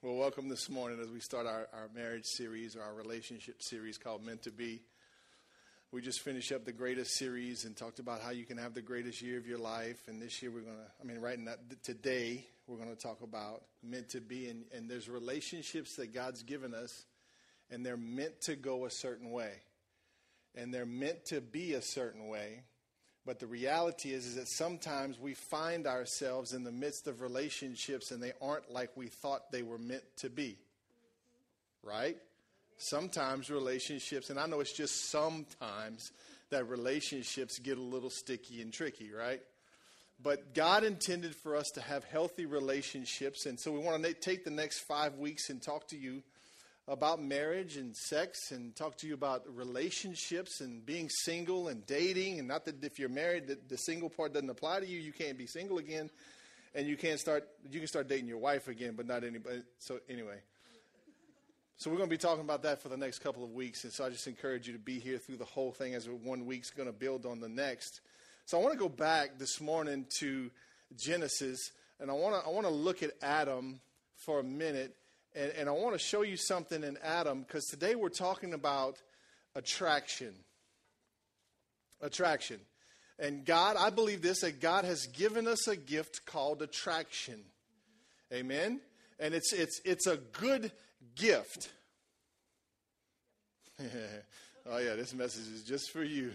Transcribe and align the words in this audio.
Well, 0.00 0.14
welcome 0.14 0.48
this 0.48 0.70
morning 0.70 1.00
as 1.00 1.10
we 1.10 1.18
start 1.18 1.48
our, 1.48 1.66
our 1.72 1.88
marriage 1.92 2.24
series 2.24 2.76
or 2.76 2.82
our 2.82 2.94
relationship 2.94 3.60
series 3.60 3.98
called 3.98 4.24
Meant 4.24 4.42
to 4.42 4.52
Be. 4.52 4.80
We 5.90 6.02
just 6.02 6.20
finished 6.20 6.52
up 6.52 6.64
the 6.64 6.70
greatest 6.70 7.16
series 7.16 7.64
and 7.64 7.76
talked 7.76 7.98
about 7.98 8.20
how 8.20 8.30
you 8.30 8.44
can 8.44 8.58
have 8.58 8.74
the 8.74 8.80
greatest 8.80 9.20
year 9.20 9.38
of 9.38 9.48
your 9.48 9.58
life. 9.58 9.98
And 10.06 10.22
this 10.22 10.40
year 10.40 10.52
we're 10.52 10.60
going 10.60 10.76
to, 10.76 11.02
I 11.02 11.04
mean, 11.04 11.20
right 11.20 11.36
now, 11.36 11.54
today, 11.82 12.46
we're 12.68 12.76
going 12.76 12.94
to 12.94 13.02
talk 13.02 13.22
about 13.22 13.64
meant 13.82 14.10
to 14.10 14.20
be. 14.20 14.48
And, 14.48 14.66
and 14.72 14.88
there's 14.88 15.08
relationships 15.08 15.96
that 15.96 16.14
God's 16.14 16.44
given 16.44 16.74
us, 16.74 17.04
and 17.68 17.84
they're 17.84 17.96
meant 17.96 18.40
to 18.42 18.54
go 18.54 18.84
a 18.84 18.90
certain 18.92 19.32
way. 19.32 19.50
And 20.54 20.72
they're 20.72 20.86
meant 20.86 21.24
to 21.26 21.40
be 21.40 21.72
a 21.72 21.82
certain 21.82 22.28
way. 22.28 22.62
But 23.26 23.40
the 23.40 23.46
reality 23.46 24.12
is, 24.12 24.26
is 24.26 24.36
that 24.36 24.48
sometimes 24.48 25.18
we 25.18 25.34
find 25.34 25.86
ourselves 25.86 26.54
in 26.54 26.64
the 26.64 26.72
midst 26.72 27.06
of 27.06 27.20
relationships 27.20 28.10
and 28.10 28.22
they 28.22 28.32
aren't 28.40 28.70
like 28.72 28.96
we 28.96 29.08
thought 29.08 29.52
they 29.52 29.62
were 29.62 29.78
meant 29.78 30.04
to 30.18 30.30
be. 30.30 30.56
Right? 31.82 32.16
Sometimes 32.78 33.50
relationships, 33.50 34.30
and 34.30 34.38
I 34.38 34.46
know 34.46 34.60
it's 34.60 34.72
just 34.72 35.10
sometimes 35.10 36.12
that 36.50 36.68
relationships 36.68 37.58
get 37.58 37.76
a 37.76 37.82
little 37.82 38.10
sticky 38.10 38.62
and 38.62 38.72
tricky, 38.72 39.10
right? 39.12 39.42
But 40.22 40.54
God 40.54 40.82
intended 40.82 41.36
for 41.36 41.54
us 41.54 41.70
to 41.74 41.80
have 41.80 42.04
healthy 42.04 42.46
relationships. 42.46 43.46
And 43.46 43.58
so 43.58 43.70
we 43.70 43.78
want 43.78 44.02
to 44.02 44.14
take 44.14 44.44
the 44.44 44.50
next 44.50 44.80
five 44.80 45.16
weeks 45.16 45.50
and 45.50 45.62
talk 45.62 45.88
to 45.88 45.96
you 45.96 46.22
about 46.88 47.22
marriage 47.22 47.76
and 47.76 47.94
sex 47.94 48.50
and 48.50 48.74
talk 48.74 48.96
to 48.96 49.06
you 49.06 49.12
about 49.12 49.42
relationships 49.54 50.60
and 50.60 50.84
being 50.84 51.08
single 51.10 51.68
and 51.68 51.84
dating. 51.86 52.38
And 52.38 52.48
not 52.48 52.64
that 52.64 52.82
if 52.82 52.98
you're 52.98 53.10
married, 53.10 53.48
that 53.48 53.68
the 53.68 53.76
single 53.76 54.08
part 54.08 54.32
doesn't 54.32 54.48
apply 54.48 54.80
to 54.80 54.86
you. 54.86 54.98
You 54.98 55.12
can't 55.12 55.36
be 55.36 55.46
single 55.46 55.78
again, 55.78 56.10
and 56.74 56.88
you 56.88 56.96
can't 56.96 57.20
start. 57.20 57.46
You 57.70 57.78
can 57.78 57.88
start 57.88 58.08
dating 58.08 58.26
your 58.26 58.38
wife 58.38 58.68
again, 58.68 58.94
but 58.96 59.06
not 59.06 59.22
anybody. 59.22 59.62
So 59.78 60.00
anyway. 60.08 60.38
So 61.76 61.90
we're 61.90 61.98
going 61.98 62.08
to 62.08 62.14
be 62.14 62.18
talking 62.18 62.42
about 62.42 62.64
that 62.64 62.82
for 62.82 62.88
the 62.88 62.96
next 62.96 63.20
couple 63.20 63.44
of 63.44 63.52
weeks, 63.52 63.84
and 63.84 63.92
so 63.92 64.04
I 64.04 64.10
just 64.10 64.26
encourage 64.26 64.66
you 64.66 64.72
to 64.72 64.80
be 64.80 64.98
here 64.98 65.16
through 65.16 65.36
the 65.36 65.44
whole 65.44 65.70
thing 65.70 65.94
as 65.94 66.08
one 66.08 66.44
week's 66.44 66.70
going 66.70 66.88
to 66.88 66.92
build 66.92 67.24
on 67.24 67.38
the 67.38 67.48
next. 67.48 68.00
So 68.46 68.58
I 68.58 68.62
want 68.62 68.72
to 68.72 68.78
go 68.78 68.88
back 68.88 69.38
this 69.38 69.60
morning 69.60 70.04
to 70.18 70.50
Genesis, 70.96 71.70
and 72.00 72.10
I 72.10 72.14
want 72.14 72.42
to 72.42 72.48
I 72.48 72.52
want 72.52 72.66
to 72.66 72.72
look 72.72 73.04
at 73.04 73.12
Adam 73.22 73.78
for 74.16 74.40
a 74.40 74.42
minute 74.42 74.96
and, 75.34 75.52
and 75.52 75.68
I 75.68 75.72
want 75.72 75.94
to 75.94 75.98
show 75.98 76.22
you 76.22 76.36
something 76.36 76.82
in 76.82 76.98
Adam 77.02 77.42
because 77.42 77.64
today 77.66 77.94
we're 77.94 78.08
talking 78.08 78.54
about 78.54 78.96
attraction. 79.54 80.34
Attraction. 82.00 82.60
And 83.18 83.44
God, 83.44 83.76
I 83.76 83.90
believe 83.90 84.22
this 84.22 84.40
that 84.42 84.60
God 84.60 84.84
has 84.84 85.06
given 85.06 85.48
us 85.48 85.66
a 85.66 85.76
gift 85.76 86.24
called 86.24 86.62
attraction. 86.62 87.40
Amen. 88.32 88.80
And 89.18 89.34
it's 89.34 89.52
it's 89.52 89.80
it's 89.84 90.06
a 90.06 90.16
good 90.16 90.70
gift. 91.16 91.70
oh 93.80 94.78
yeah, 94.78 94.94
this 94.94 95.14
message 95.14 95.52
is 95.52 95.64
just 95.64 95.90
for 95.90 96.04
you. 96.04 96.32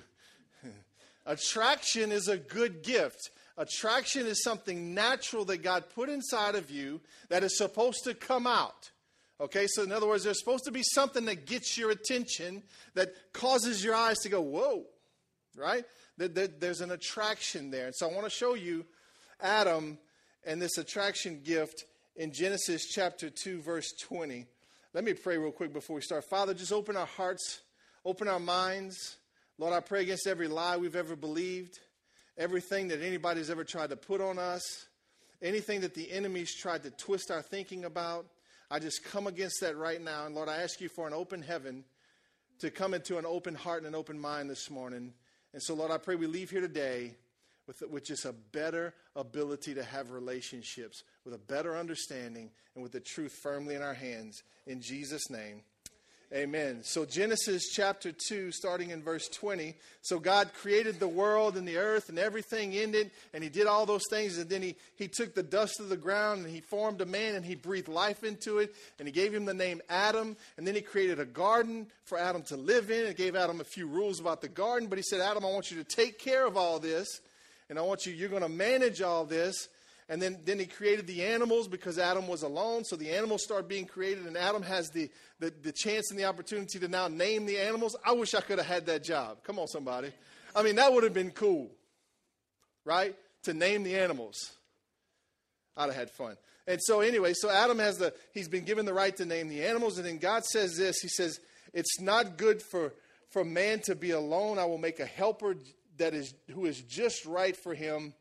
attraction 1.26 2.12
is 2.12 2.28
a 2.28 2.38
good 2.38 2.84
gift. 2.84 3.30
Attraction 3.58 4.26
is 4.26 4.44
something 4.44 4.94
natural 4.94 5.46
that 5.46 5.62
God 5.62 5.86
put 5.94 6.10
inside 6.10 6.56
of 6.56 6.72
you 6.72 7.02
that 7.30 7.44
is 7.44 7.58
supposed 7.58 8.04
to 8.06 8.14
come 8.14 8.48
out. 8.48 8.92
Okay, 9.40 9.68
so 9.68 9.84
in 9.84 9.92
other 9.92 10.08
words, 10.08 10.24
there's 10.24 10.40
supposed 10.40 10.64
to 10.66 10.72
be 10.72 10.84
something 10.84 11.26
that 11.26 11.46
gets 11.46 11.78
your 11.78 11.92
attention, 11.92 12.64
that 12.94 13.14
causes 13.34 13.84
your 13.84 13.94
eyes 13.94 14.18
to 14.20 14.30
go, 14.30 14.42
whoa, 14.42 14.86
right? 15.58 15.84
There's 16.18 16.82
an 16.82 16.92
attraction 16.92 17.70
there. 17.70 17.88
And 17.88 17.96
so 17.96 18.10
I 18.10 18.14
want 18.14 18.26
to 18.26 18.30
show 18.30 18.54
you 18.54 18.86
Adam 19.42 19.98
and 20.46 20.62
this 20.62 20.78
attraction 20.78 21.42
gift 21.44 21.86
in 22.16 22.32
Genesis 22.32 22.88
chapter 22.88 23.30
2, 23.30 23.62
verse 23.62 23.92
20. 24.02 24.46
Let 24.94 25.04
me 25.04 25.14
pray 25.14 25.38
real 25.38 25.52
quick 25.52 25.74
before 25.74 25.96
we 25.96 26.02
start. 26.02 26.24
Father, 26.30 26.54
just 26.54 26.72
open 26.72 26.96
our 26.96 27.08
hearts, 27.08 27.62
open 28.06 28.28
our 28.28 28.40
minds. 28.40 29.18
Lord, 29.58 29.74
I 29.74 29.80
pray 29.80 30.04
against 30.04 30.28
every 30.28 30.48
lie 30.48 30.78
we've 30.78 30.96
ever 30.96 31.16
believed, 31.16 31.80
everything 32.38 32.88
that 32.90 33.02
anybody's 33.02 33.50
ever 33.50 33.64
tried 33.64 33.90
to 33.90 33.96
put 33.96 34.22
on 34.22 34.40
us, 34.40 34.86
anything 35.42 35.82
that 35.82 35.94
the 35.94 36.12
enemy's 36.12 36.54
tried 36.54 36.84
to 36.84 36.92
twist 36.92 37.32
our 37.32 37.42
thinking 37.42 37.86
about. 37.86 38.26
I 38.72 38.80
just 38.80 39.04
come 39.04 39.28
against 39.28 39.62
that 39.62 39.78
right 39.78 40.02
now. 40.02 40.26
And 40.26 40.34
Lord, 40.34 40.50
I 40.50 40.58
ask 40.58 40.82
you 40.82 40.90
for 40.90 41.08
an 41.08 41.14
open 41.14 41.42
heaven 41.42 41.84
to 42.60 42.72
come 42.72 42.94
into 42.94 43.18
an 43.18 43.26
open 43.26 43.56
heart 43.56 43.80
and 43.80 43.88
an 43.88 43.96
open 43.96 44.20
mind 44.20 44.50
this 44.50 44.70
morning. 44.70 45.14
And 45.54 45.62
so, 45.62 45.74
Lord, 45.76 45.92
I 45.92 45.98
pray 45.98 46.16
we 46.16 46.28
leave 46.28 46.50
here 46.50 46.62
today 46.62 47.16
with, 47.68 47.84
with 47.90 48.06
just 48.06 48.26
a 48.26 48.34
better 48.34 48.94
ability 49.16 49.76
to 49.76 49.84
have 49.84 50.12
relationships, 50.12 51.04
with 51.24 51.34
a 51.34 51.40
better 51.40 51.78
understanding, 51.78 52.50
and 52.74 52.84
with 52.84 52.92
the 52.92 53.00
truth 53.00 53.34
firmly 53.34 53.76
in 53.76 53.82
our 53.82 53.94
hands. 53.94 54.44
In 54.66 54.82
Jesus' 54.82 55.30
name. 55.30 55.62
Amen. 56.36 56.80
So, 56.82 57.06
Genesis 57.06 57.70
chapter 57.72 58.12
2, 58.12 58.52
starting 58.52 58.90
in 58.90 59.04
verse 59.04 59.28
20. 59.28 59.76
So, 60.02 60.18
God 60.18 60.50
created 60.56 61.00
the 61.00 61.08
world 61.08 61.56
and 61.56 61.68
the 61.68 61.78
earth 61.78 62.10
and 62.10 62.18
everything 62.18 62.74
in 62.74 62.96
it, 62.96 63.12
and 63.36 63.44
He 63.44 63.52
did 63.52 63.68
all 63.68 63.86
those 63.86 64.02
things. 64.10 64.40
And 64.40 64.50
then 64.50 64.64
he, 64.64 64.76
he 64.96 65.08
took 65.08 65.36
the 65.36 65.44
dust 65.44 65.80
of 65.80 65.90
the 65.90 65.98
ground 65.98 66.44
and 66.44 66.52
He 66.52 66.62
formed 66.62 67.02
a 67.02 67.06
man 67.06 67.36
and 67.36 67.46
He 67.46 67.54
breathed 67.54 67.88
life 67.88 68.24
into 68.24 68.58
it. 68.58 68.74
And 68.98 69.08
He 69.08 69.12
gave 69.12 69.32
him 69.32 69.46
the 69.46 69.54
name 69.54 69.80
Adam. 69.90 70.36
And 70.58 70.66
then 70.66 70.74
He 70.74 70.82
created 70.82 71.20
a 71.20 71.26
garden 71.26 71.86
for 72.06 72.18
Adam 72.18 72.42
to 72.44 72.58
live 72.58 72.90
in. 72.90 73.06
And 73.06 73.16
gave 73.16 73.36
Adam 73.36 73.62
a 73.62 73.66
few 73.66 73.86
rules 73.86 74.20
about 74.20 74.42
the 74.42 74.48
garden. 74.48 74.90
But 74.90 74.98
He 74.98 75.04
said, 75.04 75.22
Adam, 75.22 75.46
I 75.46 75.52
want 75.52 75.70
you 75.70 75.84
to 75.84 75.84
take 75.84 76.18
care 76.18 76.48
of 76.48 76.58
all 76.58 76.80
this. 76.80 77.22
And 77.70 77.78
I 77.78 77.84
want 77.84 78.08
you, 78.08 78.14
you're 78.14 78.30
going 78.30 78.42
to 78.42 78.50
manage 78.50 79.04
all 79.04 79.26
this. 79.26 79.68
And 80.10 80.22
then, 80.22 80.40
then 80.44 80.60
he 80.60 80.66
created 80.66 81.08
the 81.08 81.24
animals 81.24 81.68
because 81.68 81.98
Adam 81.98 82.28
was 82.28 82.44
alone. 82.44 82.84
So 82.84 82.96
the 82.96 83.12
animals 83.12 83.44
start 83.44 83.68
being 83.68 83.86
created, 83.86 84.26
and 84.26 84.38
Adam 84.38 84.62
has 84.62 84.90
the, 84.90 85.10
the, 85.40 85.54
the 85.62 85.72
chance 85.72 86.12
and 86.12 86.20
the 86.20 86.26
opportunity 86.26 86.80
to 86.80 86.88
now 86.88 87.08
name 87.08 87.46
the 87.46 87.58
animals. 87.58 87.96
I 88.06 88.12
wish 88.12 88.34
I 88.34 88.42
could 88.42 88.58
have 88.58 88.68
had 88.68 88.86
that 88.88 89.04
job. 89.04 89.44
Come 89.44 89.60
on, 89.60 89.68
somebody. 89.68 90.12
I 90.56 90.64
mean, 90.64 90.76
that 90.76 90.92
would 90.92 91.04
have 91.04 91.14
been 91.14 91.32
cool, 91.32 91.72
right? 92.86 93.16
To 93.44 93.54
name 93.54 93.84
the 93.84 93.98
animals. 93.98 94.52
I'd 95.76 95.86
have 95.86 95.96
had 95.96 96.12
fun. 96.12 96.38
And 96.68 96.80
so, 96.82 97.02
anyway, 97.02 97.34
so 97.34 97.50
Adam 97.50 97.80
has 97.80 97.98
the, 97.98 98.14
he's 98.34 98.48
been 98.48 98.64
given 98.64 98.86
the 98.86 98.94
right 98.94 99.16
to 99.18 99.26
name 99.26 99.50
the 99.50 99.66
animals. 99.66 99.98
And 99.98 100.06
then 100.06 100.18
God 100.18 100.46
says 100.46 100.78
this 100.78 101.00
He 101.02 101.10
says, 101.10 101.40
It's 101.74 102.00
not 102.00 102.38
good 102.38 102.62
for, 102.62 102.94
for 103.32 103.44
man 103.44 103.82
to 103.86 103.96
be 103.96 104.12
alone. 104.12 104.60
I 104.60 104.66
will 104.66 104.78
make 104.78 105.00
a 105.00 105.06
helper 105.06 105.56
that 105.98 106.14
is, 106.14 106.34
who 106.52 106.66
is 106.66 106.82
just 106.82 107.26
right 107.26 107.56
for 107.56 107.74
him. 107.74 108.14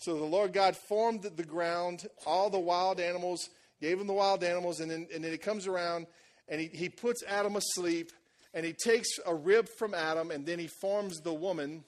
So 0.00 0.16
the 0.16 0.24
Lord 0.24 0.54
God 0.54 0.76
formed 0.76 1.22
the 1.22 1.44
ground, 1.44 2.06
all 2.26 2.48
the 2.48 2.58
wild 2.58 3.00
animals, 3.00 3.50
gave 3.82 4.00
him 4.00 4.06
the 4.06 4.14
wild 4.14 4.42
animals, 4.42 4.80
and 4.80 4.90
then, 4.90 5.06
and 5.14 5.22
then 5.22 5.30
he 5.30 5.36
comes 5.36 5.66
around 5.66 6.06
and 6.48 6.58
he, 6.58 6.68
he 6.68 6.88
puts 6.88 7.22
Adam 7.28 7.54
asleep 7.54 8.10
and 8.54 8.64
he 8.64 8.72
takes 8.72 9.08
a 9.26 9.34
rib 9.34 9.68
from 9.78 9.92
Adam 9.92 10.30
and 10.30 10.46
then 10.46 10.58
he 10.58 10.68
forms 10.68 11.20
the 11.20 11.34
woman 11.34 11.84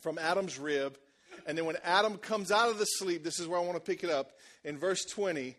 from 0.00 0.18
Adam's 0.18 0.58
rib. 0.58 0.98
And 1.46 1.56
then 1.56 1.64
when 1.64 1.76
Adam 1.82 2.18
comes 2.18 2.52
out 2.52 2.68
of 2.68 2.78
the 2.78 2.84
sleep, 2.84 3.24
this 3.24 3.40
is 3.40 3.48
where 3.48 3.58
I 3.58 3.64
want 3.64 3.82
to 3.82 3.90
pick 3.90 4.04
it 4.04 4.10
up. 4.10 4.32
In 4.62 4.76
verse 4.76 5.04
20, 5.06 5.56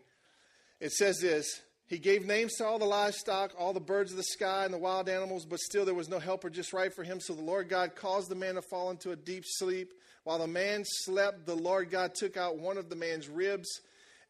it 0.80 0.92
says 0.92 1.18
this 1.18 1.62
He 1.88 1.98
gave 1.98 2.24
names 2.24 2.54
to 2.58 2.64
all 2.64 2.78
the 2.78 2.84
livestock, 2.84 3.52
all 3.58 3.72
the 3.72 3.80
birds 3.80 4.12
of 4.12 4.16
the 4.16 4.22
sky, 4.22 4.64
and 4.64 4.72
the 4.72 4.78
wild 4.78 5.08
animals, 5.08 5.44
but 5.44 5.58
still 5.58 5.84
there 5.84 5.94
was 5.94 6.08
no 6.08 6.20
helper 6.20 6.48
just 6.48 6.72
right 6.72 6.94
for 6.94 7.02
him. 7.02 7.18
So 7.20 7.34
the 7.34 7.42
Lord 7.42 7.68
God 7.68 7.96
caused 7.96 8.28
the 8.28 8.36
man 8.36 8.54
to 8.54 8.62
fall 8.62 8.90
into 8.90 9.10
a 9.10 9.16
deep 9.16 9.42
sleep. 9.44 9.92
While 10.24 10.38
the 10.38 10.46
man 10.46 10.84
slept, 10.84 11.46
the 11.46 11.54
Lord 11.54 11.90
God 11.90 12.14
took 12.14 12.36
out 12.36 12.58
one 12.58 12.78
of 12.78 12.88
the 12.88 12.96
man's 12.96 13.28
ribs 13.28 13.68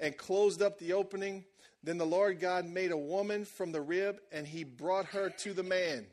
and 0.01 0.17
closed 0.17 0.61
up 0.61 0.79
the 0.79 0.93
opening. 0.93 1.45
Then 1.85 1.99
the 1.99 2.07
Lord 2.07 2.41
God 2.41 2.67
made 2.67 2.91
a 2.91 2.97
woman 2.97 3.45
from 3.45 3.73
the 3.73 3.81
rib 3.81 4.19
and 4.33 4.47
he 4.47 4.65
brought 4.65 5.07
her 5.07 5.31
to 5.43 5.53
the 5.53 5.63
man. 5.63 6.07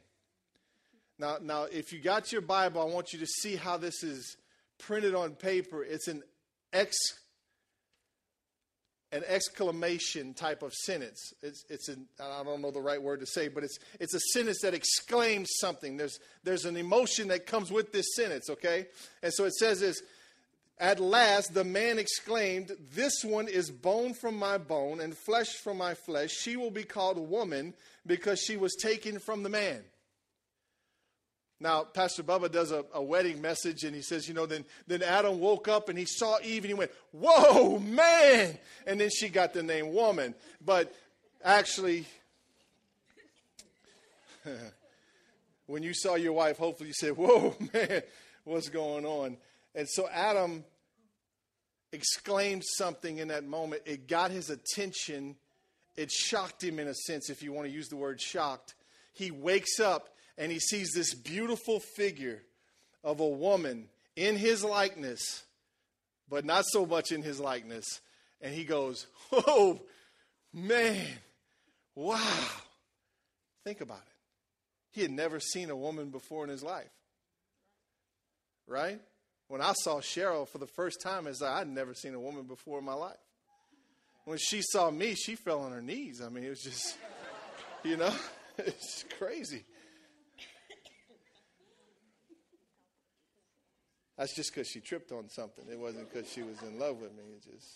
Now, 1.18 1.38
now 1.42 1.64
if 1.64 1.92
you 1.92 2.00
got 2.00 2.32
your 2.32 2.42
Bible, 2.42 2.82
I 2.82 2.86
want 2.86 3.12
you 3.12 3.20
to 3.20 3.28
see 3.28 3.56
how 3.56 3.78
this 3.78 4.04
is 4.04 4.38
printed 4.78 5.16
on 5.16 5.32
paper. 5.34 5.84
It's 5.84 6.08
an 6.08 6.24
X 6.74 6.96
an 9.12 9.24
exclamation 9.28 10.34
type 10.34 10.64
of 10.64 10.74
sentence. 10.74 11.34
It's, 11.42 11.66
it's 11.70 11.90
an, 11.90 12.08
I 12.20 12.44
don't 12.44 12.62
know 12.62 12.72
the 12.72 12.82
right 12.82 13.02
word 13.02 13.20
to 13.20 13.26
say, 13.26 13.50
but 13.50 13.64
it's, 13.64 13.78
it's 14.00 14.14
a 14.14 14.20
sentence 14.34 14.62
that 14.62 14.74
exclaims 14.74 15.50
something. 15.60 15.98
There's, 15.98 16.20
there's 16.44 16.66
an 16.66 16.78
emotion 16.78 17.28
that 17.28 17.46
comes 17.46 17.72
with 17.72 17.92
this 17.92 18.16
sentence, 18.16 18.50
okay? 18.50 18.88
And 19.22 19.34
so 19.34 19.46
it 19.46 19.54
says 19.54 19.82
this 19.82 20.02
At 20.80 21.00
last 21.00 21.54
the 21.54 21.66
man 21.66 22.00
exclaimed, 22.00 22.72
This 22.94 23.24
one 23.24 23.48
is 23.48 23.70
bone 23.70 24.14
from 24.14 24.38
my 24.38 24.58
bone 24.58 25.02
and 25.02 25.18
flesh 25.18 25.50
from 25.64 25.78
my 25.78 25.94
flesh. 25.94 26.32
She 26.32 26.56
will 26.56 26.72
be 26.72 26.84
called 26.84 27.18
woman 27.18 27.74
because 28.06 28.40
she 28.40 28.56
was 28.56 28.76
taken 28.82 29.20
from 29.20 29.44
the 29.44 29.50
man. 29.50 29.84
Now, 31.62 31.84
Pastor 31.84 32.24
Bubba 32.24 32.52
does 32.52 32.72
a, 32.72 32.84
a, 32.94 33.02
wedding 33.02 33.40
message 33.42 33.84
and 33.84 33.96
he 33.96 34.02
says, 34.02 34.28
you 34.28 34.34
know, 34.34 34.46
then, 34.46 34.66
then 34.88 35.04
Adam 35.04 35.40
woke 35.40 35.68
up 35.68 35.90
and 35.90 35.98
he 35.98 36.06
saw 36.06 36.38
Eve 36.44 36.64
and 36.64 36.70
he 36.70 36.74
went, 36.74 36.92
whoa, 37.12 37.80
man. 37.80 38.58
And 38.88 39.00
then 39.00 39.10
she 39.10 39.30
got 39.30 39.54
the 39.54 39.64
name 39.64 39.94
woman. 39.94 40.36
But 40.64 40.94
actually, 41.44 42.06
when 45.68 45.84
you 45.84 45.94
saw 45.94 46.16
your 46.16 46.34
wife, 46.34 46.58
hopefully 46.58 46.90
you 46.90 46.96
said, 46.96 47.16
whoa, 47.16 47.56
man, 47.74 48.02
what's 48.44 48.70
going 48.70 49.06
on? 49.06 49.38
And 49.76 49.88
so 49.88 50.10
Adam 50.12 50.66
exclaimed 51.94 52.64
something 52.66 53.20
in 53.20 53.28
that 53.30 53.46
moment. 53.46 53.84
It 53.86 54.08
got 54.08 54.32
his 54.32 54.50
attention 54.50 55.36
it 55.96 56.12
shocked 56.12 56.64
him 56.64 56.80
in 56.80 56.88
a 56.88 56.94
sense, 56.94 57.30
if 57.30 57.44
you 57.44 57.52
want 57.52 57.68
to 57.68 57.74
use 57.74 57.90
the 57.90 57.96
word 57.96 58.22
shocked. 58.22 58.76
He 59.14 59.32
wakes 59.32 59.80
up 59.80 60.10
and 60.42 60.52
he 60.52 60.60
sees 60.60 60.90
this 60.92 61.14
beautiful 61.14 61.80
figure 61.80 62.42
of 63.04 63.20
a 63.20 63.28
woman 63.28 63.88
in 64.16 64.36
his 64.36 64.64
likeness, 64.64 65.44
but 66.28 66.46
not 66.46 66.66
so 66.68 66.84
much 66.84 67.12
in 67.12 67.22
his 67.22 67.40
likeness. 67.40 68.02
And 68.42 68.52
he 68.52 68.64
goes, 68.64 69.06
Oh, 69.32 69.80
man, 70.52 71.06
wow. 71.94 72.48
Think 73.64 73.82
about 73.82 74.00
it. 74.00 74.14
He 74.90 75.04
had 75.04 75.12
never 75.12 75.40
seen 75.40 75.70
a 75.70 75.76
woman 75.76 76.10
before 76.10 76.44
in 76.44 76.50
his 76.50 76.64
life. 76.64 76.90
Right? 78.66 79.00
When 79.48 79.62
I 79.62 79.74
saw 79.74 80.00
Cheryl 80.00 80.48
for 80.48 80.58
the 80.58 80.66
first 80.66 81.02
time, 81.04 81.28
as 81.28 81.44
I'd 81.44 81.68
never 81.68 81.94
seen 81.94 82.16
a 82.16 82.20
woman 82.20 82.46
before 82.46 82.80
in 82.80 82.86
my 82.86 82.96
life. 82.96 83.14
When 84.26 84.40
she 84.40 84.64
saw 84.64 84.90
me, 84.90 85.14
she 85.14 85.36
fell 85.36 85.62
on 85.62 85.72
her 85.72 85.84
knees. 85.84 86.20
I 86.20 86.30
mean, 86.30 86.46
it 86.46 86.50
was 86.50 86.64
just, 86.64 86.98
you 87.84 87.96
know, 87.96 88.14
it's 88.58 89.06
crazy. 89.20 89.66
That's 94.18 94.36
just 94.36 94.54
because 94.54 94.68
she 94.68 94.80
tripped 94.80 95.12
on 95.12 95.30
something. 95.30 95.66
It 95.72 95.80
wasn't 95.80 96.12
because 96.12 96.32
she 96.32 96.44
was 96.44 96.62
in 96.62 96.78
love 96.78 97.02
with 97.02 97.12
me. 97.16 97.24
It 97.36 97.44
just. 97.52 97.68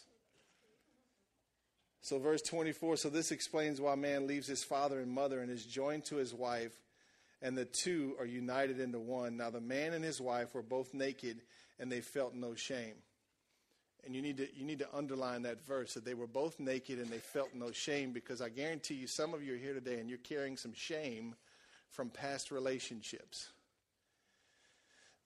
So, 2.02 2.20
verse 2.20 2.42
24 2.44 2.98
so 2.98 3.10
this 3.10 3.32
explains 3.32 3.82
why 3.82 3.96
man 3.96 4.28
leaves 4.28 4.48
his 4.48 4.64
father 4.64 5.00
and 5.00 5.12
mother 5.12 5.40
and 5.40 5.50
is 5.50 5.66
joined 5.66 6.06
to 6.06 6.18
his 6.18 6.34
wife, 6.34 6.74
and 7.42 7.58
the 7.58 7.66
two 7.66 8.16
are 8.20 8.26
united 8.26 8.80
into 8.80 9.00
one. 9.00 9.38
Now, 9.38 9.50
the 9.50 9.62
man 9.62 9.94
and 9.94 10.06
his 10.06 10.22
wife 10.22 10.54
were 10.54 10.62
both 10.62 10.94
naked, 10.94 11.42
and 11.80 11.92
they 11.92 12.02
felt 12.02 12.36
no 12.36 12.54
shame. 12.54 12.96
And 14.06 14.16
you 14.16 14.22
need, 14.22 14.38
to, 14.38 14.48
you 14.56 14.66
need 14.66 14.80
to 14.80 14.88
underline 14.96 15.42
that 15.44 15.66
verse 15.66 15.96
that 15.96 16.06
they 16.06 16.14
were 16.14 16.28
both 16.28 16.60
naked 16.60 17.00
and 17.00 17.10
they 17.10 17.18
felt 17.18 17.56
no 17.56 17.72
shame 17.72 18.12
because 18.12 18.40
I 18.40 18.50
guarantee 18.50 18.94
you, 18.94 19.08
some 19.08 19.34
of 19.34 19.42
you 19.42 19.56
are 19.56 19.58
here 19.58 19.74
today 19.74 20.00
and 20.00 20.08
you're 20.08 20.20
carrying 20.20 20.58
some 20.58 20.74
shame 20.76 21.34
from 21.90 22.12
past 22.12 22.52
relationships. 22.52 23.48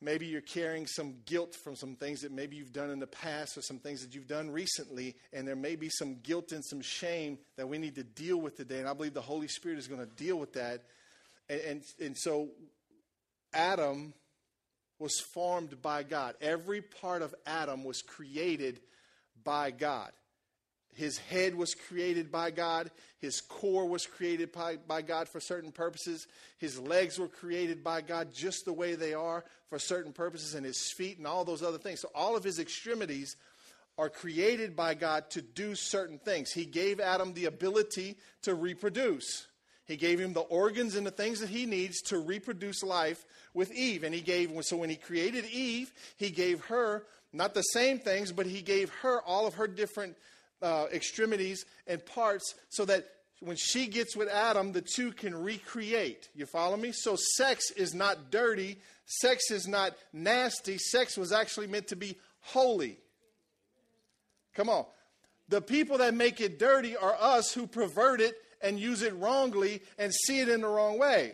Maybe 0.01 0.27
you're 0.27 0.41
carrying 0.41 0.87
some 0.87 1.15
guilt 1.25 1.55
from 1.55 1.75
some 1.75 1.95
things 1.95 2.21
that 2.21 2.31
maybe 2.31 2.55
you've 2.55 2.71
done 2.71 2.89
in 2.89 2.99
the 2.99 3.07
past 3.07 3.57
or 3.57 3.61
some 3.61 3.79
things 3.79 4.01
that 4.01 4.15
you've 4.15 4.27
done 4.27 4.49
recently, 4.49 5.15
and 5.33 5.45
there 5.45 5.57
may 5.57 5.75
be 5.75 5.89
some 5.89 6.19
guilt 6.23 6.53
and 6.53 6.63
some 6.63 6.79
shame 6.81 7.37
that 7.57 7.67
we 7.67 7.77
need 7.77 7.95
to 7.95 8.03
deal 8.03 8.37
with 8.37 8.55
today. 8.55 8.79
And 8.79 8.87
I 8.87 8.93
believe 8.93 9.13
the 9.13 9.21
Holy 9.21 9.49
Spirit 9.49 9.77
is 9.77 9.87
going 9.87 9.99
to 9.99 10.15
deal 10.15 10.37
with 10.37 10.53
that. 10.53 10.83
And, 11.49 11.61
and, 11.61 11.83
and 11.99 12.17
so 12.17 12.47
Adam 13.53 14.13
was 14.99 15.19
formed 15.19 15.81
by 15.81 16.03
God. 16.03 16.35
Every 16.39 16.81
part 16.81 17.21
of 17.21 17.35
Adam 17.45 17.83
was 17.83 18.01
created 18.01 18.79
by 19.43 19.71
God. 19.71 20.11
His 20.95 21.17
head 21.17 21.55
was 21.55 21.75
created 21.75 22.31
by 22.31 22.51
God. 22.51 22.91
His 23.19 23.41
core 23.41 23.87
was 23.87 24.05
created 24.05 24.51
by, 24.51 24.77
by, 24.77 25.01
God 25.01 25.29
for 25.29 25.39
certain 25.39 25.71
purposes. 25.71 26.27
His 26.57 26.79
legs 26.79 27.17
were 27.17 27.27
created 27.27 27.83
by 27.83 28.01
God 28.01 28.33
just 28.33 28.65
the 28.65 28.73
way 28.73 28.95
they 28.95 29.13
are 29.13 29.43
for 29.69 29.79
certain 29.79 30.13
purposes, 30.13 30.55
and 30.55 30.65
his 30.65 30.91
feet 30.91 31.17
and 31.17 31.27
all 31.27 31.45
those 31.45 31.63
other 31.63 31.77
things. 31.77 32.01
So, 32.01 32.09
all 32.15 32.35
of 32.35 32.43
his 32.43 32.59
extremities 32.59 33.35
are 33.97 34.09
created 34.09 34.75
by 34.75 34.93
God 34.93 35.29
to 35.31 35.41
do 35.41 35.75
certain 35.75 36.19
things. 36.19 36.51
He 36.51 36.65
gave 36.65 36.99
Adam 36.99 37.33
the 37.33 37.45
ability 37.45 38.17
to 38.43 38.55
reproduce. 38.55 39.47
He 39.85 39.97
gave 39.97 40.19
him 40.19 40.33
the 40.33 40.41
organs 40.41 40.95
and 40.95 41.05
the 41.05 41.11
things 41.11 41.39
that 41.39 41.49
he 41.49 41.65
needs 41.65 42.01
to 42.03 42.19
reproduce 42.19 42.83
life 42.83 43.25
with 43.53 43.73
Eve. 43.73 44.03
And 44.03 44.13
he 44.13 44.21
gave, 44.21 44.51
so 44.61 44.77
when 44.77 44.89
he 44.89 44.95
created 44.95 45.45
Eve, 45.45 45.91
he 46.15 46.29
gave 46.29 46.65
her 46.65 47.03
not 47.33 47.53
the 47.53 47.61
same 47.61 47.99
things, 47.99 48.31
but 48.31 48.45
he 48.45 48.61
gave 48.61 48.89
her 49.01 49.21
all 49.21 49.47
of 49.47 49.55
her 49.55 49.67
different 49.67 50.15
uh, 50.61 50.85
extremities 50.91 51.65
and 51.87 52.05
parts 52.05 52.55
so 52.69 52.85
that 52.85 53.05
when 53.41 53.55
she 53.55 53.87
gets 53.87 54.15
with 54.15 54.27
Adam, 54.27 54.73
the 54.73 54.81
two 54.81 55.11
can 55.11 55.33
recreate. 55.33 56.29
You 56.35 56.45
follow 56.45 56.75
me? 56.75 56.91
So 56.91 57.15
sex 57.37 57.71
is 57.71 57.93
not 57.93 58.31
dirty, 58.31 58.79
sex 59.05 59.49
is 59.49 59.67
not 59.67 59.95
nasty. 60.11 60.77
Sex 60.77 61.17
was 61.17 61.31
actually 61.31 61.67
meant 61.67 61.87
to 61.87 61.95
be 61.95 62.17
holy. 62.41 62.97
Come 64.55 64.69
on. 64.69 64.85
The 65.47 65.61
people 65.61 65.97
that 65.99 66.13
make 66.13 66.41
it 66.41 66.59
dirty 66.59 66.95
are 66.95 67.15
us 67.19 67.53
who 67.53 67.65
pervert 67.65 68.21
it 68.21 68.35
and 68.61 68.79
use 68.79 69.01
it 69.01 69.15
wrongly 69.15 69.81
and 69.97 70.13
see 70.13 70.39
it 70.41 70.49
in 70.49 70.61
the 70.61 70.67
wrong 70.67 70.99
way. 70.99 71.33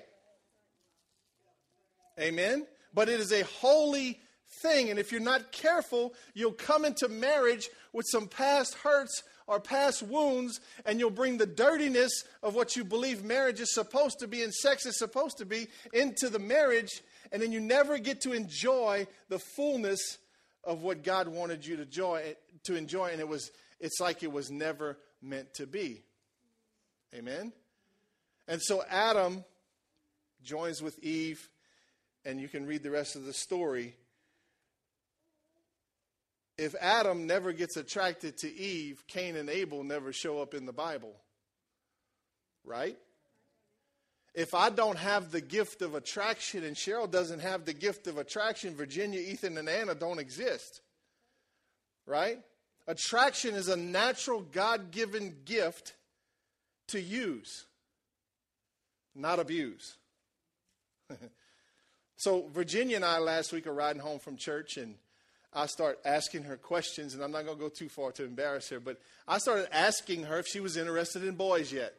Amen? 2.20 2.66
But 2.94 3.10
it 3.10 3.20
is 3.20 3.34
a 3.34 3.44
holy 3.44 4.20
thing. 4.62 4.90
And 4.90 5.00
if 5.00 5.12
you're 5.12 5.22
not 5.22 5.52
careful, 5.52 6.14
you'll 6.34 6.54
come 6.54 6.86
into 6.86 7.10
marriage 7.10 7.70
with 7.96 8.06
some 8.10 8.28
past 8.28 8.74
hurts 8.76 9.24
or 9.48 9.58
past 9.58 10.04
wounds, 10.04 10.60
and 10.86 11.00
you'll 11.00 11.10
bring 11.10 11.38
the 11.38 11.46
dirtiness 11.46 12.26
of 12.44 12.54
what 12.54 12.76
you 12.76 12.84
believe 12.84 13.24
marriage 13.24 13.62
is 13.62 13.74
supposed 13.74 14.20
to 14.20 14.28
be 14.28 14.44
and 14.44 14.54
sex 14.54 14.86
is 14.86 15.00
supposed 15.00 15.38
to 15.38 15.46
be 15.46 15.68
into 15.94 16.30
the 16.30 16.40
marriage, 16.40 17.02
and 17.32 17.42
then 17.42 17.54
you 17.54 17.62
never 17.62 17.98
get 17.98 18.20
to 18.20 18.34
enjoy 18.34 19.08
the 19.30 19.40
fullness 19.40 20.18
of 20.66 20.82
what 20.82 21.04
God 21.04 21.30
wanted 21.30 21.66
you 21.66 21.78
to 21.78 21.84
enjoy, 21.84 22.36
to 22.66 22.76
enjoy 22.76 23.12
and 23.12 23.22
it 23.22 23.28
was 23.28 23.50
it's 23.80 24.00
like 24.02 24.24
it 24.24 24.32
was 24.32 24.52
never 24.52 24.98
meant 25.22 25.54
to 25.54 25.66
be. 25.66 26.04
Amen. 27.14 27.54
And 28.48 28.62
so 28.62 28.84
Adam 28.90 29.46
joins 30.44 30.82
with 30.82 31.00
Eve 31.00 31.48
and 32.26 32.42
you 32.42 32.50
can 32.50 32.66
read 32.66 32.84
the 32.84 32.92
rest 32.92 33.16
of 33.16 33.26
the 33.26 33.34
story 33.34 33.96
if 36.58 36.76
Adam 36.80 37.28
never 37.28 37.52
gets 37.52 37.78
attracted 37.78 38.38
to 38.38 38.54
Eve, 38.54 39.04
Cain 39.08 39.36
and 39.36 39.50
Abel 39.50 39.84
never 39.84 40.14
show 40.14 40.42
up 40.42 40.54
in 40.54 40.66
the 40.66 40.74
Bible. 40.74 41.14
Right? 42.64 42.98
If 44.34 44.54
I 44.54 44.70
don't 44.70 44.98
have 44.98 45.32
the 45.32 45.42
gift 45.42 45.82
of 45.82 45.96
attraction 45.96 46.64
and 46.64 46.76
Cheryl 46.76 47.10
doesn't 47.10 47.40
have 47.40 47.66
the 47.66 47.74
gift 47.74 48.08
of 48.08 48.18
attraction, 48.18 48.76
Virginia, 48.76 49.20
Ethan, 49.20 49.58
and 49.58 49.70
Anna 49.70 49.96
don't 49.96 50.20
exist. 50.20 50.82
Right? 52.06 52.40
Attraction 52.88 53.56
is 53.56 53.68
a 53.68 53.78
natural 53.78 54.42
God 54.42 54.92
given 54.92 55.38
gift 55.46 55.94
to 56.90 57.02
use, 57.02 57.66
not 59.16 59.40
abuse. 59.40 59.96
so, 62.16 62.48
Virginia 62.54 62.98
and 62.98 63.06
I 63.06 63.18
last 63.18 63.52
week 63.52 63.66
are 63.66 63.74
riding 63.74 64.02
home 64.02 64.20
from 64.20 64.38
church, 64.38 64.78
and 64.78 64.96
I 65.56 65.68
start 65.68 66.00
asking 66.04 66.44
her 66.44 66.58
questions, 66.58 67.14
and 67.14 67.24
I'm 67.24 67.32
not 67.32 67.46
going 67.46 67.58
to 67.58 67.64
go 67.64 67.70
too 67.70 67.88
far 67.90 68.12
to 68.14 68.26
embarrass 68.26 68.70
her, 68.70 68.80
but 68.80 69.00
I 69.28 69.38
started 69.38 69.74
asking 69.74 70.24
her 70.24 70.40
if 70.40 70.48
she 70.48 70.60
was 70.60 70.76
interested 70.76 71.24
in 71.24 71.36
boys 71.36 71.72
yet. 71.72 71.94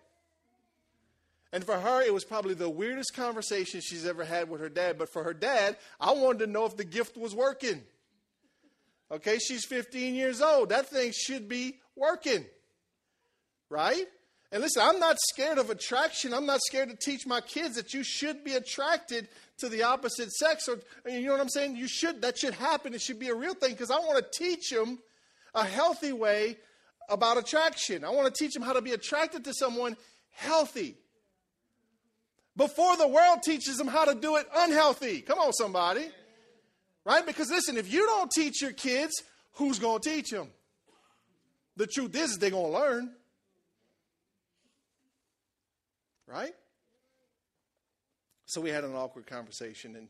And 1.52 1.64
for 1.64 1.78
her, 1.78 2.02
it 2.02 2.12
was 2.12 2.25
probably 2.25 2.54
the 2.54 2.68
weirdest 2.68 3.14
conversation 3.14 3.80
she's 3.80 4.06
ever 4.06 4.25
had 4.25 4.50
with 4.50 4.60
her 4.60 4.68
dad. 4.68 4.98
But 4.98 5.08
for 5.10 5.25
her 5.25 5.32
dad, 5.32 5.76
I 5.98 6.12
wanted 6.12 6.40
to 6.40 6.46
know 6.48 6.66
if 6.66 6.76
the 6.76 6.84
gift 6.84 7.16
was 7.16 7.34
working. 7.34 7.82
Okay, 9.10 9.38
she's 9.38 9.64
15 9.64 10.14
years 10.14 10.42
old. 10.42 10.68
That 10.68 10.88
thing 10.88 11.12
should 11.14 11.48
be 11.48 11.78
working. 11.94 12.44
Right? 13.70 14.06
And 14.52 14.62
listen, 14.62 14.82
I'm 14.84 15.00
not 15.00 15.16
scared 15.32 15.58
of 15.58 15.70
attraction. 15.70 16.32
I'm 16.32 16.46
not 16.46 16.60
scared 16.62 16.88
to 16.88 16.96
teach 16.96 17.26
my 17.26 17.40
kids 17.40 17.74
that 17.74 17.92
you 17.92 18.04
should 18.04 18.44
be 18.44 18.54
attracted 18.54 19.28
to 19.58 19.68
the 19.68 19.82
opposite 19.82 20.30
sex. 20.32 20.68
Or 20.68 20.78
you 21.10 21.26
know 21.26 21.32
what 21.32 21.40
I'm 21.40 21.48
saying? 21.48 21.76
You 21.76 21.88
should. 21.88 22.22
That 22.22 22.38
should 22.38 22.54
happen. 22.54 22.94
It 22.94 23.00
should 23.00 23.18
be 23.18 23.28
a 23.28 23.34
real 23.34 23.54
thing 23.54 23.72
because 23.72 23.90
I 23.90 23.98
want 23.98 24.24
to 24.24 24.38
teach 24.38 24.70
them 24.70 25.00
a 25.54 25.64
healthy 25.64 26.12
way 26.12 26.58
about 27.08 27.38
attraction. 27.38 28.04
I 28.04 28.10
want 28.10 28.32
to 28.32 28.44
teach 28.44 28.54
them 28.54 28.62
how 28.62 28.72
to 28.72 28.82
be 28.82 28.92
attracted 28.92 29.44
to 29.44 29.52
someone 29.54 29.96
healthy. 30.30 30.96
Before 32.56 32.96
the 32.96 33.08
world 33.08 33.40
teaches 33.44 33.76
them 33.76 33.88
how 33.88 34.04
to 34.04 34.14
do 34.14 34.36
it 34.36 34.46
unhealthy. 34.54 35.22
Come 35.22 35.38
on, 35.38 35.52
somebody. 35.52 36.08
Right? 37.04 37.24
Because 37.24 37.50
listen, 37.50 37.76
if 37.76 37.92
you 37.92 38.06
don't 38.06 38.30
teach 38.30 38.62
your 38.62 38.72
kids, 38.72 39.12
who's 39.54 39.78
going 39.78 40.00
to 40.00 40.08
teach 40.08 40.30
them? 40.30 40.48
The 41.76 41.86
truth 41.86 42.16
is, 42.16 42.38
they're 42.38 42.50
going 42.50 42.72
to 42.72 42.78
learn. 42.78 43.10
Right? 46.26 46.54
So 48.47 48.61
we 48.61 48.71
had 48.71 48.85
an 48.85 48.95
awkward 48.95 49.26
conversation, 49.26 49.97
and 49.97 50.09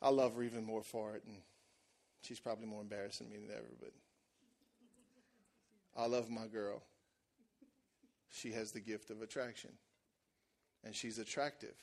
I 0.00 0.10
love 0.10 0.34
her 0.36 0.42
even 0.42 0.64
more 0.64 0.82
for 0.82 1.14
it, 1.14 1.22
and 1.26 1.36
she's 2.22 2.40
probably 2.40 2.66
more 2.66 2.80
embarrassing 2.80 3.28
me 3.28 3.36
than 3.36 3.50
ever, 3.50 3.72
but 3.80 3.92
I 5.96 6.06
love 6.06 6.30
my 6.30 6.46
girl. 6.46 6.82
She 8.30 8.52
has 8.52 8.72
the 8.72 8.80
gift 8.80 9.10
of 9.10 9.22
attraction, 9.22 9.70
and 10.84 10.94
she's 10.94 11.18
attractive. 11.18 11.74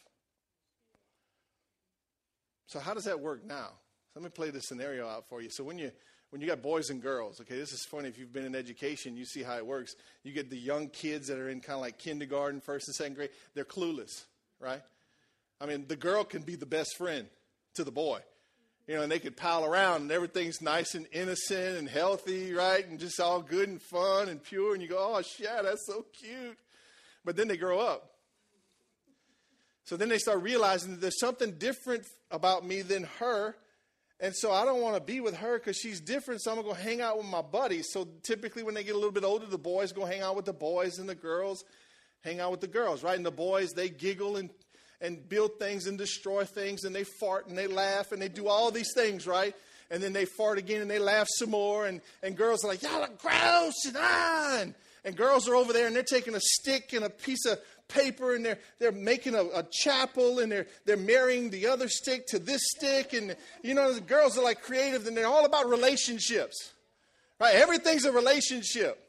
So 2.67 2.79
how 2.79 2.93
does 2.93 3.05
that 3.05 3.19
work 3.19 3.45
now? 3.45 3.71
Let 4.15 4.23
me 4.23 4.29
play 4.29 4.51
the 4.51 4.61
scenario 4.61 5.07
out 5.07 5.27
for 5.27 5.41
you. 5.41 5.49
So 5.49 5.63
when 5.63 5.77
you 5.77 5.91
when 6.33 6.41
you 6.41 6.47
got 6.47 6.63
boys 6.63 6.89
and 6.89 6.99
girls, 6.99 7.39
okay, 7.41 7.57
this 7.57 7.71
is 7.73 7.85
funny. 7.85 8.09
If 8.09 8.17
you've 8.17 8.33
been 8.33 8.43
in 8.43 8.55
education, 8.55 9.15
you 9.15 9.23
see 9.23 9.43
how 9.43 9.55
it 9.55 9.67
works. 9.67 9.95
You 10.23 10.31
get 10.31 10.49
the 10.49 10.57
young 10.57 10.89
kids 10.89 11.27
that 11.27 11.37
are 11.37 11.47
in 11.47 11.61
kind 11.61 11.75
of 11.75 11.81
like 11.81 11.99
kindergarten, 11.99 12.59
first 12.59 12.87
and 12.87 12.95
second 12.95 13.13
grade. 13.13 13.29
They're 13.53 13.63
clueless, 13.63 14.23
right? 14.59 14.81
I 15.61 15.67
mean, 15.67 15.85
the 15.87 15.95
girl 15.95 16.23
can 16.23 16.41
be 16.41 16.55
the 16.55 16.65
best 16.65 16.97
friend 16.97 17.27
to 17.75 17.83
the 17.83 17.91
boy. 17.91 18.21
You 18.87 18.95
know, 18.95 19.03
and 19.03 19.11
they 19.11 19.19
could 19.19 19.37
pile 19.37 19.63
around 19.63 20.01
and 20.01 20.11
everything's 20.11 20.59
nice 20.59 20.95
and 20.95 21.05
innocent 21.11 21.77
and 21.77 21.87
healthy, 21.87 22.51
right? 22.51 22.83
And 22.83 22.99
just 22.99 23.19
all 23.19 23.43
good 23.43 23.69
and 23.69 23.79
fun 23.79 24.27
and 24.27 24.41
pure. 24.41 24.73
And 24.73 24.81
you 24.81 24.89
go, 24.89 24.97
oh, 24.97 25.21
shit, 25.21 25.47
that's 25.61 25.85
so 25.85 26.03
cute. 26.19 26.57
But 27.23 27.35
then 27.35 27.47
they 27.47 27.57
grow 27.57 27.77
up. 27.77 28.09
So 29.85 29.97
then 29.97 30.09
they 30.09 30.17
start 30.17 30.41
realizing 30.41 30.93
that 30.93 31.01
there's 31.01 31.19
something 31.19 31.59
different 31.59 32.07
about 32.31 32.65
me 32.65 32.81
than 32.81 33.03
her. 33.19 33.55
And 34.19 34.33
so 34.35 34.51
I 34.51 34.63
don't 34.63 34.81
want 34.81 34.95
to 34.95 35.01
be 35.01 35.19
with 35.19 35.35
her 35.37 35.57
because 35.59 35.77
she's 35.77 35.99
different. 35.99 36.41
So 36.41 36.51
I'm 36.51 36.61
going 36.61 36.67
to 36.67 36.73
go 36.73 36.89
hang 36.89 37.01
out 37.01 37.17
with 37.17 37.25
my 37.25 37.41
buddies. 37.41 37.87
So 37.91 38.07
typically, 38.23 38.63
when 38.63 38.73
they 38.73 38.83
get 38.83 38.95
a 38.95 38.97
little 38.97 39.11
bit 39.11 39.23
older, 39.23 39.45
the 39.45 39.57
boys 39.57 39.91
go 39.91 40.05
hang 40.05 40.21
out 40.21 40.35
with 40.35 40.45
the 40.45 40.53
boys, 40.53 40.99
and 40.99 41.09
the 41.09 41.15
girls 41.15 41.63
hang 42.23 42.39
out 42.39 42.51
with 42.51 42.61
the 42.61 42.67
girls, 42.67 43.03
right? 43.03 43.17
And 43.17 43.25
the 43.25 43.31
boys, 43.31 43.71
they 43.71 43.89
giggle 43.89 44.37
and, 44.37 44.49
and 45.01 45.27
build 45.27 45.59
things 45.59 45.87
and 45.87 45.97
destroy 45.97 46.45
things, 46.45 46.85
and 46.85 46.95
they 46.95 47.03
fart 47.03 47.47
and 47.47 47.57
they 47.57 47.67
laugh 47.67 48.11
and 48.11 48.21
they 48.21 48.29
do 48.29 48.47
all 48.47 48.71
these 48.71 48.93
things, 48.95 49.27
right? 49.27 49.53
And 49.91 50.01
then 50.01 50.13
they 50.13 50.25
fart 50.25 50.57
again 50.57 50.81
and 50.81 50.89
they 50.89 50.99
laugh 50.99 51.27
some 51.37 51.51
more. 51.51 51.85
And, 51.85 52.01
and 52.23 52.35
girls 52.35 52.63
are 52.63 52.67
like, 52.67 52.81
y'all 52.81 53.03
are 53.03 53.09
gross 53.21 53.85
and 53.85 53.97
ah. 53.99 54.63
And, 55.05 55.15
girls 55.15 55.47
are 55.49 55.55
over 55.55 55.73
there 55.73 55.87
and 55.87 55.95
they're 55.95 56.03
taking 56.03 56.35
a 56.35 56.39
stick 56.39 56.93
and 56.93 57.03
a 57.03 57.09
piece 57.09 57.45
of 57.45 57.59
paper 57.87 58.35
and 58.35 58.45
they're, 58.45 58.59
they're 58.79 58.91
making 58.91 59.35
a, 59.35 59.43
a, 59.43 59.63
chapel 59.71 60.39
and 60.39 60.51
they're, 60.51 60.67
they're 60.85 60.97
marrying 60.97 61.49
the 61.49 61.67
other 61.67 61.87
stick 61.89 62.25
to 62.27 62.39
this 62.39 62.61
stick. 62.77 63.13
And, 63.13 63.35
you 63.61 63.73
know, 63.73 63.93
the 63.93 64.01
girls 64.01 64.37
are 64.37 64.43
like 64.43 64.61
creative 64.61 65.05
and 65.07 65.15
they're 65.15 65.27
all 65.27 65.45
about 65.45 65.67
relationships, 65.69 66.71
right? 67.39 67.55
Everything's 67.55 68.05
a 68.05 68.11
relationship. 68.11 68.99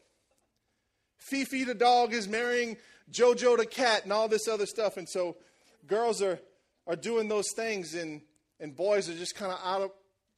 Fifi 1.19 1.65
the 1.65 1.75
dog 1.75 2.13
is 2.13 2.29
marrying 2.29 2.77
Jojo 3.11 3.57
the 3.57 3.67
cat 3.67 4.05
and 4.05 4.13
all 4.13 4.29
this 4.29 4.49
other 4.49 4.67
stuff. 4.67 4.97
And 4.97 5.09
so 5.09 5.37
girls 5.87 6.21
are, 6.21 6.39
are 6.87 6.97
doing 6.97 7.29
those 7.29 7.47
things 7.57 7.95
and, 7.95 8.21
and 8.61 8.75
boys 8.75 9.09
are 9.09 9.15
just 9.15 9.35
kind 9.35 9.53
of 9.53 9.59
out 9.65 9.83
of 9.83 9.91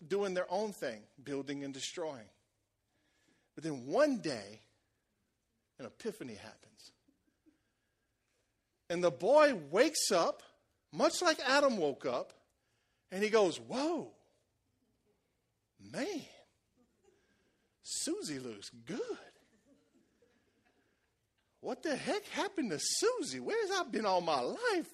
doing 0.06 0.34
their 0.34 0.46
own 0.50 0.72
thing, 0.72 1.00
building 1.22 1.64
and 1.64 1.72
destroying. 1.72 2.28
But 3.54 3.64
then 3.64 3.86
one 3.86 4.18
day, 4.18 4.60
an 5.78 5.86
epiphany 5.86 6.34
happens. 6.34 6.92
And 8.88 9.02
the 9.02 9.10
boy 9.10 9.54
wakes 9.70 10.10
up, 10.12 10.42
much 10.92 11.22
like 11.22 11.38
Adam 11.46 11.76
woke 11.76 12.06
up, 12.06 12.32
and 13.10 13.22
he 13.22 13.30
goes, 13.30 13.58
Whoa, 13.58 14.08
man, 15.92 16.22
Susie 17.82 18.38
looks 18.38 18.70
good. 18.84 19.00
What 21.60 21.82
the 21.82 21.96
heck 21.96 22.24
happened 22.28 22.70
to 22.70 22.78
Susie? 22.80 23.40
Where's 23.40 23.70
I 23.72 23.82
been 23.90 24.06
all 24.06 24.20
my 24.20 24.40
life? 24.40 24.86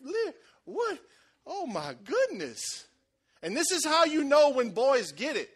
What? 0.65 0.99
Oh 1.47 1.67
my 1.67 1.95
goodness. 2.05 2.87
And 3.43 3.57
this 3.57 3.71
is 3.73 3.85
how 3.85 4.05
you 4.05 4.25
know 4.25 4.51
when 4.51 4.71
boys 4.71 5.13
get 5.13 5.37
it. 5.37 5.51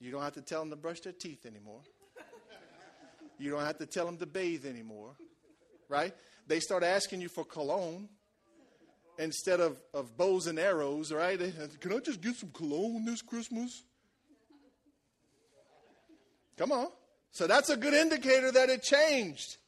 You 0.00 0.12
don't 0.12 0.22
have 0.22 0.34
to 0.34 0.40
tell 0.40 0.60
them 0.60 0.70
to 0.70 0.76
brush 0.76 1.00
their 1.00 1.12
teeth 1.12 1.44
anymore. 1.44 1.80
You 3.38 3.50
don't 3.50 3.64
have 3.64 3.78
to 3.78 3.86
tell 3.86 4.06
them 4.06 4.18
to 4.18 4.26
bathe 4.26 4.66
anymore, 4.66 5.14
right? 5.88 6.14
They 6.46 6.60
start 6.60 6.82
asking 6.82 7.20
you 7.20 7.28
for 7.28 7.44
cologne 7.44 8.08
instead 9.18 9.60
of, 9.60 9.80
of 9.92 10.16
bows 10.16 10.46
and 10.46 10.58
arrows, 10.58 11.12
right? 11.12 11.38
Can 11.80 11.92
I 11.92 11.98
just 11.98 12.20
get 12.20 12.36
some 12.36 12.50
cologne 12.50 13.04
this 13.04 13.22
Christmas? 13.22 13.84
Come 16.56 16.72
on. 16.72 16.88
So 17.30 17.46
that's 17.46 17.70
a 17.70 17.76
good 17.76 17.94
indicator 17.94 18.50
that 18.50 18.68
it 18.68 18.82
changed. 18.82 19.58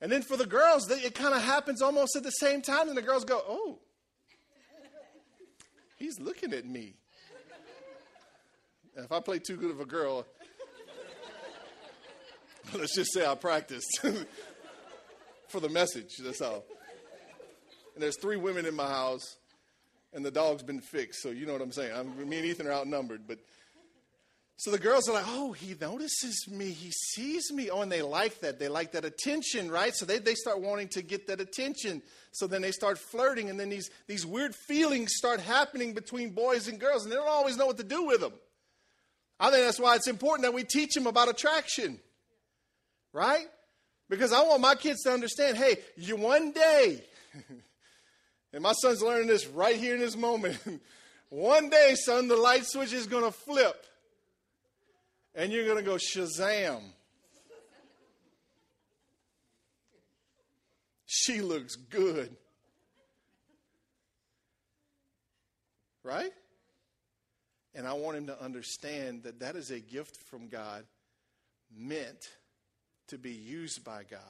And 0.00 0.12
then 0.12 0.22
for 0.22 0.36
the 0.36 0.46
girls, 0.46 0.88
it 0.90 1.14
kind 1.14 1.34
of 1.34 1.42
happens 1.42 1.82
almost 1.82 2.14
at 2.14 2.22
the 2.22 2.30
same 2.30 2.62
time, 2.62 2.88
and 2.88 2.96
the 2.96 3.02
girls 3.02 3.24
go, 3.24 3.42
Oh, 3.48 3.80
he's 5.96 6.20
looking 6.20 6.52
at 6.52 6.64
me. 6.64 6.94
If 8.96 9.10
I 9.12 9.20
play 9.20 9.38
too 9.38 9.56
good 9.56 9.70
of 9.70 9.80
a 9.80 9.84
girl, 9.84 10.26
let's 12.74 12.94
just 12.94 13.12
say 13.12 13.26
I 13.26 13.34
practiced 13.34 14.00
for 15.48 15.60
the 15.60 15.68
message. 15.68 16.16
That's 16.18 16.40
all. 16.40 16.64
And 17.94 18.02
there's 18.02 18.18
three 18.20 18.36
women 18.36 18.66
in 18.66 18.74
my 18.74 18.88
house, 18.88 19.36
and 20.12 20.24
the 20.24 20.30
dog's 20.30 20.62
been 20.62 20.80
fixed. 20.80 21.22
So 21.22 21.30
you 21.30 21.46
know 21.46 21.52
what 21.52 21.62
I'm 21.62 21.72
saying. 21.72 21.92
I'm, 21.94 22.28
me 22.28 22.38
and 22.38 22.46
Ethan 22.46 22.66
are 22.66 22.72
outnumbered, 22.72 23.22
but 23.26 23.38
so 24.56 24.72
the 24.72 24.78
girls 24.78 25.08
are 25.08 25.12
like, 25.12 25.24
oh, 25.28 25.52
he 25.52 25.76
notices 25.80 26.48
me. 26.50 26.70
He 26.70 26.90
sees 26.90 27.52
me. 27.52 27.70
Oh, 27.70 27.82
and 27.82 27.92
they 27.92 28.02
like 28.02 28.40
that. 28.40 28.58
They 28.58 28.68
like 28.68 28.90
that 28.92 29.04
attention, 29.04 29.70
right? 29.70 29.94
So 29.94 30.04
they, 30.04 30.18
they 30.18 30.34
start 30.34 30.60
wanting 30.60 30.88
to 30.88 31.02
get 31.02 31.28
that 31.28 31.40
attention. 31.40 32.02
So 32.32 32.48
then 32.48 32.60
they 32.62 32.72
start 32.72 32.98
flirting, 32.98 33.50
and 33.50 33.58
then 33.58 33.68
these, 33.68 33.88
these 34.08 34.26
weird 34.26 34.56
feelings 34.56 35.12
start 35.14 35.38
happening 35.38 35.94
between 35.94 36.30
boys 36.30 36.66
and 36.66 36.80
girls, 36.80 37.04
and 37.04 37.12
they 37.12 37.16
don't 37.16 37.28
always 37.28 37.56
know 37.56 37.66
what 37.66 37.76
to 37.76 37.84
do 37.84 38.04
with 38.04 38.20
them. 38.20 38.32
I 39.38 39.50
think 39.50 39.64
that's 39.64 39.78
why 39.78 39.94
it's 39.94 40.08
important 40.08 40.42
that 40.42 40.54
we 40.54 40.64
teach 40.64 40.94
them 40.94 41.06
about 41.06 41.28
attraction, 41.28 42.00
right? 43.18 43.46
Because 44.08 44.32
I 44.32 44.42
want 44.42 44.60
my 44.60 44.76
kids 44.76 45.02
to 45.02 45.12
understand 45.12 45.56
hey, 45.56 45.78
you 45.96 46.16
one 46.16 46.52
day, 46.52 47.02
and 48.52 48.62
my 48.62 48.72
son's 48.72 49.02
learning 49.02 49.26
this 49.26 49.46
right 49.46 49.76
here 49.76 49.94
in 49.94 50.00
this 50.00 50.16
moment. 50.16 50.56
one 51.28 51.68
day, 51.68 51.96
son, 51.96 52.28
the 52.28 52.36
light 52.36 52.64
switch 52.64 52.92
is 52.92 53.06
going 53.06 53.24
to 53.24 53.32
flip 53.32 53.84
and 55.34 55.52
you're 55.52 55.64
going 55.64 55.76
to 55.76 55.82
go 55.82 55.96
Shazam. 55.96 56.80
She 61.10 61.40
looks 61.40 61.74
good. 61.74 62.36
Right? 66.04 66.32
And 67.74 67.86
I 67.86 67.94
want 67.94 68.18
him 68.18 68.26
to 68.26 68.42
understand 68.42 69.22
that 69.22 69.40
that 69.40 69.56
is 69.56 69.70
a 69.70 69.80
gift 69.80 70.18
from 70.28 70.48
God 70.48 70.84
meant 71.74 72.28
to 73.08 73.18
be 73.18 73.32
used 73.32 73.84
by 73.84 74.04
God. 74.10 74.20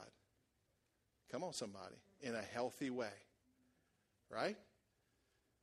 Come 1.31 1.43
on, 1.43 1.53
somebody, 1.53 1.95
in 2.21 2.35
a 2.35 2.41
healthy 2.41 2.89
way. 2.89 3.13
Right? 4.29 4.57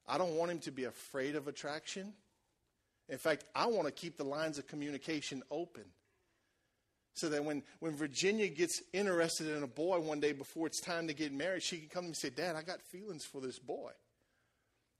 I 0.06 0.18
don't 0.18 0.36
want 0.36 0.50
him 0.50 0.58
to 0.60 0.70
be 0.70 0.84
afraid 0.84 1.36
of 1.36 1.48
attraction. 1.48 2.12
In 3.08 3.18
fact, 3.18 3.44
I 3.54 3.66
want 3.66 3.86
to 3.86 3.92
keep 3.92 4.16
the 4.16 4.24
lines 4.24 4.58
of 4.58 4.66
communication 4.66 5.42
open 5.50 5.84
so 7.14 7.28
that 7.30 7.44
when, 7.44 7.62
when 7.80 7.96
Virginia 7.96 8.46
gets 8.48 8.82
interested 8.92 9.48
in 9.56 9.62
a 9.62 9.66
boy 9.66 9.98
one 9.98 10.20
day 10.20 10.32
before 10.32 10.66
it's 10.66 10.80
time 10.80 11.08
to 11.08 11.14
get 11.14 11.32
married, 11.32 11.62
she 11.62 11.78
can 11.78 11.88
come 11.88 12.02
to 12.02 12.06
me 12.06 12.08
and 12.08 12.16
say, 12.16 12.30
Dad, 12.30 12.56
I 12.56 12.62
got 12.62 12.82
feelings 12.82 13.24
for 13.24 13.40
this 13.40 13.58
boy. 13.58 13.90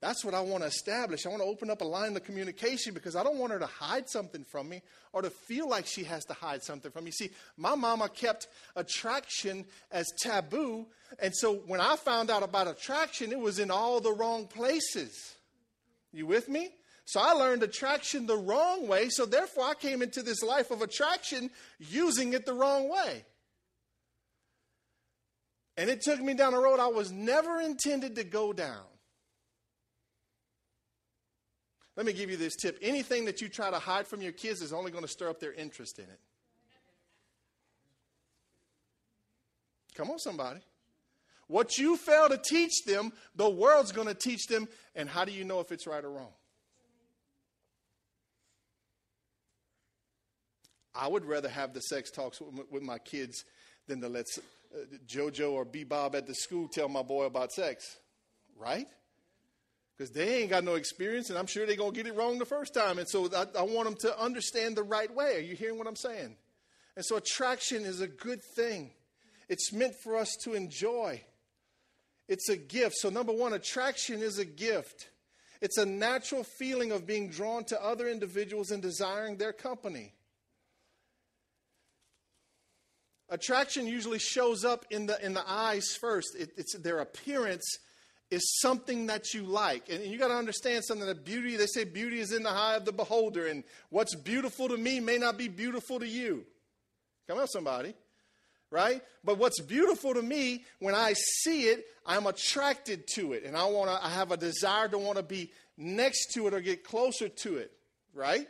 That's 0.00 0.25
what 0.25 0.35
I 0.35 0.41
want 0.41 0.62
to 0.62 0.69
establish. 0.69 1.25
I 1.25 1.31
want 1.31 1.41
to 1.41 1.49
open 1.49 1.71
up 1.71 1.81
a 1.81 1.85
line 1.85 2.15
of 2.17 2.25
communication 2.25 2.93
because 2.93 3.17
I 3.17 3.23
don't 3.23 3.38
want 3.38 3.53
her 3.53 3.59
to 3.59 3.67
hide 3.67 4.09
something 4.11 4.45
from 4.45 4.69
me 4.69 4.83
or 5.12 5.23
to 5.23 5.31
feel 5.31 5.69
like 5.69 5.87
she 5.87 6.05
has 6.05 6.25
to 6.26 6.35
hide 6.35 6.62
something 6.62 6.91
from 6.91 7.05
me. 7.05 7.11
See, 7.11 7.31
my 7.57 7.75
mama 7.75 8.11
kept 8.11 8.49
attraction 8.76 9.65
as 9.91 10.07
taboo. 10.21 10.87
And 11.19 11.35
so 11.35 11.55
when 11.67 11.81
I 11.81 11.97
found 11.97 12.31
out 12.31 12.43
about 12.43 12.69
attraction, 12.69 13.33
it 13.33 13.38
was 13.38 13.59
in 13.59 13.71
all 13.71 14.00
the 14.00 14.12
wrong 14.12 14.47
places. 14.47 15.35
You 16.12 16.26
with 16.26 16.49
me? 16.49 16.71
So 17.07 17.21
I 17.21 17.33
learned 17.33 17.62
attraction 17.62 18.26
the 18.26 18.37
wrong 18.37 18.88
way. 18.88 19.09
So 19.09 19.25
therefore, 19.25 19.65
I 19.65 19.75
came 19.75 20.03
into 20.03 20.23
this 20.23 20.43
life 20.43 20.71
of 20.71 20.83
attraction 20.83 21.50
using 21.79 22.35
it 22.35 22.45
the 22.45 22.53
wrong 22.53 22.91
way. 22.91 23.25
And 25.79 25.88
it 25.88 26.03
took 26.03 26.21
me 26.21 26.35
down 26.35 26.53
a 26.53 26.59
road 26.59 26.81
I 26.81 26.88
was 26.88 27.12
never 27.12 27.61
intended 27.61 28.17
to 28.17 28.25
go 28.25 28.53
down. 28.53 28.85
Let 31.97 32.05
me 32.05 32.12
give 32.12 32.31
you 32.31 32.37
this 32.37 32.57
tip 32.57 32.79
anything 32.83 33.25
that 33.25 33.41
you 33.41 33.49
try 33.49 33.71
to 33.71 33.79
hide 33.79 34.07
from 34.07 34.21
your 34.21 34.33
kids 34.33 34.61
is 34.61 34.73
only 34.73 34.91
going 34.91 35.05
to 35.05 35.11
stir 35.11 35.31
up 35.31 35.41
their 35.41 35.53
interest 35.53 35.99
in 35.99 36.05
it. 36.05 36.21
Come 39.95 40.11
on, 40.11 40.19
somebody. 40.19 40.61
What 41.49 41.79
you 41.79 41.97
fail 41.97 42.29
to 42.29 42.37
teach 42.37 42.85
them, 42.85 43.12
the 43.35 43.49
world's 43.49 43.93
going 43.93 44.09
to 44.09 44.15
teach 44.15 44.47
them. 44.47 44.69
And 44.95 45.09
how 45.09 45.25
do 45.25 45.33
you 45.33 45.45
know 45.45 45.61
if 45.61 45.73
it's 45.73 45.87
right 45.87 46.05
or 46.05 46.11
wrong? 46.11 46.33
I 50.95 51.09
would 51.09 51.25
rather 51.25 51.49
have 51.49 51.73
the 51.73 51.81
sex 51.81 52.11
talks 52.11 52.41
with, 52.41 52.83
my 52.83 52.99
kids 52.99 53.45
than 53.87 54.00
to 54.00 54.09
let 54.09 54.25
uh, 54.75 54.79
JoJo 55.07 55.53
or 55.53 55.65
Bob 55.65 56.17
at 56.17 56.26
the 56.26 56.35
school 56.35 56.69
tell 56.69 56.88
my 56.88 57.03
boy 57.03 57.25
about 57.25 57.53
sex, 57.53 57.99
right? 58.59 58.87
Because 59.97 60.11
they 60.11 60.41
ain't 60.41 60.50
got 60.50 60.62
no 60.62 60.75
experience, 60.75 61.31
and 61.31 61.38
I'm 61.38 61.47
sure 61.47 61.65
they're 61.65 61.76
going 61.76 61.93
to 61.93 61.97
get 61.97 62.07
it 62.07 62.15
wrong 62.15 62.38
the 62.38 62.45
first 62.45 62.75
time. 62.75 62.99
And 62.99 63.09
so 63.09 63.31
I, 63.35 63.47
I 63.59 63.62
want 63.62 63.85
them 63.85 63.97
to 64.00 64.21
understand 64.21 64.76
the 64.76 64.83
right 64.83 65.12
way. 65.15 65.37
Are 65.37 65.41
you 65.41 65.55
hearing 65.55 65.79
what 65.79 65.87
I'm 65.87 65.97
saying? 65.97 66.37
And 66.97 67.05
so 67.05 67.17
attraction 67.17 67.85
is 67.85 68.00
a 68.00 68.07
good 68.07 68.41
thing, 68.43 68.91
it's 69.49 69.73
meant 69.73 69.95
for 70.03 70.17
us 70.17 70.35
to 70.45 70.55
enjoy. 70.55 71.23
It's 72.29 72.49
a 72.49 72.57
gift. 72.57 72.97
So, 72.97 73.09
number 73.09 73.33
one, 73.33 73.53
attraction 73.53 74.21
is 74.21 74.38
a 74.38 74.45
gift. 74.45 75.09
It's 75.61 75.79
a 75.79 75.87
natural 75.87 76.43
feeling 76.43 76.91
of 76.91 77.07
being 77.07 77.31
drawn 77.31 77.65
to 77.67 77.83
other 77.83 78.09
individuals 78.09 78.73
and 78.73 78.83
desiring 78.83 79.37
their 79.37 79.53
company. 79.53 80.12
Attraction 83.29 83.87
usually 83.87 84.19
shows 84.19 84.65
up 84.65 84.85
in 84.91 85.07
the, 85.07 85.25
in 85.25 85.35
the 85.35 85.49
eyes 85.49 85.97
first. 86.00 86.37
It, 86.38 86.50
it's 86.57 86.76
their 86.79 86.99
appearance 86.99 87.79
is 88.30 88.59
something 88.61 89.06
that 89.06 89.33
you 89.35 89.42
like. 89.42 89.88
And 89.88 90.04
you 90.04 90.18
got 90.18 90.28
to 90.28 90.35
understand 90.35 90.85
something 90.85 91.06
that 91.06 91.25
beauty, 91.25 91.56
they 91.56 91.66
say 91.66 91.85
beauty 91.85 92.18
is 92.18 92.33
in 92.33 92.42
the 92.42 92.50
eye 92.50 92.76
of 92.76 92.85
the 92.85 92.92
beholder, 92.92 93.47
and 93.47 93.62
what's 93.90 94.14
beautiful 94.14 94.68
to 94.68 94.76
me 94.76 95.00
may 95.00 95.18
not 95.18 95.38
be 95.38 95.49
beautiful 95.49 96.00
to 96.00 96.09
you. 96.09 96.45
Come 97.28 97.38
on, 97.38 97.47
somebody. 97.47 97.95
Right? 98.68 99.00
But 99.23 99.38
what's 99.38 99.61
beautiful 99.61 100.12
to 100.12 100.23
me, 100.23 100.64
when 100.80 100.95
I 100.95 101.12
see 101.12 101.64
it, 101.64 101.87
I'm 102.04 102.26
attracted 102.26 103.06
to 103.14 103.33
it. 103.33 103.45
And 103.45 103.56
I 103.56 103.64
want 103.66 103.90
to, 103.90 104.04
I 104.04 104.11
have 104.11 104.33
a 104.33 104.37
desire 104.37 104.88
to 104.88 104.99
want 104.99 105.18
to 105.18 105.23
be 105.23 105.52
next 105.78 106.33
to 106.35 106.49
it 106.49 106.54
or 106.54 106.61
get 106.61 106.83
closer 106.83 107.28
to 107.28 107.56
it. 107.59 107.71
Right? 108.12 108.49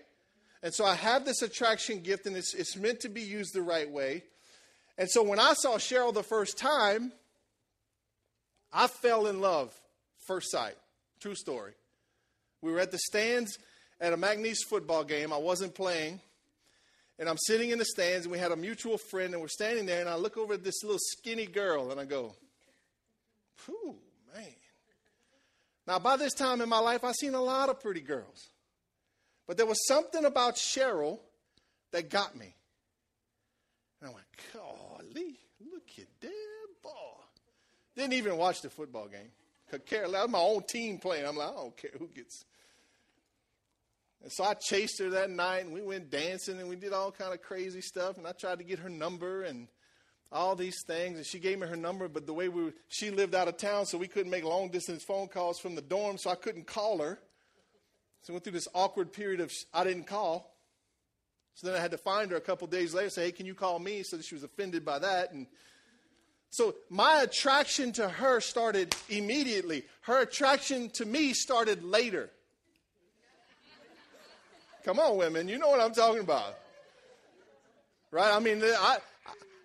And 0.63 0.73
so 0.73 0.87
I 0.87 0.95
have 0.95 1.27
this 1.27 1.43
attraction 1.43 2.01
gift, 2.01 2.27
and 2.27 2.35
it's, 2.35 2.55
it's 2.55 2.77
meant 2.77 3.01
to 3.01 3.11
be 3.11 3.21
used 3.21 3.55
the 3.55 3.63
right 3.63 3.91
way. 3.91 4.25
And 4.97 5.09
so 5.11 5.23
when 5.23 5.39
I 5.39 5.53
saw 5.53 5.77
Cheryl 5.77 6.15
the 6.15 6.23
first 6.23 6.57
time, 6.57 7.13
I 8.73 8.87
fell 8.87 9.27
in 9.27 9.41
love 9.41 9.73
first 10.27 10.51
sight. 10.51 10.77
True 11.21 11.35
story. 11.35 11.73
We 12.63 12.73
were 12.73 12.81
at 12.81 12.91
the 12.91 12.99
stands 12.99 13.59
at 14.01 14.13
a 14.13 14.17
McNeese 14.17 14.65
football 14.69 15.05
game. 15.05 15.33
I 15.33 15.39
wasn't 15.39 15.75
playing. 15.75 16.21
And 17.19 17.29
I'm 17.29 17.39
sitting 17.39 17.71
in 17.71 17.79
the 17.79 17.85
stands, 17.85 18.27
and 18.27 18.33
we 18.33 18.39
had 18.39 18.53
a 18.53 18.57
mutual 18.57 18.99
friend, 18.99 19.33
and 19.33 19.41
we're 19.41 19.49
standing 19.49 19.87
there, 19.87 20.01
and 20.01 20.09
I 20.09 20.17
look 20.17 20.37
over 20.37 20.55
at 20.55 20.65
this 20.65 20.83
little 20.83 20.99
skinny 21.01 21.47
girl, 21.47 21.91
and 21.91 21.99
I 21.99 22.05
go, 22.05 22.35
Whew, 23.65 23.97
man. 24.35 24.45
Now, 25.87 25.99
by 25.99 26.17
this 26.17 26.35
time 26.35 26.61
in 26.61 26.69
my 26.69 26.79
life, 26.79 27.05
I've 27.05 27.15
seen 27.15 27.35
a 27.35 27.41
lot 27.41 27.69
of 27.69 27.81
pretty 27.81 28.01
girls. 28.01 28.49
But 29.47 29.57
there 29.57 29.67
was 29.67 29.87
something 29.87 30.25
about 30.25 30.57
Cheryl 30.57 31.21
that 31.93 32.11
got 32.11 32.37
me. 32.37 32.55
And 34.01 34.11
I 34.11 34.13
went, 34.13 34.27
golly, 34.53 35.39
look 35.73 35.89
at 35.99 36.21
that. 36.21 36.46
Didn't 37.97 38.13
even 38.13 38.37
watch 38.37 38.61
the 38.61 38.71
football 38.71 39.09
game. 39.09 39.31
Could 39.71 39.87
care 39.87 40.07
less. 40.07 40.29
My 40.29 40.39
own 40.39 40.63
team 40.63 40.99
playing. 40.99 41.27
I'm 41.27 41.37
like, 41.37 41.49
I 41.49 41.55
don't 41.55 41.77
care 41.77 41.91
who 41.99 42.09
gets. 42.09 42.45
And 44.23 44.31
so 44.33 44.45
I 44.45 44.55
chased 44.55 44.99
her 45.01 45.11
that 45.11 45.31
night, 45.31 45.65
and 45.65 45.73
we 45.73 45.83
went 45.83 46.11
dancing, 46.11 46.61
and 46.61 46.69
we 46.69 46.77
did 46.77 46.93
all 46.93 47.11
kind 47.11 47.33
of 47.33 47.43
crazy 47.43 47.81
stuff. 47.81 48.19
And 48.19 48.27
I 48.27 48.33
tried 48.33 48.59
to 48.59 48.65
get 48.65 48.79
her 48.81 48.89
number 48.89 49.43
and 49.43 49.69
all 50.31 50.57
these 50.57 50.83
things. 50.87 51.17
And 51.17 51.27
she 51.27 51.39
gave 51.39 51.59
me 51.59 51.67
her 51.67 51.77
number, 51.77 52.09
but 52.09 52.27
the 52.27 52.33
way 52.33 52.49
we 52.49 52.65
were, 52.65 52.75
she 52.89 53.11
lived 53.11 53.35
out 53.35 53.49
of 53.49 53.57
town, 53.57 53.87
so 53.87 53.99
we 53.99 54.09
couldn't 54.09 54.31
make 54.31 54.45
long 54.45 54.69
distance 54.71 55.03
phone 55.03 55.29
calls 55.29 55.59
from 55.59 55.75
the 55.75 55.83
dorm, 55.83 56.19
so 56.19 56.31
I 56.31 56.35
couldn't 56.35 56.67
call 56.67 56.99
her. 56.99 57.19
So 58.23 58.33
I 58.33 58.35
went 58.35 58.45
through 58.45 58.55
this 58.55 58.69
awkward 58.75 59.13
period 59.13 59.41
of 59.41 59.53
I 59.73 59.85
didn't 59.85 60.09
call. 60.09 60.53
So 61.55 61.69
then 61.69 61.77
I 61.77 61.81
had 61.81 61.93
to 61.93 61.99
find 61.99 62.31
her 62.33 62.37
a 62.37 62.41
couple 62.41 62.67
days 62.67 62.93
later, 62.93 63.09
say, 63.09 63.27
"Hey, 63.27 63.33
can 63.33 63.47
you 63.47 63.55
call 63.55 63.79
me?" 63.79 64.03
So 64.03 64.21
she 64.21 64.35
was 64.35 64.43
offended 64.43 64.85
by 64.85 64.99
that, 64.99 65.33
and 65.33 65.47
so 66.51 66.75
my 66.89 67.23
attraction 67.23 67.93
to 67.93 68.09
her 68.09 68.41
started 68.41 68.95
immediately. 69.09 69.85
Her 70.03 70.23
attraction 70.23 70.91
to 70.95 71.05
me 71.05 71.33
started 71.33 71.85
later. 71.85 72.31
Come 74.85 74.99
on, 75.01 75.17
women, 75.17 75.49
you 75.49 75.59
know 75.59 75.69
what 75.69 75.81
I'm 75.81 75.93
talking 75.93 76.21
about. 76.21 76.57
Right? 78.13 78.33
I 78.33 78.39
mean, 78.39 78.63
I, 78.63 78.99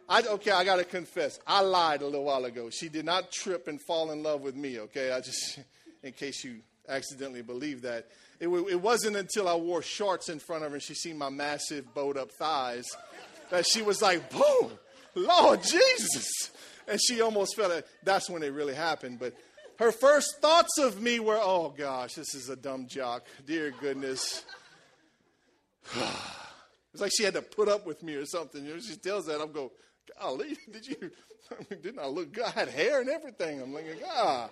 I 0.10 0.22
okay, 0.22 0.52
I 0.52 0.64
got 0.64 0.78
to 0.78 0.84
confess. 0.84 1.40
I 1.46 1.62
lied 1.62 2.02
a 2.02 2.06
little 2.06 2.26
while 2.26 2.44
ago. 2.46 2.70
She 2.70 2.90
did 2.90 3.06
not 3.06 3.32
trip 3.32 3.68
and 3.68 3.80
fall 3.80 4.12
in 4.12 4.24
love 4.24 4.42
with 4.42 4.56
me, 4.56 4.80
okay? 4.80 5.12
I 5.12 5.22
just, 5.22 5.60
in 6.04 6.12
case 6.14 6.44
you 6.44 6.62
accidentally 6.90 7.44
believe 7.44 7.84
that. 7.84 8.08
It, 8.40 8.48
it 8.48 8.82
wasn't 8.82 9.16
until 9.16 9.48
I 9.48 9.54
wore 9.54 9.84
shorts 9.84 10.28
in 10.28 10.40
front 10.40 10.64
of 10.64 10.72
her 10.72 10.76
and 10.76 10.84
she 10.84 10.96
seen 10.96 11.18
my 11.18 11.30
massive 11.30 11.94
bowed 11.94 12.18
up 12.18 12.32
thighs 12.32 12.88
that 13.52 13.68
she 13.68 13.84
was 13.84 14.02
like, 14.02 14.32
boom, 14.32 14.72
Lord 15.14 15.62
Jesus 15.62 16.52
and 16.88 17.00
she 17.02 17.22
almost 17.22 17.56
felt 17.56 17.72
it. 17.72 17.88
That's 18.04 18.30
when 18.30 18.44
it 18.44 18.54
really 18.54 18.76
happened. 18.76 19.20
But 19.20 19.36
her 19.80 19.92
first 19.92 20.42
thoughts 20.42 20.78
of 20.78 21.02
me 21.02 21.20
were, 21.20 21.40
oh 21.40 21.74
gosh, 21.76 22.14
this 22.14 22.36
is 22.36 22.50
a 22.50 22.56
dumb 22.56 22.88
jock. 22.88 23.26
Dear 23.46 23.74
goodness. 23.80 24.44
it's 26.94 27.02
like 27.02 27.12
she 27.16 27.24
had 27.24 27.34
to 27.34 27.42
put 27.42 27.68
up 27.68 27.86
with 27.86 28.04
me 28.04 28.14
or 28.16 28.26
something. 28.26 28.64
You 28.64 28.76
know, 28.76 28.80
she 28.80 28.96
tells 28.96 29.26
that, 29.26 29.42
I'm 29.42 29.52
going, 29.52 29.70
golly, 30.20 30.58
did 30.72 30.88
you, 30.88 31.12
I 31.52 31.56
mean, 31.70 31.82
didn't 31.82 32.00
I 32.00 32.08
look 32.08 32.32
good? 32.32 32.46
I 32.46 32.52
had 32.52 32.70
hair 32.70 33.02
and 33.02 33.10
everything. 33.10 33.62
I'm 33.62 33.74
like, 33.74 33.86
ah. 34.08 34.50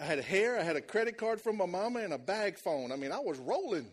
I 0.00 0.04
had 0.04 0.20
hair, 0.20 0.58
I 0.58 0.62
had 0.62 0.76
a 0.76 0.80
credit 0.80 1.18
card 1.18 1.40
from 1.40 1.56
my 1.56 1.66
mama, 1.66 2.00
and 2.00 2.12
a 2.12 2.18
bag 2.18 2.56
phone. 2.58 2.92
I 2.92 2.96
mean, 2.96 3.10
I 3.10 3.18
was 3.18 3.38
rolling. 3.38 3.86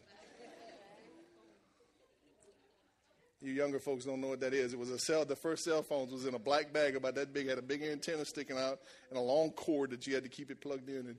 You 3.41 3.52
younger 3.52 3.80
folks 3.80 4.06
don't 4.06 4.21
know 4.21 4.30
what 4.30 4.39
that 4.39 4.54
is. 4.54 4.74
It 4.74 4.80
was 4.80 4.89
a 4.89 4.98
cell. 4.98 5.26
The 5.26 5.36
first 5.36 5.63
cell 5.63 5.84
phones 5.84 6.12
was 6.12 6.26
in 6.26 6.34
a 6.34 6.39
black 6.39 6.71
bag 6.74 6.95
about 6.95 7.15
that 7.15 7.34
big, 7.34 7.48
had 7.48 7.58
a 7.58 7.62
big 7.62 7.84
antenna 7.84 8.26
sticking 8.26 8.58
out, 8.58 8.80
and 9.10 9.17
a 9.17 9.21
long 9.21 9.52
cord 9.52 9.91
that 9.91 10.08
you 10.08 10.15
had 10.15 10.24
to 10.24 10.30
keep 10.30 10.50
it 10.50 10.62
plugged 10.62 10.89
in. 10.89 11.15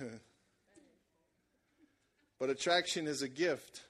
And 0.00 0.10
but 2.40 2.50
attraction 2.50 3.06
is 3.06 3.22
a 3.22 3.28
gift. 3.28 3.82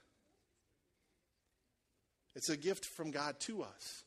It's 2.35 2.49
a 2.49 2.57
gift 2.57 2.85
from 2.87 3.11
God 3.11 3.39
to 3.41 3.63
us. 3.63 4.05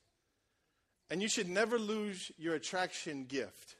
And 1.09 1.21
you 1.21 1.29
should 1.29 1.47
never 1.47 1.77
lose 1.77 2.31
your 2.37 2.55
attraction 2.55 3.25
gift. 3.25 3.75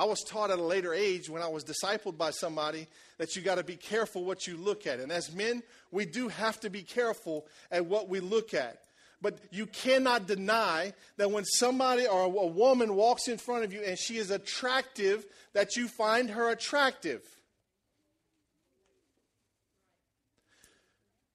I 0.00 0.04
was 0.04 0.22
taught 0.22 0.50
at 0.50 0.58
a 0.58 0.62
later 0.62 0.94
age 0.94 1.28
when 1.28 1.42
I 1.42 1.48
was 1.48 1.62
discipled 1.62 2.16
by 2.16 2.30
somebody 2.30 2.86
that 3.18 3.36
you 3.36 3.42
got 3.42 3.56
to 3.56 3.62
be 3.62 3.76
careful 3.76 4.24
what 4.24 4.46
you 4.46 4.56
look 4.56 4.86
at. 4.86 4.98
And 4.98 5.12
as 5.12 5.30
men, 5.34 5.62
we 5.90 6.06
do 6.06 6.28
have 6.28 6.58
to 6.60 6.70
be 6.70 6.80
careful 6.80 7.46
at 7.70 7.84
what 7.84 8.08
we 8.08 8.18
look 8.20 8.54
at. 8.54 8.80
But 9.20 9.38
you 9.50 9.66
cannot 9.66 10.26
deny 10.26 10.94
that 11.18 11.30
when 11.30 11.44
somebody 11.44 12.06
or 12.06 12.22
a 12.22 12.46
woman 12.46 12.94
walks 12.94 13.28
in 13.28 13.36
front 13.36 13.64
of 13.64 13.74
you 13.74 13.82
and 13.82 13.98
she 13.98 14.16
is 14.16 14.30
attractive, 14.30 15.26
that 15.52 15.76
you 15.76 15.86
find 15.86 16.30
her 16.30 16.48
attractive. 16.48 17.20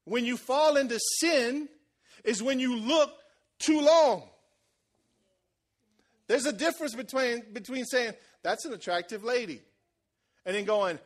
When 0.06 0.26
you 0.26 0.38
fall 0.38 0.76
into 0.76 1.00
sin 1.20 1.70
is 2.24 2.42
when 2.42 2.60
you 2.60 2.78
look 2.78 3.12
too 3.60 3.82
long. 3.82 4.24
There's 6.28 6.46
a 6.46 6.54
difference 6.54 6.96
between, 6.96 7.44
between 7.54 7.86
saying, 7.86 8.14
that's 8.44 8.66
an 8.66 8.74
attractive 8.74 9.24
lady. 9.24 9.62
And 10.46 10.56
then 10.56 10.66
going, 10.66 11.00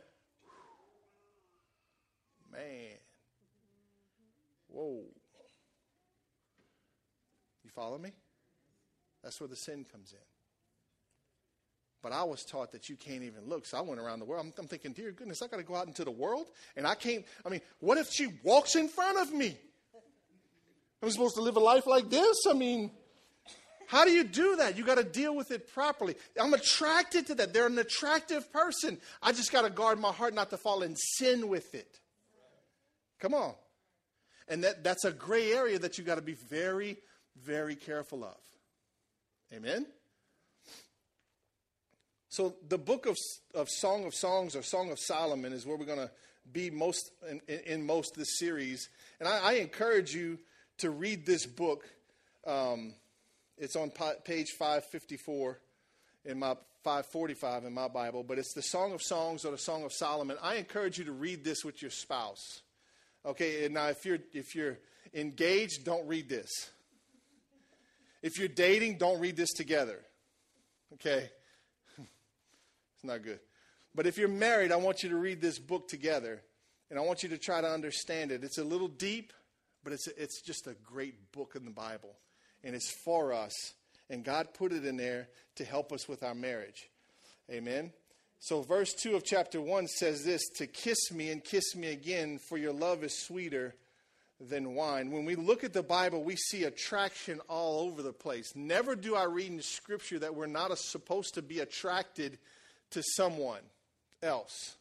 man, 2.51 2.97
whoa. 4.67 5.03
You 7.63 7.69
follow 7.69 7.97
me? 7.97 8.11
That's 9.23 9.39
where 9.39 9.47
the 9.47 9.55
sin 9.55 9.85
comes 9.91 10.13
in. 10.13 10.19
But 12.01 12.13
I 12.13 12.23
was 12.23 12.45
taught 12.45 12.71
that 12.71 12.87
you 12.87 12.95
can't 12.95 13.23
even 13.23 13.45
look. 13.47 13.65
So 13.65 13.77
I 13.77 13.81
went 13.81 13.99
around 13.99 14.19
the 14.19 14.25
world. 14.25 14.45
I'm, 14.45 14.53
I'm 14.57 14.67
thinking, 14.67 14.93
dear 14.93 15.11
goodness, 15.11 15.41
I 15.41 15.47
got 15.47 15.57
to 15.57 15.63
go 15.63 15.75
out 15.75 15.87
into 15.87 16.05
the 16.05 16.11
world 16.11 16.47
and 16.77 16.87
I 16.87 16.95
can't. 16.95 17.25
I 17.45 17.49
mean, 17.49 17.61
what 17.79 17.97
if 17.97 18.09
she 18.09 18.27
walks 18.43 18.75
in 18.75 18.87
front 18.87 19.19
of 19.19 19.33
me? 19.33 19.57
I'm 21.01 21.11
supposed 21.11 21.35
to 21.35 21.41
live 21.41 21.57
a 21.57 21.61
life 21.61 21.87
like 21.87 22.09
this? 22.09 22.37
I 22.49 22.53
mean, 22.53 22.91
how 23.89 24.05
do 24.05 24.11
you 24.11 24.23
do 24.23 24.57
that? 24.57 24.77
You 24.77 24.85
got 24.85 24.99
to 24.99 25.03
deal 25.03 25.35
with 25.35 25.49
it 25.49 25.73
properly. 25.73 26.13
I'm 26.39 26.53
attracted 26.53 27.25
to 27.25 27.35
that. 27.35 27.53
They're 27.53 27.65
an 27.65 27.79
attractive 27.79 28.53
person. 28.53 28.99
I 29.19 29.31
just 29.31 29.51
got 29.51 29.63
to 29.63 29.71
guard 29.71 29.99
my 29.99 30.11
heart 30.11 30.35
not 30.35 30.51
to 30.51 30.57
fall 30.57 30.83
in 30.83 30.95
sin 30.95 31.47
with 31.47 31.73
it. 31.73 31.99
Come 33.19 33.33
on. 33.33 33.55
And 34.47 34.63
that, 34.63 34.83
that's 34.83 35.05
a 35.05 35.11
gray 35.11 35.53
area 35.53 35.79
that 35.79 35.97
you 35.97 36.03
got 36.03 36.15
to 36.15 36.21
be 36.21 36.35
very, 36.35 36.97
very 37.43 37.75
careful 37.75 38.23
of. 38.23 38.37
Amen? 39.51 39.87
So, 42.27 42.57
the 42.67 42.77
book 42.77 43.07
of, 43.07 43.17
of 43.55 43.69
Song 43.69 44.05
of 44.05 44.13
Songs 44.13 44.55
or 44.55 44.61
Song 44.61 44.91
of 44.91 44.99
Solomon 44.99 45.51
is 45.51 45.65
where 45.65 45.75
we're 45.75 45.87
going 45.87 45.97
to 45.97 46.11
be 46.53 46.69
most 46.69 47.09
in, 47.27 47.41
in, 47.65 47.87
most 47.87 48.13
this 48.13 48.37
series. 48.37 48.87
And 49.19 49.27
I, 49.27 49.39
I, 49.39 49.53
encourage 49.53 50.13
you 50.13 50.37
to 50.77 50.91
read 50.91 51.25
this 51.25 51.47
book. 51.47 51.85
Um, 52.45 52.93
it's 53.59 53.75
on 53.75 53.91
page 54.23 54.51
554 54.51 55.59
in 56.25 56.39
my 56.39 56.55
545 56.83 57.65
in 57.65 57.73
my 57.73 57.89
Bible, 57.89 58.23
but 58.23 58.39
it's 58.39 58.53
the 58.53 58.61
Song 58.61 58.93
of 58.93 59.01
Songs 59.01 59.43
or 59.43 59.51
the 59.51 59.57
Song 59.57 59.83
of 59.83 59.91
Solomon. 59.91 60.37
I 60.41 60.55
encourage 60.55 60.97
you 60.97 61.03
to 61.05 61.11
read 61.11 61.43
this 61.43 61.65
with 61.65 61.81
your 61.81 61.91
spouse. 61.91 62.61
Okay, 63.25 63.65
and 63.65 63.73
now 63.73 63.87
if 63.87 64.05
you're 64.05 64.19
if 64.33 64.55
you're 64.55 64.77
engaged, 65.13 65.83
don't 65.83 66.07
read 66.07 66.29
this. 66.29 66.49
If 68.21 68.39
you're 68.39 68.47
dating, 68.47 68.97
don't 68.97 69.19
read 69.19 69.35
this 69.35 69.51
together. 69.53 69.99
Okay? 70.93 71.29
it's 71.97 73.03
not 73.03 73.23
good. 73.23 73.39
But 73.93 74.07
if 74.07 74.17
you're 74.17 74.27
married, 74.27 74.71
I 74.71 74.75
want 74.77 75.03
you 75.03 75.09
to 75.09 75.17
read 75.17 75.41
this 75.41 75.57
book 75.57 75.87
together. 75.87 76.41
And 76.89 76.99
I 76.99 77.01
want 77.01 77.23
you 77.23 77.29
to 77.29 77.37
try 77.37 77.61
to 77.61 77.69
understand 77.69 78.31
it. 78.31 78.43
It's 78.43 78.57
a 78.57 78.63
little 78.63 78.87
deep, 78.87 79.31
but 79.83 79.93
it's, 79.93 80.07
it's 80.07 80.41
just 80.41 80.67
a 80.67 80.73
great 80.83 81.31
book 81.31 81.53
in 81.55 81.63
the 81.63 81.71
Bible 81.71 82.15
and 82.63 82.75
it's 82.75 82.91
for 83.03 83.33
us. 83.33 83.53
And 84.09 84.23
God 84.23 84.53
put 84.53 84.71
it 84.71 84.85
in 84.85 84.97
there 84.97 85.27
to 85.55 85.65
help 85.65 85.91
us 85.91 86.07
with 86.07 86.23
our 86.23 86.33
marriage. 86.33 86.89
Amen. 87.51 87.91
So, 88.39 88.61
verse 88.61 88.93
2 88.93 89.15
of 89.15 89.23
chapter 89.23 89.61
1 89.61 89.87
says 89.87 90.23
this 90.23 90.41
To 90.57 90.67
kiss 90.67 91.11
me 91.11 91.29
and 91.29 91.43
kiss 91.43 91.75
me 91.75 91.89
again, 91.89 92.39
for 92.47 92.57
your 92.57 92.73
love 92.73 93.03
is 93.03 93.25
sweeter 93.25 93.75
than 94.39 94.75
wine. 94.75 95.11
When 95.11 95.25
we 95.25 95.35
look 95.35 95.63
at 95.63 95.73
the 95.73 95.83
Bible, 95.83 96.23
we 96.23 96.37
see 96.37 96.63
attraction 96.63 97.41
all 97.49 97.81
over 97.81 98.01
the 98.01 98.13
place. 98.13 98.53
Never 98.55 98.95
do 98.95 99.15
I 99.15 99.25
read 99.25 99.51
in 99.51 99.61
Scripture 99.61 100.19
that 100.19 100.35
we're 100.35 100.47
not 100.47 100.77
supposed 100.77 101.33
to 101.33 101.41
be 101.41 101.59
attracted 101.59 102.37
to 102.91 103.03
someone 103.03 103.61
else. 104.23 104.77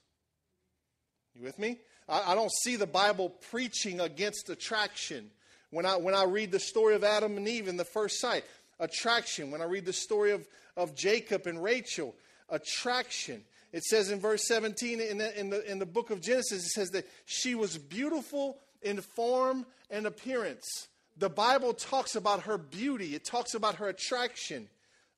You 1.35 1.43
with 1.43 1.59
me? 1.59 1.79
I, 2.09 2.33
I 2.33 2.35
don't 2.35 2.53
see 2.63 2.77
the 2.77 2.87
Bible 2.87 3.31
preaching 3.51 4.01
against 4.01 4.49
attraction. 4.51 5.31
When 5.71 5.87
I, 5.87 5.97
when 5.97 6.15
I 6.15 6.25
read 6.25 6.51
the 6.51 6.61
story 6.61 6.95
of 6.95 7.05
Adam 7.05 7.37
and 7.37 7.47
Eve 7.47 7.69
in 7.69 7.77
the 7.77 7.85
first 7.85 8.21
sight, 8.21 8.45
attraction. 8.81 9.51
When 9.51 9.61
I 9.61 9.65
read 9.65 9.85
the 9.85 9.93
story 9.93 10.33
of, 10.33 10.47
of 10.77 10.95
Jacob 10.95 11.47
and 11.47 11.63
Rachel, 11.63 12.15
attraction. 12.49 13.43
It 13.73 13.85
says 13.85 14.11
in 14.11 14.21
verse 14.21 14.47
17 14.47 15.01
in 15.01 15.19
the, 15.19 15.39
in, 15.39 15.51
the, 15.51 15.71
in 15.71 15.79
the 15.79 15.87
book 15.87 16.11
of 16.11 16.21
Genesis, 16.21 16.65
it 16.65 16.71
says 16.71 16.91
that 16.91 17.07
she 17.27 17.55
was 17.55 17.77
beautiful 17.77 18.59
in 18.83 19.01
form 19.01 19.67
and 19.91 20.07
appearance. 20.07 20.89
The 21.19 21.29
Bible 21.29 21.75
talks 21.75 22.15
about 22.17 22.45
her 22.45 22.57
beauty, 22.57 23.15
it 23.15 23.25
talks 23.25 23.55
about 23.55 23.77
her 23.77 23.89
attraction. 23.89 24.69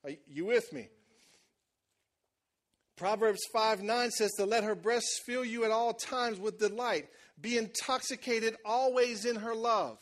Are 0.03 0.11
you 0.27 0.45
with 0.45 0.73
me? 0.73 0.89
Proverbs 2.97 3.41
5 3.53 3.83
9 3.83 4.11
says 4.11 4.31
to 4.37 4.45
let 4.45 4.63
her 4.63 4.75
breasts 4.75 5.21
fill 5.25 5.45
you 5.45 5.63
at 5.63 5.71
all 5.71 5.93
times 5.93 6.39
with 6.39 6.59
delight. 6.59 7.07
Be 7.39 7.57
intoxicated 7.57 8.55
always 8.65 9.25
in 9.25 9.37
her 9.37 9.55
love. 9.55 9.97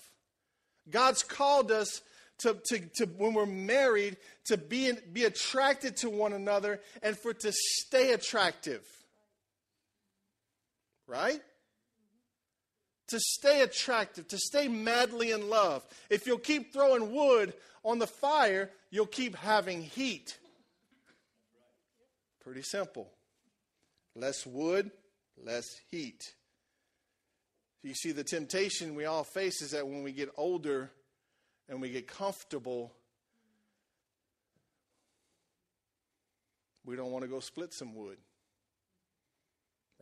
God's 0.92 1.24
called 1.24 1.72
us 1.72 2.02
to, 2.40 2.58
to, 2.66 2.80
to 2.96 3.06
when 3.18 3.34
we're 3.34 3.46
married 3.46 4.18
to 4.46 4.58
be, 4.58 4.92
be 5.12 5.26
attracted 5.26 5.98
to 5.98 6.10
one 6.10 6.34
another 6.34 6.80
and 7.04 7.18
for 7.18 7.34
to 7.34 7.52
stay 7.52 8.14
attractive. 8.14 8.86
Right? 11.08 11.42
To 13.10 13.20
stay 13.20 13.62
attractive, 13.62 14.28
to 14.30 14.38
stay 14.38 14.68
madly 14.68 15.32
in 15.32 15.50
love. 15.50 15.84
If 16.10 16.28
you'll 16.28 16.38
keep 16.38 16.72
throwing 16.72 17.14
wood 17.14 17.54
on 17.84 18.00
the 18.00 18.08
fire, 18.08 18.70
you'll 18.92 19.08
keep 19.08 19.36
having 19.36 19.82
heat. 19.82 20.38
Pretty 22.44 22.62
simple. 22.62 23.10
Less 24.16 24.46
wood, 24.46 24.92
less 25.44 25.66
heat. 25.92 26.34
You 27.84 27.94
see, 27.94 28.12
the 28.12 28.24
temptation 28.24 28.96
we 28.96 29.06
all 29.06 29.24
face 29.24 29.62
is 29.62 29.72
that 29.72 29.88
when 29.88 30.04
we 30.04 30.12
get 30.12 30.30
older 30.36 30.92
and 31.70 31.82
we 31.82 31.90
get 31.90 32.08
comfortable, 32.08 32.92
we 36.86 36.96
don't 36.96 37.12
want 37.12 37.24
to 37.24 37.30
go 37.30 37.40
split 37.40 37.74
some 37.74 37.96
wood. 37.96 38.18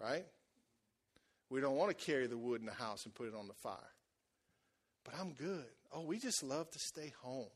Right? 0.01 0.25
We 1.49 1.61
don't 1.61 1.75
want 1.75 1.97
to 1.97 2.05
carry 2.05 2.27
the 2.27 2.37
wood 2.37 2.61
in 2.61 2.65
the 2.65 2.73
house 2.73 3.05
and 3.05 3.13
put 3.13 3.27
it 3.27 3.35
on 3.35 3.47
the 3.47 3.53
fire. 3.53 3.77
But 5.03 5.13
I'm 5.19 5.33
good. 5.33 5.65
Oh, 5.93 6.01
we 6.01 6.19
just 6.19 6.43
love 6.43 6.69
to 6.71 6.79
stay 6.79 7.13
home. 7.21 7.47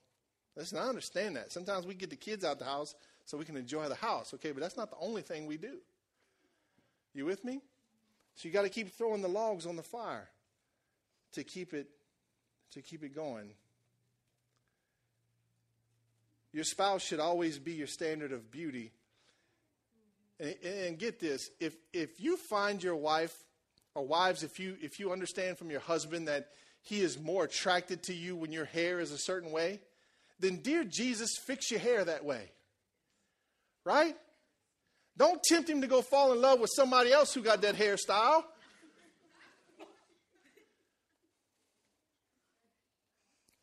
Listen, 0.55 0.77
I 0.77 0.87
understand 0.87 1.35
that. 1.35 1.51
Sometimes 1.51 1.85
we 1.85 1.95
get 1.95 2.09
the 2.09 2.15
kids 2.15 2.43
out 2.43 2.59
the 2.59 2.65
house 2.65 2.93
so 3.25 3.37
we 3.37 3.45
can 3.45 3.57
enjoy 3.57 3.87
the 3.89 3.95
house. 3.95 4.33
Okay, 4.33 4.51
but 4.51 4.61
that's 4.61 4.77
not 4.77 4.89
the 4.89 4.97
only 4.99 5.21
thing 5.21 5.47
we 5.47 5.57
do. 5.57 5.77
You 7.13 7.25
with 7.25 7.43
me? 7.43 7.61
So 8.35 8.47
you 8.47 8.53
got 8.53 8.63
to 8.63 8.69
keep 8.69 8.95
throwing 8.97 9.21
the 9.21 9.27
logs 9.27 9.65
on 9.65 9.75
the 9.75 9.83
fire 9.83 10.29
to 11.33 11.43
keep 11.43 11.73
it 11.73 11.87
to 12.71 12.81
keep 12.81 13.03
it 13.03 13.13
going. 13.13 13.51
Your 16.53 16.63
spouse 16.63 17.01
should 17.01 17.19
always 17.19 17.59
be 17.59 17.73
your 17.73 17.87
standard 17.87 18.31
of 18.31 18.51
beauty. 18.51 18.91
And, 20.39 20.55
and, 20.63 20.99
get 20.99 21.19
this, 21.19 21.49
if 21.59 21.75
if 21.93 22.19
you 22.19 22.35
find 22.35 22.81
your 22.81 22.95
wife 22.95 23.35
or 23.93 24.05
wives, 24.05 24.43
if 24.43 24.59
you 24.59 24.75
if 24.81 24.99
you 24.99 25.11
understand 25.11 25.57
from 25.57 25.69
your 25.69 25.79
husband 25.81 26.27
that 26.27 26.49
he 26.81 27.01
is 27.01 27.19
more 27.19 27.43
attracted 27.43 28.03
to 28.03 28.13
you 28.13 28.35
when 28.35 28.51
your 28.51 28.65
hair 28.65 28.99
is 28.99 29.11
a 29.11 29.17
certain 29.17 29.51
way, 29.51 29.79
then 30.39 30.57
dear 30.57 30.83
Jesus, 30.83 31.37
fix 31.37 31.69
your 31.69 31.79
hair 31.79 32.03
that 32.03 32.25
way. 32.25 32.51
Right? 33.85 34.15
Don't 35.17 35.41
tempt 35.43 35.69
him 35.69 35.81
to 35.81 35.87
go 35.87 36.01
fall 36.01 36.31
in 36.33 36.41
love 36.41 36.59
with 36.59 36.71
somebody 36.75 37.11
else 37.11 37.33
who 37.33 37.41
got 37.41 37.61
that 37.61 37.75
hairstyle. 37.75 38.43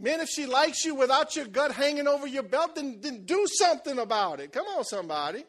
Man, 0.00 0.20
if 0.20 0.28
she 0.28 0.46
likes 0.46 0.84
you 0.84 0.94
without 0.94 1.34
your 1.34 1.46
gut 1.46 1.72
hanging 1.72 2.06
over 2.06 2.26
your 2.26 2.44
belt, 2.44 2.76
then, 2.76 3.00
then 3.00 3.24
do 3.24 3.44
something 3.58 3.98
about 3.98 4.38
it. 4.38 4.52
Come 4.52 4.66
on, 4.66 4.84
somebody. 4.84 5.44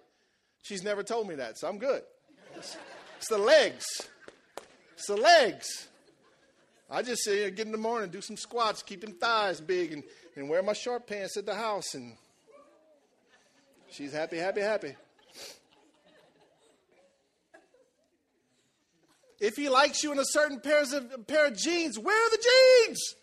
She's 0.64 0.82
never 0.84 1.04
told 1.04 1.28
me 1.28 1.36
that, 1.36 1.60
so 1.60 1.68
I'm 1.68 1.78
good. 1.78 2.02
It's, 2.56 2.76
it's 3.18 3.28
the 3.28 3.38
legs. 3.38 3.86
It's 4.94 5.06
the 5.06 5.18
legs. 5.18 5.88
I 6.90 7.04
just 7.04 7.24
say, 7.24 7.52
get 7.52 7.68
in 7.68 7.72
the 7.72 7.78
morning, 7.78 8.10
do 8.10 8.22
some 8.22 8.38
squats, 8.38 8.82
keep 8.82 9.02
them 9.02 9.14
thighs 9.14 9.62
big, 9.62 9.94
and, 9.94 10.04
and 10.36 10.50
wear 10.50 10.64
my 10.64 10.74
short 10.74 11.06
pants 11.06 11.38
at 11.38 11.46
the 11.46 11.54
house. 11.54 11.94
And 11.94 12.16
she's 13.92 14.12
happy, 14.12 14.38
happy, 14.38 14.62
happy. 14.62 14.96
If 19.40 19.56
he 19.56 19.70
likes 19.70 20.04
you 20.04 20.12
in 20.12 20.20
a 20.20 20.26
certain 20.26 20.60
pairs 20.60 20.92
of, 20.92 21.28
pair 21.28 21.48
of 21.48 21.58
jeans, 21.58 21.98
wear 21.98 22.30
the 22.30 22.38
jeans. 22.88 23.16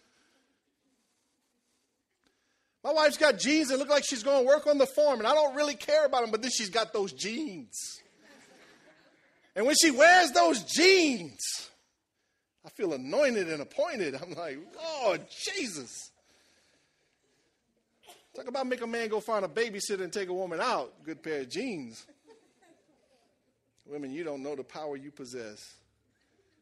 My 2.83 2.93
wife's 2.93 3.19
got 3.19 3.39
jeans 3.39 3.69
that 3.69 3.79
look 3.79 3.89
like 3.89 4.05
she's 4.05 4.23
going 4.23 4.43
to 4.43 4.47
work 4.47 4.67
on 4.67 4.79
the 4.79 4.87
farm, 4.87 5.19
and 5.19 5.27
I 5.27 5.35
don't 5.35 5.55
really 5.57 5.75
care 5.75 6.07
about 6.07 6.23
them, 6.23 6.31
but 6.31 6.41
then 6.41 6.51
she's 6.51 6.71
got 6.71 6.93
those 6.93 7.13
jeans. 7.13 8.01
And 9.57 9.67
when 9.67 9.75
she 9.75 9.91
wears 9.91 10.31
those 10.31 10.63
jeans, 10.63 11.71
I 12.65 12.69
feel 12.71 12.93
anointed 12.93 13.51
and 13.51 13.61
appointed. 13.61 14.15
I'm 14.15 14.35
like, 14.35 14.59
Lord 15.03 15.23
Jesus. 15.45 16.11
Talk 18.35 18.49
about 18.49 18.67
make 18.67 18.83
a 18.83 18.87
man 18.87 19.09
go 19.09 19.21
find 19.21 19.45
a 19.45 19.49
babysitter 19.49 20.03
and 20.03 20.13
take 20.13 20.29
a 20.29 20.35
woman 20.35 20.61
out. 20.61 20.93
Good 21.05 21.23
pair 21.23 21.41
of 21.41 21.49
jeans. 21.49 22.05
Women, 23.87 24.13
you 24.13 24.25
don't 24.25 24.43
know 24.43 24.55
the 24.55 24.65
power 24.65 24.97
you 24.97 25.11
possess. 25.11 25.75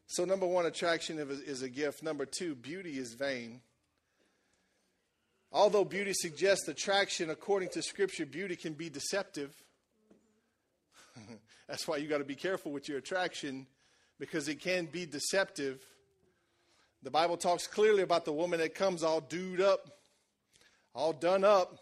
So, 0.07 0.25
number 0.25 0.45
one, 0.45 0.65
attraction 0.65 1.17
is 1.19 1.61
a 1.61 1.69
gift. 1.69 2.03
Number 2.03 2.25
two, 2.25 2.55
beauty 2.55 2.97
is 2.97 3.13
vain. 3.13 3.61
Although 5.51 5.85
beauty 5.85 6.13
suggests 6.13 6.67
attraction, 6.67 7.29
according 7.29 7.69
to 7.69 7.81
Scripture, 7.81 8.25
beauty 8.25 8.55
can 8.55 8.73
be 8.73 8.89
deceptive. 8.89 9.55
That's 11.67 11.87
why 11.87 11.97
you 11.97 12.07
got 12.07 12.19
to 12.19 12.25
be 12.25 12.35
careful 12.35 12.71
with 12.71 12.87
your 12.89 12.97
attraction 12.97 13.65
because 14.19 14.47
it 14.47 14.59
can 14.59 14.85
be 14.85 15.05
deceptive. 15.05 15.81
The 17.03 17.11
Bible 17.11 17.37
talks 17.37 17.67
clearly 17.67 18.01
about 18.01 18.25
the 18.25 18.33
woman 18.33 18.59
that 18.59 18.75
comes 18.75 19.03
all 19.03 19.21
dude 19.21 19.61
up, 19.61 19.89
all 20.93 21.13
done 21.13 21.43
up, 21.43 21.79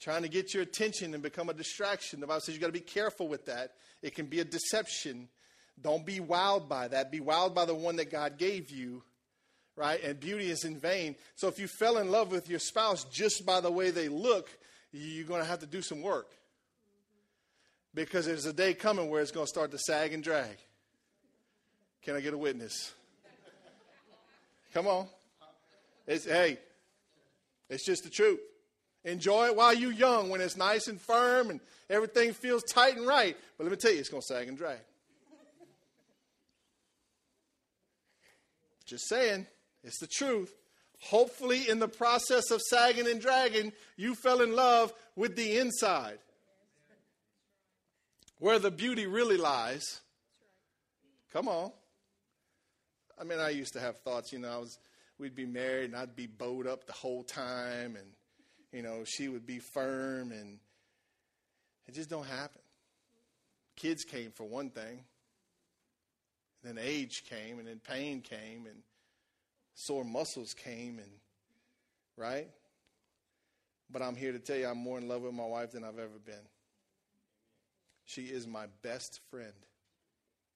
trying 0.00 0.22
to 0.22 0.28
get 0.28 0.52
your 0.52 0.62
attention 0.62 1.14
and 1.14 1.22
become 1.22 1.48
a 1.48 1.54
distraction. 1.54 2.20
The 2.20 2.26
Bible 2.26 2.40
says 2.40 2.54
you 2.54 2.60
got 2.60 2.66
to 2.66 2.72
be 2.72 2.80
careful 2.80 3.28
with 3.28 3.46
that. 3.46 3.72
It 4.02 4.14
can 4.14 4.26
be 4.26 4.40
a 4.40 4.44
deception. 4.44 5.28
Don't 5.82 6.06
be 6.06 6.20
wowed 6.20 6.68
by 6.68 6.88
that. 6.88 7.10
Be 7.10 7.20
wowed 7.20 7.54
by 7.54 7.64
the 7.64 7.74
one 7.74 7.96
that 7.96 8.10
God 8.10 8.38
gave 8.38 8.70
you 8.70 9.02
right? 9.76 10.02
And 10.02 10.18
beauty 10.18 10.50
is 10.50 10.64
in 10.64 10.78
vain. 10.78 11.16
So 11.34 11.48
if 11.48 11.58
you 11.58 11.66
fell 11.66 11.98
in 11.98 12.10
love 12.10 12.30
with 12.30 12.48
your 12.48 12.58
spouse 12.58 13.04
just 13.04 13.46
by 13.46 13.60
the 13.60 13.70
way 13.70 13.90
they 13.90 14.08
look, 14.08 14.50
you're 14.92 15.26
going 15.26 15.40
to 15.40 15.48
have 15.48 15.60
to 15.60 15.66
do 15.66 15.82
some 15.82 16.02
work. 16.02 16.30
Because 17.94 18.26
there's 18.26 18.46
a 18.46 18.52
day 18.52 18.74
coming 18.74 19.10
where 19.10 19.20
it's 19.20 19.30
going 19.30 19.46
to 19.46 19.50
start 19.50 19.70
to 19.72 19.78
sag 19.78 20.12
and 20.12 20.22
drag. 20.22 20.56
Can 22.02 22.16
I 22.16 22.20
get 22.20 22.34
a 22.34 22.38
witness? 22.38 22.92
Come 24.72 24.86
on. 24.86 25.06
It's, 26.06 26.24
hey, 26.24 26.58
it's 27.68 27.84
just 27.84 28.04
the 28.04 28.10
truth. 28.10 28.40
Enjoy 29.04 29.46
it 29.46 29.56
while 29.56 29.74
you're 29.74 29.92
young 29.92 30.30
when 30.30 30.40
it's 30.40 30.56
nice 30.56 30.88
and 30.88 31.00
firm 31.00 31.50
and 31.50 31.60
everything 31.90 32.32
feels 32.32 32.62
tight 32.62 32.96
and 32.96 33.06
right. 33.06 33.36
But 33.58 33.64
let 33.64 33.70
me 33.70 33.76
tell 33.76 33.92
you, 33.92 33.98
it's 33.98 34.08
going 34.08 34.22
to 34.22 34.26
sag 34.26 34.48
and 34.48 34.56
drag. 34.56 34.78
Just 38.82 39.08
saying. 39.08 39.46
It's 39.84 39.98
the 39.98 40.06
truth. 40.06 40.54
Hopefully, 41.00 41.68
in 41.68 41.80
the 41.80 41.88
process 41.88 42.50
of 42.50 42.60
sagging 42.60 43.08
and 43.08 43.20
dragging, 43.20 43.72
you 43.96 44.14
fell 44.14 44.40
in 44.40 44.54
love 44.54 44.92
with 45.16 45.34
the 45.34 45.58
inside. 45.58 46.18
Where 48.38 48.58
the 48.58 48.70
beauty 48.70 49.06
really 49.06 49.36
lies. 49.36 50.00
Come 51.32 51.48
on. 51.48 51.72
I 53.20 53.24
mean, 53.24 53.38
I 53.38 53.50
used 53.50 53.72
to 53.74 53.80
have 53.80 53.98
thoughts, 53.98 54.32
you 54.32 54.38
know, 54.38 54.50
I 54.50 54.58
was, 54.58 54.78
we'd 55.18 55.34
be 55.34 55.46
married 55.46 55.86
and 55.86 55.96
I'd 55.96 56.16
be 56.16 56.26
bowed 56.26 56.66
up 56.66 56.86
the 56.86 56.92
whole 56.92 57.22
time 57.22 57.96
and, 57.96 58.06
you 58.72 58.82
know, 58.82 59.04
she 59.04 59.28
would 59.28 59.46
be 59.46 59.58
firm 59.58 60.32
and 60.32 60.58
it 61.86 61.94
just 61.94 62.10
don't 62.10 62.26
happen. 62.26 62.60
Kids 63.76 64.04
came 64.04 64.30
for 64.32 64.44
one 64.44 64.70
thing. 64.70 65.04
Then 66.62 66.78
age 66.80 67.24
came 67.28 67.58
and 67.58 67.66
then 67.66 67.80
pain 67.80 68.20
came 68.20 68.66
and 68.66 68.76
sore 69.74 70.04
muscles 70.04 70.54
came 70.54 70.98
and 70.98 71.10
right? 72.16 72.48
But 73.90 74.02
I'm 74.02 74.16
here 74.16 74.32
to 74.32 74.38
tell 74.38 74.56
you 74.56 74.66
I'm 74.66 74.78
more 74.78 74.98
in 74.98 75.08
love 75.08 75.22
with 75.22 75.34
my 75.34 75.44
wife 75.44 75.72
than 75.72 75.84
I've 75.84 75.98
ever 75.98 76.18
been. 76.24 76.34
She 78.04 78.22
is 78.22 78.46
my 78.46 78.66
best 78.82 79.20
friend. 79.30 79.52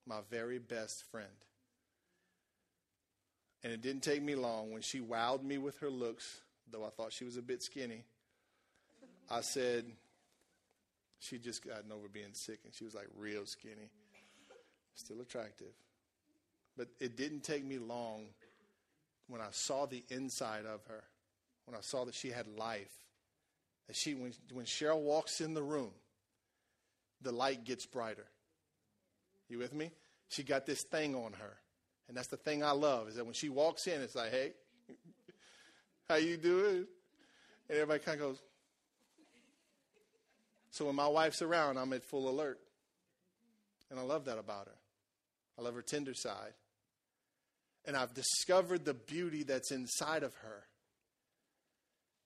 My 0.07 0.21
very 0.31 0.59
best 0.59 1.05
friend. 1.11 1.27
And 3.64 3.73
it 3.73 3.83
didn't 3.83 4.03
take 4.03 4.23
me 4.23 4.37
long 4.37 4.71
when 4.73 4.83
she 4.83 5.01
wowed 5.01 5.42
me 5.42 5.59
with 5.59 5.79
her 5.79 5.90
looks, 5.90 6.40
though 6.71 6.85
I 6.85 6.90
thought 6.90 7.12
she 7.12 7.25
was 7.25 7.37
a 7.37 7.42
bit 7.42 7.62
skinny. 7.62 8.05
I 9.29 9.40
said, 9.40 9.87
she 11.19 11.38
just 11.38 11.66
gotten 11.66 11.90
over 11.90 12.09
being 12.09 12.33
sick 12.33 12.61
and 12.64 12.73
she 12.73 12.85
was 12.85 12.95
like 12.95 13.09
real 13.19 13.45
skinny, 13.45 13.90
still 14.95 15.21
attractive. 15.21 15.73
But 16.77 16.89
it 17.01 17.17
didn't 17.17 17.43
take 17.43 17.65
me 17.65 17.79
long 17.79 18.27
when 19.29 19.41
I 19.41 19.49
saw 19.51 19.87
the 19.87 20.05
inside 20.09 20.67
of 20.67 20.85
her, 20.89 21.05
when 21.65 21.77
I 21.77 21.81
saw 21.81 22.05
that 22.05 22.15
she 22.15 22.31
had 22.31 22.47
life. 22.47 22.93
That 23.87 23.97
she, 23.97 24.15
when, 24.15 24.33
when 24.53 24.65
Cheryl 24.67 25.01
walks 25.01 25.41
in 25.41 25.55
the 25.55 25.62
room, 25.62 25.91
the 27.23 27.33
light 27.33 27.65
gets 27.65 27.87
brighter. 27.87 28.27
You 29.49 29.59
with 29.59 29.73
me? 29.73 29.91
She 30.29 30.43
got 30.43 30.67
this 30.67 30.83
thing 30.83 31.15
on 31.15 31.33
her. 31.35 31.57
And 32.09 32.17
that's 32.17 32.29
the 32.29 32.37
thing 32.37 32.62
I 32.62 32.73
love, 32.73 33.09
is 33.09 33.15
that 33.17 33.25
when 33.25 33.35
she 33.35 33.49
walks 33.49 33.87
in, 33.87 34.01
it's 34.01 34.15
like, 34.15 34.31
hey, 34.31 34.53
how 36.09 36.17
you 36.17 36.37
doing? 36.37 36.87
And 37.69 37.79
everybody 37.79 38.01
kind 38.01 38.21
of 38.21 38.27
goes. 38.29 38.43
So 40.71 40.85
when 40.85 40.95
my 40.95 41.09
wife's 41.09 41.43
around, 41.43 41.79
I'm 41.79 41.93
at 41.95 42.05
full 42.05 42.29
alert. 42.29 42.61
And 43.91 43.99
I 43.99 44.03
love 44.03 44.27
that 44.27 44.39
about 44.39 44.67
her. 44.67 44.75
I 45.59 45.62
love 45.62 45.75
her 45.75 45.83
tender 45.83 46.12
side. 46.12 46.53
And 47.87 47.96
I've 47.96 48.14
discovered 48.14 48.85
the 48.85 48.94
beauty 48.94 49.42
that's 49.44 49.70
inside 49.70 50.22
of 50.22 50.35
her. 50.35 50.64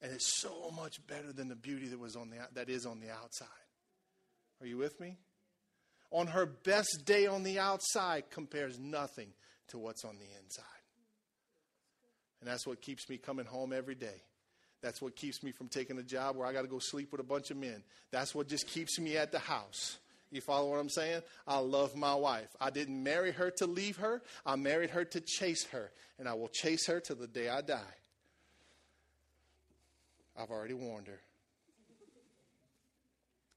And 0.02 0.12
it's 0.12 0.40
so 0.40 0.70
much 0.74 1.06
better 1.06 1.32
than 1.32 1.48
the 1.48 1.56
beauty 1.56 1.88
that 1.88 1.98
was 1.98 2.16
on 2.16 2.30
the 2.30 2.36
that 2.54 2.70
is 2.70 2.86
on 2.86 3.00
the 3.00 3.10
outside. 3.10 3.48
Are 4.60 4.66
you 4.66 4.78
with 4.78 4.98
me? 5.00 5.18
On 6.10 6.26
her 6.26 6.46
best 6.46 7.02
day 7.04 7.26
on 7.26 7.42
the 7.42 7.58
outside 7.58 8.30
compares 8.30 8.78
nothing 8.78 9.28
to 9.68 9.78
what's 9.78 10.04
on 10.04 10.16
the 10.18 10.26
inside. 10.42 10.64
And 12.40 12.48
that's 12.48 12.66
what 12.66 12.80
keeps 12.80 13.08
me 13.08 13.18
coming 13.18 13.46
home 13.46 13.72
every 13.72 13.94
day. 13.94 14.22
That's 14.82 15.02
what 15.02 15.14
keeps 15.14 15.42
me 15.42 15.52
from 15.52 15.68
taking 15.68 15.98
a 15.98 16.02
job 16.02 16.36
where 16.36 16.46
I 16.46 16.52
got 16.52 16.62
to 16.62 16.68
go 16.68 16.78
sleep 16.78 17.12
with 17.12 17.20
a 17.20 17.24
bunch 17.24 17.50
of 17.50 17.58
men. 17.58 17.82
That's 18.10 18.34
what 18.34 18.48
just 18.48 18.66
keeps 18.66 18.98
me 18.98 19.16
at 19.16 19.30
the 19.30 19.38
house. 19.38 19.98
You 20.30 20.40
follow 20.40 20.70
what 20.70 20.78
I'm 20.78 20.88
saying? 20.88 21.22
I 21.46 21.58
love 21.58 21.96
my 21.96 22.14
wife. 22.14 22.48
I 22.60 22.70
didn't 22.70 23.02
marry 23.02 23.32
her 23.32 23.50
to 23.58 23.66
leave 23.66 23.96
her. 23.96 24.22
I 24.46 24.56
married 24.56 24.90
her 24.90 25.04
to 25.04 25.20
chase 25.20 25.64
her. 25.66 25.90
And 26.18 26.28
I 26.28 26.34
will 26.34 26.48
chase 26.48 26.86
her 26.86 27.00
till 27.00 27.16
the 27.16 27.26
day 27.26 27.48
I 27.48 27.62
die. 27.62 27.80
I've 30.38 30.50
already 30.50 30.74
warned 30.74 31.08
her. 31.08 31.20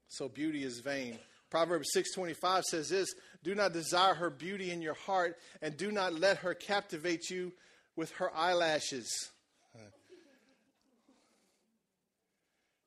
So 0.08 0.28
beauty 0.28 0.64
is 0.64 0.80
vain. 0.80 1.18
Proverbs 1.50 1.92
6:25 1.92 2.64
says 2.64 2.88
this, 2.88 3.14
"Do 3.42 3.54
not 3.54 3.72
desire 3.72 4.14
her 4.14 4.30
beauty 4.30 4.70
in 4.70 4.82
your 4.82 4.94
heart 4.94 5.38
and 5.60 5.76
do 5.76 5.92
not 5.92 6.12
let 6.12 6.38
her 6.38 6.54
captivate 6.54 7.30
you 7.30 7.52
with 7.94 8.10
her 8.12 8.34
eyelashes." 8.34 9.30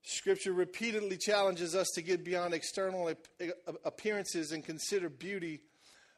Scripture 0.10 0.54
repeatedly 0.54 1.18
challenges 1.18 1.76
us 1.76 1.90
to 1.94 2.02
get 2.02 2.24
beyond 2.24 2.54
external 2.54 3.14
appearances 3.84 4.54
and 4.54 4.64
consider 4.64 5.10
beauty 5.10 5.60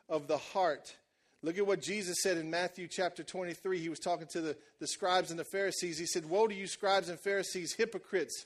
of 0.07 0.27
the 0.27 0.37
heart. 0.37 0.95
Look 1.41 1.57
at 1.57 1.65
what 1.65 1.81
Jesus 1.81 2.17
said 2.21 2.37
in 2.37 2.51
Matthew 2.51 2.87
chapter 2.87 3.23
23. 3.23 3.79
He 3.79 3.89
was 3.89 3.97
talking 3.97 4.27
to 4.33 4.41
the, 4.41 4.57
the 4.79 4.85
scribes 4.85 5.31
and 5.31 5.39
the 5.39 5.45
Pharisees. 5.45 5.97
He 5.97 6.05
said, 6.05 6.29
Woe 6.29 6.47
to 6.47 6.53
you, 6.53 6.67
scribes 6.67 7.09
and 7.09 7.19
Pharisees, 7.19 7.73
hypocrites, 7.73 8.45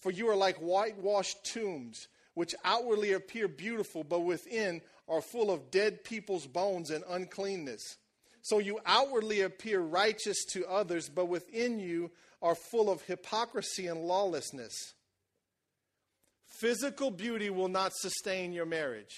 for 0.00 0.12
you 0.12 0.28
are 0.28 0.36
like 0.36 0.56
whitewashed 0.56 1.38
tombs, 1.50 2.08
which 2.34 2.54
outwardly 2.62 3.12
appear 3.12 3.48
beautiful, 3.48 4.04
but 4.04 4.20
within 4.20 4.82
are 5.08 5.22
full 5.22 5.50
of 5.50 5.70
dead 5.70 6.04
people's 6.04 6.46
bones 6.46 6.90
and 6.90 7.02
uncleanness. 7.08 7.96
So 8.42 8.58
you 8.58 8.78
outwardly 8.84 9.40
appear 9.40 9.80
righteous 9.80 10.44
to 10.52 10.66
others, 10.66 11.08
but 11.08 11.28
within 11.28 11.78
you 11.78 12.10
are 12.42 12.54
full 12.54 12.90
of 12.90 13.02
hypocrisy 13.02 13.86
and 13.86 14.00
lawlessness. 14.00 14.94
Physical 16.46 17.10
beauty 17.10 17.50
will 17.50 17.68
not 17.68 17.92
sustain 17.94 18.52
your 18.52 18.66
marriage. 18.66 19.14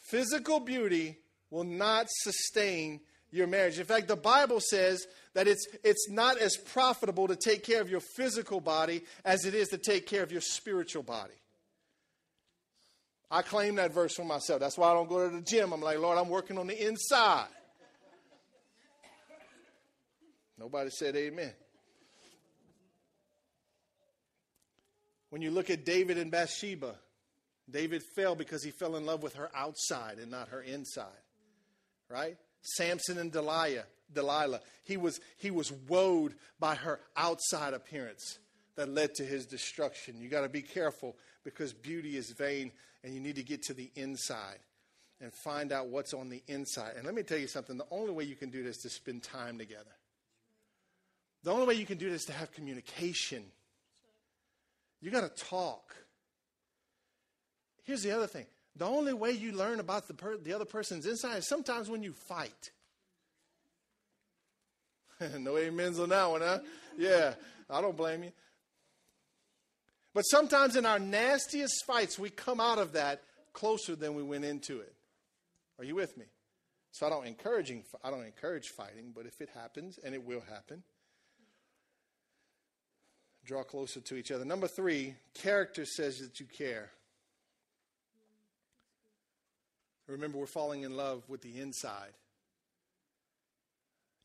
Physical 0.00 0.60
beauty 0.60 1.18
will 1.50 1.64
not 1.64 2.06
sustain 2.08 3.00
your 3.30 3.46
marriage. 3.46 3.78
In 3.78 3.84
fact, 3.84 4.08
the 4.08 4.16
Bible 4.16 4.60
says 4.60 5.06
that 5.34 5.46
it's, 5.48 5.66
it's 5.84 6.08
not 6.08 6.38
as 6.38 6.56
profitable 6.56 7.28
to 7.28 7.36
take 7.36 7.64
care 7.64 7.80
of 7.80 7.90
your 7.90 8.00
physical 8.00 8.60
body 8.60 9.02
as 9.24 9.44
it 9.44 9.54
is 9.54 9.68
to 9.68 9.78
take 9.78 10.06
care 10.06 10.22
of 10.22 10.32
your 10.32 10.40
spiritual 10.40 11.02
body. 11.02 11.34
I 13.30 13.42
claim 13.42 13.74
that 13.76 13.92
verse 13.92 14.14
for 14.14 14.24
myself. 14.24 14.60
That's 14.60 14.78
why 14.78 14.90
I 14.90 14.94
don't 14.94 15.08
go 15.08 15.28
to 15.28 15.34
the 15.34 15.42
gym. 15.42 15.72
I'm 15.72 15.80
like, 15.80 15.98
Lord, 15.98 16.18
I'm 16.18 16.28
working 16.28 16.58
on 16.58 16.68
the 16.68 16.86
inside. 16.86 17.48
Nobody 20.58 20.90
said 20.90 21.16
amen. 21.16 21.52
When 25.30 25.42
you 25.42 25.50
look 25.50 25.70
at 25.70 25.84
David 25.84 26.18
and 26.18 26.30
Bathsheba, 26.30 26.94
David 27.68 28.02
fell 28.14 28.34
because 28.34 28.62
he 28.62 28.70
fell 28.70 28.96
in 28.96 29.04
love 29.04 29.22
with 29.22 29.34
her 29.34 29.50
outside 29.54 30.18
and 30.18 30.30
not 30.30 30.48
her 30.48 30.62
inside. 30.62 31.06
Right? 32.08 32.36
Samson 32.62 33.18
and 33.18 33.32
Delilah, 33.32 33.84
Delilah, 34.12 34.60
he 34.84 34.96
was 34.96 35.20
he 35.36 35.50
was 35.50 35.70
woed 35.70 36.34
by 36.58 36.74
her 36.76 37.00
outside 37.16 37.74
appearance 37.74 38.38
that 38.76 38.88
led 38.88 39.14
to 39.14 39.24
his 39.24 39.46
destruction. 39.46 40.20
You 40.20 40.28
got 40.28 40.42
to 40.42 40.48
be 40.48 40.62
careful 40.62 41.16
because 41.44 41.72
beauty 41.72 42.16
is 42.16 42.30
vain 42.30 42.70
and 43.02 43.14
you 43.14 43.20
need 43.20 43.36
to 43.36 43.42
get 43.42 43.62
to 43.64 43.74
the 43.74 43.90
inside 43.94 44.58
and 45.20 45.32
find 45.32 45.72
out 45.72 45.88
what's 45.88 46.12
on 46.12 46.28
the 46.28 46.42
inside. 46.46 46.94
And 46.96 47.04
let 47.04 47.14
me 47.14 47.22
tell 47.22 47.38
you 47.38 47.46
something, 47.46 47.76
the 47.76 47.86
only 47.90 48.12
way 48.12 48.24
you 48.24 48.36
can 48.36 48.50
do 48.50 48.62
this 48.62 48.76
is 48.76 48.82
to 48.82 48.90
spend 48.90 49.22
time 49.22 49.58
together. 49.58 49.84
The 51.46 51.52
only 51.52 51.64
way 51.64 51.74
you 51.74 51.86
can 51.86 51.96
do 51.96 52.10
this 52.10 52.22
is 52.22 52.26
to 52.26 52.32
have 52.32 52.50
communication. 52.50 53.44
You 55.00 55.12
got 55.12 55.20
to 55.20 55.44
talk. 55.44 55.94
Here's 57.84 58.02
the 58.02 58.10
other 58.10 58.26
thing 58.26 58.46
the 58.74 58.84
only 58.84 59.12
way 59.12 59.30
you 59.30 59.52
learn 59.52 59.78
about 59.78 60.08
the, 60.08 60.14
per- 60.14 60.38
the 60.38 60.52
other 60.52 60.64
person's 60.64 61.06
inside 61.06 61.36
is 61.36 61.48
sometimes 61.48 61.88
when 61.88 62.02
you 62.02 62.14
fight. 62.14 62.72
no 65.38 65.56
amens 65.56 66.00
on 66.00 66.08
that 66.08 66.28
one, 66.28 66.40
huh? 66.40 66.58
Yeah, 66.98 67.34
I 67.70 67.80
don't 67.80 67.96
blame 67.96 68.24
you. 68.24 68.32
But 70.14 70.22
sometimes 70.22 70.74
in 70.74 70.84
our 70.84 70.98
nastiest 70.98 71.84
fights, 71.86 72.18
we 72.18 72.28
come 72.28 72.60
out 72.60 72.78
of 72.78 72.94
that 72.94 73.22
closer 73.52 73.94
than 73.94 74.16
we 74.16 74.24
went 74.24 74.44
into 74.44 74.80
it. 74.80 74.94
Are 75.78 75.84
you 75.84 75.94
with 75.94 76.18
me? 76.18 76.24
So 76.90 77.06
I 77.06 77.10
don't 77.10 77.28
encouraging 77.28 77.84
I 78.02 78.10
don't 78.10 78.24
encourage 78.24 78.66
fighting, 78.76 79.12
but 79.14 79.26
if 79.26 79.40
it 79.40 79.50
happens, 79.54 80.00
and 80.02 80.12
it 80.12 80.24
will 80.24 80.42
happen, 80.50 80.82
draw 83.46 83.62
closer 83.62 84.00
to 84.00 84.16
each 84.16 84.30
other. 84.30 84.44
Number 84.44 84.66
three, 84.66 85.14
character 85.34 85.84
says 85.84 86.18
that 86.18 86.40
you 86.40 86.46
care. 86.46 86.90
Remember, 90.08 90.38
we're 90.38 90.46
falling 90.46 90.82
in 90.82 90.96
love 90.96 91.22
with 91.28 91.40
the 91.40 91.60
inside. 91.60 92.12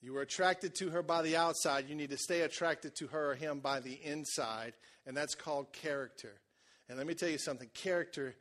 You 0.01 0.13
were 0.13 0.21
attracted 0.21 0.75
to 0.75 0.89
her 0.89 1.03
by 1.03 1.21
the 1.21 1.37
outside. 1.37 1.87
You 1.87 1.95
need 1.95 2.09
to 2.09 2.17
stay 2.17 2.41
attracted 2.41 2.95
to 2.97 3.07
her 3.07 3.31
or 3.31 3.35
him 3.35 3.59
by 3.59 3.79
the 3.79 3.99
inside, 4.03 4.73
and 5.05 5.15
that's 5.15 5.35
called 5.35 5.71
character. 5.73 6.33
And 6.89 6.97
let 6.97 7.07
me 7.07 7.13
tell 7.13 7.29
you 7.29 7.37
something 7.37 7.69
character 7.73 8.35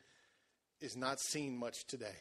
is 0.80 0.96
not 0.96 1.20
seen 1.20 1.56
much 1.56 1.86
today. 1.86 2.16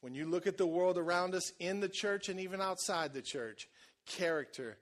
When 0.00 0.14
you 0.14 0.26
look 0.26 0.46
at 0.46 0.58
the 0.58 0.66
world 0.66 0.98
around 0.98 1.34
us 1.34 1.52
in 1.58 1.80
the 1.80 1.88
church 1.88 2.28
and 2.28 2.38
even 2.38 2.60
outside 2.60 3.12
the 3.12 3.22
church, 3.22 3.68
character 4.06 4.78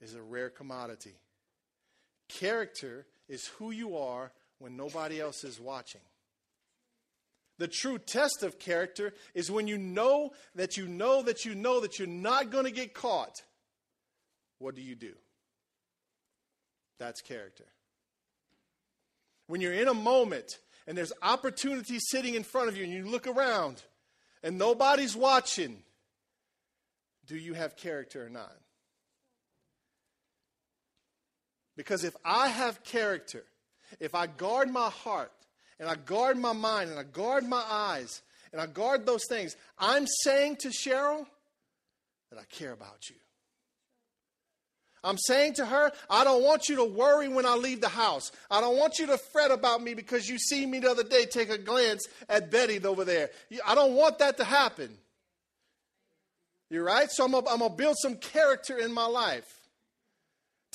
is 0.00 0.14
a 0.14 0.22
rare 0.22 0.50
commodity. 0.50 1.14
Character 2.28 3.06
is 3.28 3.46
who 3.58 3.70
you 3.70 3.96
are 3.96 4.32
when 4.58 4.76
nobody 4.76 5.20
else 5.20 5.44
is 5.44 5.60
watching. 5.60 6.00
The 7.58 7.68
true 7.68 7.98
test 7.98 8.42
of 8.42 8.58
character 8.58 9.12
is 9.34 9.50
when 9.50 9.66
you 9.66 9.78
know 9.78 10.30
that 10.54 10.76
you 10.76 10.86
know 10.86 11.22
that 11.22 11.44
you 11.44 11.54
know 11.54 11.80
that 11.80 11.98
you're 11.98 12.06
not 12.06 12.50
going 12.50 12.64
to 12.64 12.70
get 12.70 12.94
caught. 12.94 13.42
What 14.58 14.74
do 14.76 14.82
you 14.82 14.94
do? 14.94 15.14
That's 16.98 17.20
character. 17.20 17.64
When 19.48 19.60
you're 19.60 19.72
in 19.72 19.88
a 19.88 19.94
moment 19.94 20.58
and 20.86 20.96
there's 20.96 21.12
opportunity 21.22 21.98
sitting 21.98 22.34
in 22.34 22.44
front 22.44 22.68
of 22.68 22.76
you 22.76 22.84
and 22.84 22.92
you 22.92 23.04
look 23.04 23.26
around 23.26 23.82
and 24.42 24.56
nobody's 24.56 25.16
watching, 25.16 25.82
do 27.26 27.36
you 27.36 27.54
have 27.54 27.76
character 27.76 28.24
or 28.24 28.28
not? 28.28 28.52
Because 31.78 32.02
if 32.02 32.16
I 32.24 32.48
have 32.48 32.82
character, 32.82 33.44
if 34.00 34.12
I 34.12 34.26
guard 34.26 34.68
my 34.68 34.90
heart, 34.90 35.30
and 35.78 35.88
I 35.88 35.94
guard 35.94 36.36
my 36.36 36.52
mind, 36.52 36.90
and 36.90 36.98
I 36.98 37.04
guard 37.04 37.46
my 37.46 37.64
eyes, 37.70 38.20
and 38.52 38.60
I 38.60 38.66
guard 38.66 39.06
those 39.06 39.22
things, 39.28 39.56
I'm 39.78 40.04
saying 40.24 40.56
to 40.62 40.70
Cheryl 40.70 41.24
that 42.30 42.40
I 42.40 42.42
care 42.50 42.72
about 42.72 43.08
you. 43.08 43.14
I'm 45.04 45.18
saying 45.18 45.54
to 45.54 45.66
her, 45.66 45.92
I 46.10 46.24
don't 46.24 46.42
want 46.42 46.68
you 46.68 46.74
to 46.76 46.84
worry 46.84 47.28
when 47.28 47.46
I 47.46 47.54
leave 47.54 47.80
the 47.80 47.88
house. 47.88 48.32
I 48.50 48.60
don't 48.60 48.76
want 48.76 48.98
you 48.98 49.06
to 49.06 49.16
fret 49.16 49.52
about 49.52 49.80
me 49.80 49.94
because 49.94 50.28
you 50.28 50.36
see 50.36 50.66
me 50.66 50.80
the 50.80 50.90
other 50.90 51.04
day 51.04 51.26
take 51.26 51.48
a 51.48 51.58
glance 51.58 52.08
at 52.28 52.50
Betty 52.50 52.84
over 52.84 53.04
there. 53.04 53.30
I 53.64 53.76
don't 53.76 53.94
want 53.94 54.18
that 54.18 54.36
to 54.38 54.44
happen. 54.44 54.98
You're 56.70 56.82
right? 56.82 57.08
So 57.08 57.24
I'm 57.24 57.30
going 57.30 57.44
to 57.44 57.68
build 57.70 57.94
some 58.02 58.16
character 58.16 58.76
in 58.76 58.92
my 58.92 59.06
life. 59.06 59.57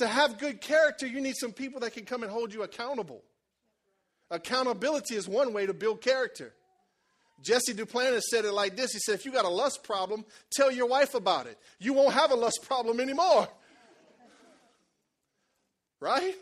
To 0.03 0.09
have 0.09 0.37
good 0.37 0.59
character, 0.59 1.07
you 1.07 1.21
need 1.21 1.37
some 1.37 1.53
people 1.53 1.79
that 1.79 1.93
can 1.93 2.03
come 2.03 2.23
and 2.23 2.31
hold 2.31 2.53
you 2.53 2.63
accountable. 2.63 3.23
Accountability 4.29 5.15
is 5.15 5.29
one 5.29 5.53
way 5.53 5.65
to 5.65 5.73
build 5.73 6.01
character. 6.01 6.53
Jesse 7.41 7.73
Duplantis 7.73 8.23
said 8.23 8.43
it 8.43 8.51
like 8.51 8.75
this 8.75 8.91
He 8.91 8.99
said, 8.99 9.15
If 9.15 9.23
you 9.23 9.31
got 9.31 9.45
a 9.45 9.49
lust 9.49 9.81
problem, 9.81 10.25
tell 10.51 10.69
your 10.69 10.87
wife 10.87 11.13
about 11.13 11.47
it. 11.47 11.57
You 11.79 11.93
won't 11.93 12.13
have 12.13 12.31
a 12.31 12.35
lust 12.35 12.65
problem 12.67 12.99
anymore. 12.99 13.47
Right? 16.01 16.35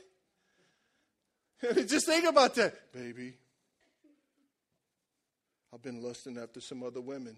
Just 1.86 2.08
think 2.08 2.26
about 2.26 2.56
that. 2.56 2.92
Baby, 2.92 3.36
I've 5.72 5.84
been 5.84 6.02
lusting 6.02 6.40
after 6.40 6.60
some 6.60 6.82
other 6.82 7.00
women. 7.00 7.38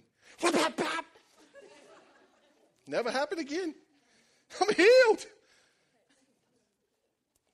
Never 2.88 3.12
happened 3.12 3.41
again. 3.41 3.75
I'm 4.62 4.73
healed. 4.73 5.25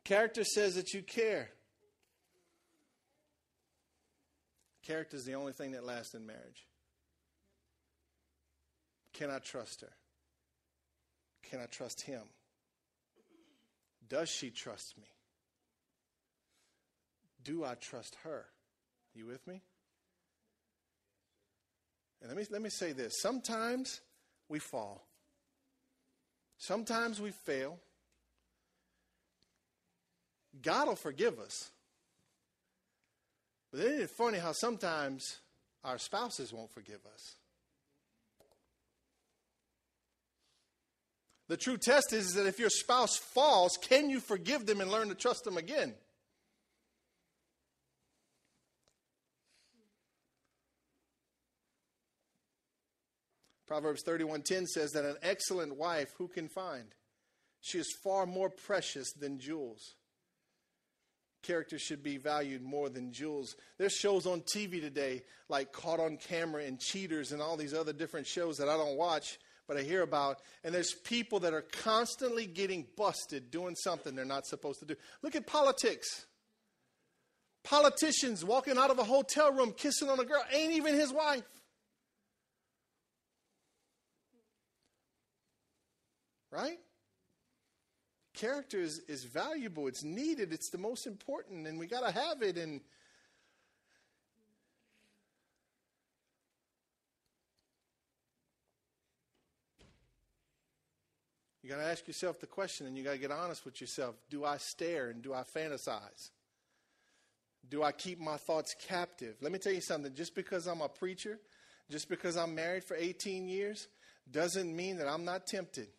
Character 0.09 0.43
says 0.43 0.73
that 0.73 0.95
you 0.95 1.03
care. 1.03 1.51
Character 4.81 5.15
is 5.15 5.23
the 5.23 5.35
only 5.35 5.53
thing 5.53 5.73
that 5.73 5.85
lasts 5.85 6.15
in 6.15 6.25
marriage. 6.25 6.65
Can 9.13 9.29
I 9.29 9.37
trust 9.37 9.81
her? 9.81 9.91
Can 11.43 11.59
I 11.59 11.67
trust 11.67 12.01
him? 12.01 12.23
Does 14.07 14.29
she 14.29 14.49
trust 14.49 14.97
me? 14.97 15.05
Do 17.43 17.63
I 17.63 17.75
trust 17.75 18.15
her? 18.23 18.47
You 19.13 19.27
with 19.27 19.45
me? 19.45 19.61
And 22.19 22.29
let 22.29 22.35
me, 22.35 22.47
let 22.49 22.63
me 22.63 22.71
say 22.71 22.93
this 22.93 23.21
sometimes 23.21 24.01
we 24.47 24.57
fall, 24.57 25.05
sometimes 26.57 27.21
we 27.21 27.29
fail. 27.29 27.77
God 30.61 30.87
will 30.87 30.95
forgive 30.95 31.39
us. 31.39 31.69
But 33.71 33.81
isn't 33.81 34.01
it 34.01 34.09
funny 34.09 34.39
how 34.39 34.51
sometimes 34.51 35.37
our 35.83 35.97
spouses 35.97 36.51
won't 36.51 36.71
forgive 36.71 37.05
us? 37.13 37.35
The 41.47 41.57
true 41.57 41.77
test 41.77 42.13
is 42.13 42.33
that 42.33 42.45
if 42.45 42.59
your 42.59 42.69
spouse 42.69 43.17
falls, 43.17 43.77
can 43.81 44.09
you 44.09 44.19
forgive 44.19 44.65
them 44.65 44.81
and 44.81 44.91
learn 44.91 45.09
to 45.09 45.15
trust 45.15 45.43
them 45.43 45.57
again? 45.57 45.95
Proverbs 53.65 54.03
31:10 54.03 54.65
says 54.67 54.91
that 54.93 55.05
an 55.05 55.17
excellent 55.21 55.75
wife 55.75 56.13
who 56.17 56.27
can 56.27 56.49
find? 56.49 56.95
She 57.61 57.77
is 57.77 57.95
far 58.03 58.25
more 58.25 58.49
precious 58.49 59.11
than 59.13 59.39
jewels 59.39 59.95
character 61.41 61.79
should 61.79 62.03
be 62.03 62.17
valued 62.17 62.61
more 62.61 62.89
than 62.89 63.11
jewels. 63.11 63.55
There's 63.77 63.93
shows 63.93 64.25
on 64.25 64.41
TV 64.41 64.81
today 64.81 65.23
like 65.47 65.71
Caught 65.71 65.99
on 65.99 66.17
Camera 66.17 66.63
and 66.63 66.79
Cheaters 66.79 67.31
and 67.31 67.41
all 67.41 67.57
these 67.57 67.73
other 67.73 67.93
different 67.93 68.27
shows 68.27 68.57
that 68.57 68.69
I 68.69 68.77
don't 68.77 68.97
watch, 68.97 69.39
but 69.67 69.77
I 69.77 69.81
hear 69.81 70.01
about. 70.01 70.41
And 70.63 70.73
there's 70.73 70.93
people 70.93 71.39
that 71.41 71.53
are 71.53 71.61
constantly 71.61 72.45
getting 72.45 72.87
busted 72.97 73.51
doing 73.51 73.75
something 73.75 74.15
they're 74.15 74.25
not 74.25 74.45
supposed 74.45 74.79
to 74.79 74.85
do. 74.85 74.95
Look 75.21 75.35
at 75.35 75.47
politics. 75.47 76.25
Politicians 77.63 78.43
walking 78.45 78.77
out 78.77 78.89
of 78.89 78.99
a 78.99 79.03
hotel 79.03 79.51
room 79.51 79.73
kissing 79.75 80.09
on 80.09 80.19
a 80.19 80.25
girl 80.25 80.43
ain't 80.53 80.73
even 80.73 80.95
his 80.95 81.11
wife. 81.11 81.43
Right? 86.51 86.79
Character 88.39 88.79
is, 88.79 88.99
is 89.07 89.25
valuable, 89.25 89.87
it's 89.87 90.03
needed, 90.03 90.53
it's 90.53 90.69
the 90.69 90.77
most 90.77 91.05
important, 91.05 91.67
and 91.67 91.77
we 91.77 91.87
got 91.87 92.05
to 92.05 92.11
have 92.11 92.41
it. 92.41 92.57
And 92.57 92.79
you 101.61 101.69
got 101.69 101.77
to 101.77 101.83
ask 101.83 102.07
yourself 102.07 102.39
the 102.39 102.47
question, 102.47 102.87
and 102.87 102.97
you 102.97 103.03
got 103.03 103.11
to 103.11 103.17
get 103.17 103.31
honest 103.31 103.65
with 103.65 103.81
yourself 103.81 104.15
do 104.29 104.45
I 104.45 104.57
stare 104.57 105.09
and 105.09 105.21
do 105.21 105.33
I 105.33 105.43
fantasize? 105.43 106.29
Do 107.69 107.83
I 107.83 107.91
keep 107.91 108.19
my 108.19 108.37
thoughts 108.37 108.73
captive? 108.87 109.35
Let 109.41 109.51
me 109.51 109.59
tell 109.59 109.73
you 109.73 109.81
something 109.81 110.15
just 110.15 110.33
because 110.33 110.65
I'm 110.65 110.81
a 110.81 110.87
preacher, 110.87 111.39
just 111.91 112.07
because 112.07 112.37
I'm 112.37 112.55
married 112.55 112.85
for 112.85 112.95
18 112.95 113.49
years, 113.49 113.87
doesn't 114.31 114.73
mean 114.73 114.97
that 114.97 115.07
I'm 115.07 115.25
not 115.25 115.45
tempted 115.45 115.89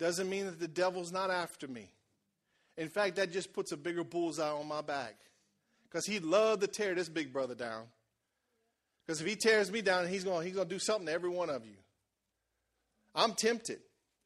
doesn't 0.00 0.30
mean 0.30 0.46
that 0.46 0.58
the 0.58 0.66
devil's 0.66 1.12
not 1.12 1.30
after 1.30 1.68
me. 1.68 1.92
In 2.78 2.88
fact, 2.88 3.16
that 3.16 3.30
just 3.30 3.52
puts 3.52 3.70
a 3.70 3.76
bigger 3.76 4.02
bullseye 4.02 4.50
on 4.50 4.66
my 4.66 4.80
back. 4.80 5.14
Because 5.84 6.06
he'd 6.06 6.24
love 6.24 6.60
to 6.60 6.66
tear 6.66 6.94
this 6.94 7.08
big 7.08 7.32
brother 7.32 7.54
down. 7.54 7.84
Because 9.04 9.20
if 9.20 9.26
he 9.26 9.36
tears 9.36 9.70
me 9.70 9.82
down, 9.82 10.08
he's 10.08 10.24
going 10.24 10.46
he's 10.46 10.54
going 10.54 10.68
to 10.68 10.74
do 10.74 10.78
something 10.78 11.06
to 11.06 11.12
every 11.12 11.28
one 11.28 11.50
of 11.50 11.66
you. 11.66 11.76
I'm 13.14 13.34
tempted. 13.34 13.80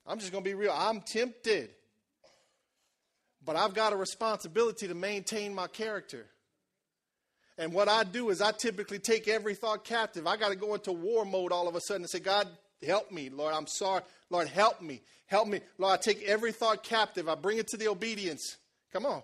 I'm 0.06 0.18
just 0.18 0.30
going 0.30 0.44
to 0.44 0.48
be 0.48 0.54
real. 0.54 0.72
I'm 0.72 1.00
tempted. 1.00 1.70
But 3.44 3.56
I've 3.56 3.74
got 3.74 3.92
a 3.92 3.96
responsibility 3.96 4.86
to 4.86 4.94
maintain 4.94 5.54
my 5.54 5.66
character. 5.66 6.26
And 7.58 7.72
what 7.72 7.88
I 7.88 8.04
do 8.04 8.30
is 8.30 8.40
I 8.40 8.52
typically 8.52 8.98
take 8.98 9.26
every 9.26 9.54
thought 9.54 9.84
captive. 9.84 10.26
I 10.26 10.36
got 10.36 10.50
to 10.50 10.56
go 10.56 10.74
into 10.74 10.92
war 10.92 11.24
mode 11.24 11.50
all 11.50 11.66
of 11.66 11.74
a 11.74 11.80
sudden 11.80 12.02
and 12.02 12.10
say, 12.10 12.20
God, 12.20 12.48
help 12.84 13.10
me. 13.10 13.30
Lord, 13.30 13.54
I'm 13.54 13.66
sorry. 13.66 14.02
Lord, 14.30 14.48
help 14.48 14.80
me. 14.80 15.00
Help 15.26 15.48
me. 15.48 15.60
Lord, 15.78 15.98
I 15.98 16.02
take 16.02 16.22
every 16.22 16.52
thought 16.52 16.82
captive. 16.82 17.28
I 17.28 17.34
bring 17.34 17.58
it 17.58 17.68
to 17.68 17.76
the 17.76 17.88
obedience. 17.88 18.56
Come 18.92 19.06
on. 19.06 19.22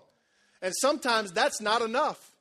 And 0.61 0.73
sometimes 0.75 1.31
that's 1.31 1.61
not 1.61 1.81
enough. 1.81 2.31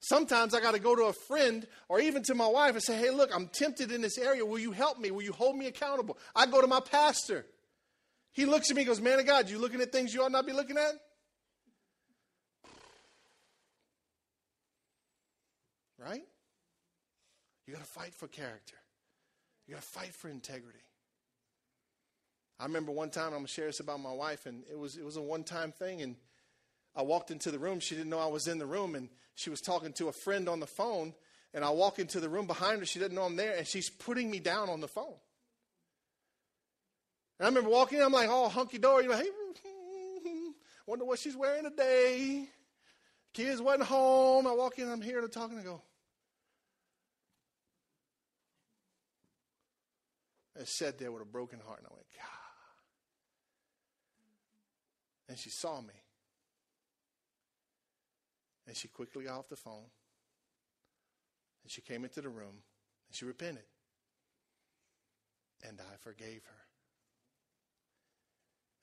Sometimes 0.00 0.54
I 0.54 0.60
got 0.60 0.72
to 0.72 0.80
go 0.80 0.96
to 0.96 1.04
a 1.04 1.12
friend 1.12 1.66
or 1.88 2.00
even 2.00 2.22
to 2.24 2.34
my 2.34 2.46
wife 2.46 2.72
and 2.72 2.82
say, 2.82 2.96
hey, 2.96 3.10
look, 3.10 3.30
I'm 3.34 3.48
tempted 3.48 3.92
in 3.92 4.00
this 4.00 4.16
area. 4.16 4.44
Will 4.44 4.58
you 4.58 4.72
help 4.72 4.98
me? 4.98 5.10
Will 5.10 5.22
you 5.22 5.32
hold 5.32 5.56
me 5.56 5.66
accountable? 5.66 6.16
I 6.34 6.46
go 6.46 6.60
to 6.60 6.66
my 6.66 6.80
pastor. 6.80 7.44
He 8.32 8.46
looks 8.46 8.70
at 8.70 8.76
me 8.76 8.82
and 8.82 8.88
goes, 8.88 9.00
man 9.00 9.18
of 9.18 9.26
God, 9.26 9.50
you 9.50 9.58
looking 9.58 9.80
at 9.82 9.92
things 9.92 10.14
you 10.14 10.22
ought 10.22 10.32
not 10.32 10.46
be 10.46 10.52
looking 10.52 10.78
at? 10.78 10.92
Right? 15.98 16.22
You 17.66 17.74
got 17.74 17.84
to 17.84 17.90
fight 17.90 18.14
for 18.14 18.26
character. 18.26 18.76
You 19.70 19.76
got 19.76 19.82
to 19.82 19.88
fight 19.88 20.12
for 20.12 20.28
integrity. 20.28 20.82
I 22.58 22.64
remember 22.64 22.90
one 22.90 23.08
time, 23.08 23.32
I'm 23.32 23.42
to 23.42 23.48
share 23.48 23.66
this 23.66 23.78
about 23.78 24.00
my 24.00 24.12
wife, 24.12 24.46
and 24.46 24.64
it 24.68 24.76
was, 24.76 24.96
it 24.96 25.04
was 25.04 25.14
a 25.16 25.22
one 25.22 25.44
time 25.44 25.70
thing. 25.70 26.02
And 26.02 26.16
I 26.96 27.02
walked 27.02 27.30
into 27.30 27.52
the 27.52 27.58
room. 27.60 27.78
She 27.78 27.94
didn't 27.94 28.10
know 28.10 28.18
I 28.18 28.26
was 28.26 28.48
in 28.48 28.58
the 28.58 28.66
room, 28.66 28.96
and 28.96 29.08
she 29.36 29.48
was 29.48 29.60
talking 29.60 29.92
to 29.92 30.08
a 30.08 30.12
friend 30.12 30.48
on 30.48 30.58
the 30.58 30.66
phone. 30.66 31.14
And 31.54 31.64
I 31.64 31.70
walk 31.70 32.00
into 32.00 32.18
the 32.18 32.28
room 32.28 32.48
behind 32.48 32.80
her. 32.80 32.84
She 32.84 32.98
doesn't 32.98 33.14
know 33.14 33.22
I'm 33.22 33.36
there, 33.36 33.56
and 33.56 33.64
she's 33.64 33.88
putting 33.88 34.28
me 34.28 34.40
down 34.40 34.68
on 34.68 34.80
the 34.80 34.88
phone. 34.88 35.14
And 37.38 37.46
I 37.46 37.48
remember 37.48 37.70
walking 37.70 37.98
in, 37.98 38.04
I'm 38.04 38.12
like, 38.12 38.28
oh, 38.28 38.48
hunky 38.48 38.78
dory. 38.78 39.06
Like, 39.06 39.22
hey, 39.22 39.30
wonder 40.88 41.04
what 41.04 41.20
she's 41.20 41.36
wearing 41.36 41.62
today. 41.62 42.48
Kids 43.34 43.62
wasn't 43.62 43.84
home. 43.84 44.48
I 44.48 44.52
walk 44.52 44.80
in, 44.80 44.90
I'm 44.90 45.00
here 45.00 45.20
to 45.20 45.28
talk, 45.28 45.52
and 45.52 45.60
I 45.60 45.62
go, 45.62 45.80
I 50.60 50.64
sat 50.64 50.98
there 50.98 51.10
with 51.10 51.22
a 51.22 51.26
broken 51.26 51.58
heart, 51.58 51.78
and 51.78 51.88
I 51.90 51.94
went, 51.94 52.06
God. 52.14 52.40
And 55.30 55.38
she 55.38 55.48
saw 55.48 55.80
me. 55.80 55.94
And 58.66 58.76
she 58.76 58.88
quickly 58.88 59.24
got 59.24 59.38
off 59.38 59.48
the 59.48 59.56
phone. 59.56 59.86
And 61.62 61.70
she 61.70 61.80
came 61.80 62.04
into 62.04 62.20
the 62.20 62.28
room 62.28 62.62
and 63.08 63.16
she 63.16 63.24
repented. 63.24 63.64
And 65.66 65.80
I 65.80 65.96
forgave 66.00 66.42
her. 66.44 66.62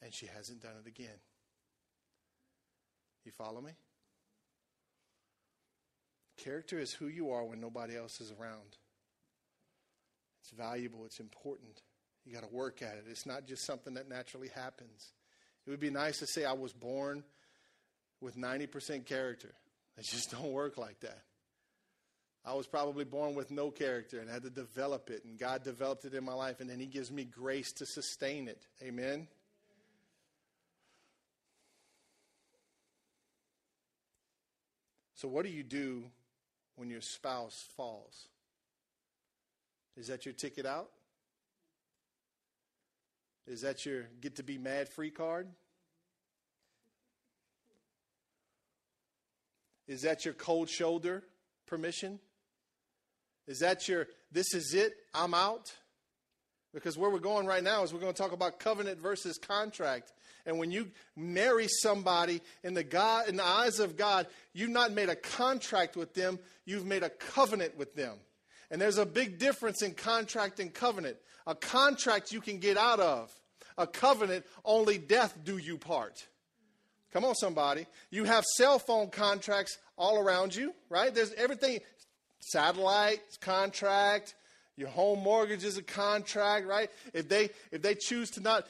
And 0.02 0.14
she 0.14 0.28
hasn't 0.28 0.62
done 0.62 0.74
it 0.84 0.88
again. 0.88 1.20
You 3.26 3.32
follow 3.32 3.62
me? 3.62 3.72
Character 6.38 6.80
is 6.80 6.94
who 6.94 7.08
you 7.08 7.32
are 7.32 7.44
when 7.44 7.60
nobody 7.60 7.98
else 7.98 8.22
is 8.22 8.32
around. 8.32 8.78
It's 10.48 10.58
valuable, 10.58 11.04
it's 11.06 11.20
important. 11.20 11.82
You 12.26 12.34
got 12.34 12.48
to 12.48 12.56
work 12.56 12.82
at 12.82 12.94
it. 12.94 13.04
It's 13.10 13.26
not 13.26 13.46
just 13.46 13.66
something 13.66 13.96
that 13.96 14.08
naturally 14.08 14.48
happens. 14.48 15.12
It 15.66 15.70
would 15.70 15.82
be 15.82 15.90
nice 15.90 16.20
to 16.20 16.28
say 16.28 16.46
I 16.46 16.54
was 16.54 16.72
born 16.72 17.26
with 18.22 18.38
90% 18.38 19.06
character. 19.06 19.54
It 19.98 20.06
just 20.06 20.32
don't 20.42 20.54
work 20.54 20.78
like 20.78 21.02
that. 21.02 21.22
I 22.46 22.54
was 22.54 22.66
probably 22.66 23.04
born 23.04 23.36
with 23.36 23.52
no 23.52 23.72
character 23.72 24.22
and 24.22 24.30
had 24.30 24.44
to 24.44 24.50
develop 24.50 25.10
it, 25.10 25.26
and 25.26 25.38
God 25.38 25.66
developed 25.66 26.06
it 26.06 26.14
in 26.14 26.24
my 26.24 26.34
life, 26.34 26.62
and 26.62 26.70
then 26.70 26.80
He 26.80 26.86
gives 26.86 27.12
me 27.12 27.26
grace 27.26 27.74
to 27.74 27.86
sustain 27.86 28.48
it. 28.48 28.66
Amen? 28.82 29.28
So, 35.16 35.28
what 35.28 35.44
do 35.44 35.52
you 35.52 35.64
do 35.64 36.06
when 36.78 36.90
your 36.90 37.02
spouse 37.02 37.66
falls? 37.76 38.30
Is 39.98 40.08
that 40.08 40.26
your 40.26 40.34
ticket 40.34 40.66
out? 40.66 40.90
Is 43.48 43.62
that 43.62 43.86
your 43.86 44.04
get 44.22 44.36
to 44.36 44.44
be 44.44 44.58
mad 44.58 44.90
free 44.90 45.10
card? 45.10 45.48
Is 49.88 50.02
that 50.02 50.26
your 50.26 50.34
cold 50.34 50.70
shoulder 50.70 51.24
permission? 51.66 52.20
Is 53.48 53.60
that 53.60 53.88
your 53.88 54.08
this 54.32 54.54
is 54.54 54.74
it, 54.74 54.94
I'm 55.14 55.34
out? 55.34 55.74
Because 56.74 56.98
where 56.98 57.10
we're 57.10 57.20
going 57.20 57.48
right 57.48 57.64
now 57.64 57.84
is 57.84 57.94
we're 57.94 58.02
going 58.02 58.14
to 58.14 58.22
talk 58.22 58.34
about 58.34 58.60
covenant 58.60 59.00
versus 59.00 59.38
contract. 59.38 60.12
And 60.46 60.60
when 60.60 60.70
you 60.70 60.92
marry 61.16 61.68
somebody 61.82 62.42
in 62.64 62.74
the 62.74 62.84
God 62.84 63.30
in 63.30 63.38
the 63.38 63.46
eyes 63.46 63.80
of 63.80 63.98
God, 63.98 64.28
you've 64.54 64.70
not 64.70 64.92
made 64.92 65.10
a 65.10 65.16
contract 65.16 65.96
with 65.96 66.14
them, 66.14 66.38
you've 66.66 66.86
made 66.86 67.04
a 67.04 67.10
covenant 67.10 67.78
with 67.78 67.96
them. 67.96 68.18
And 68.70 68.82
there's 68.82 68.98
a 68.98 69.06
big 69.06 69.40
difference 69.40 69.82
in 69.82 69.94
contract 69.94 70.60
and 70.60 70.74
covenant. 70.74 71.18
A 71.46 71.56
contract 71.56 72.32
you 72.32 72.42
can 72.42 72.60
get 72.60 72.78
out 72.78 73.00
of. 73.00 73.32
A 73.78 73.88
covenant, 73.88 74.46
only 74.66 74.98
death 74.98 75.38
do 75.44 75.58
you 75.58 75.78
part. 75.78 76.26
Come 77.14 77.24
on, 77.24 77.36
somebody. 77.36 77.86
You 78.10 78.26
have 78.26 78.44
cell 78.58 78.80
phone 78.80 79.10
contracts 79.10 79.78
all 79.98 80.20
around 80.20 80.56
you, 80.56 80.74
right? 80.90 81.14
There's 81.14 81.34
everything 81.34 81.80
satellite 82.40 83.22
contract, 83.42 84.36
your 84.78 84.90
home 84.90 85.20
mortgage 85.20 85.64
is 85.64 85.78
a 85.78 85.84
contract, 85.84 86.68
right? 86.68 86.90
If 87.14 87.28
they 87.28 87.50
if 87.72 87.82
they 87.82 87.96
choose 87.96 88.30
to 88.32 88.42
not 88.42 88.68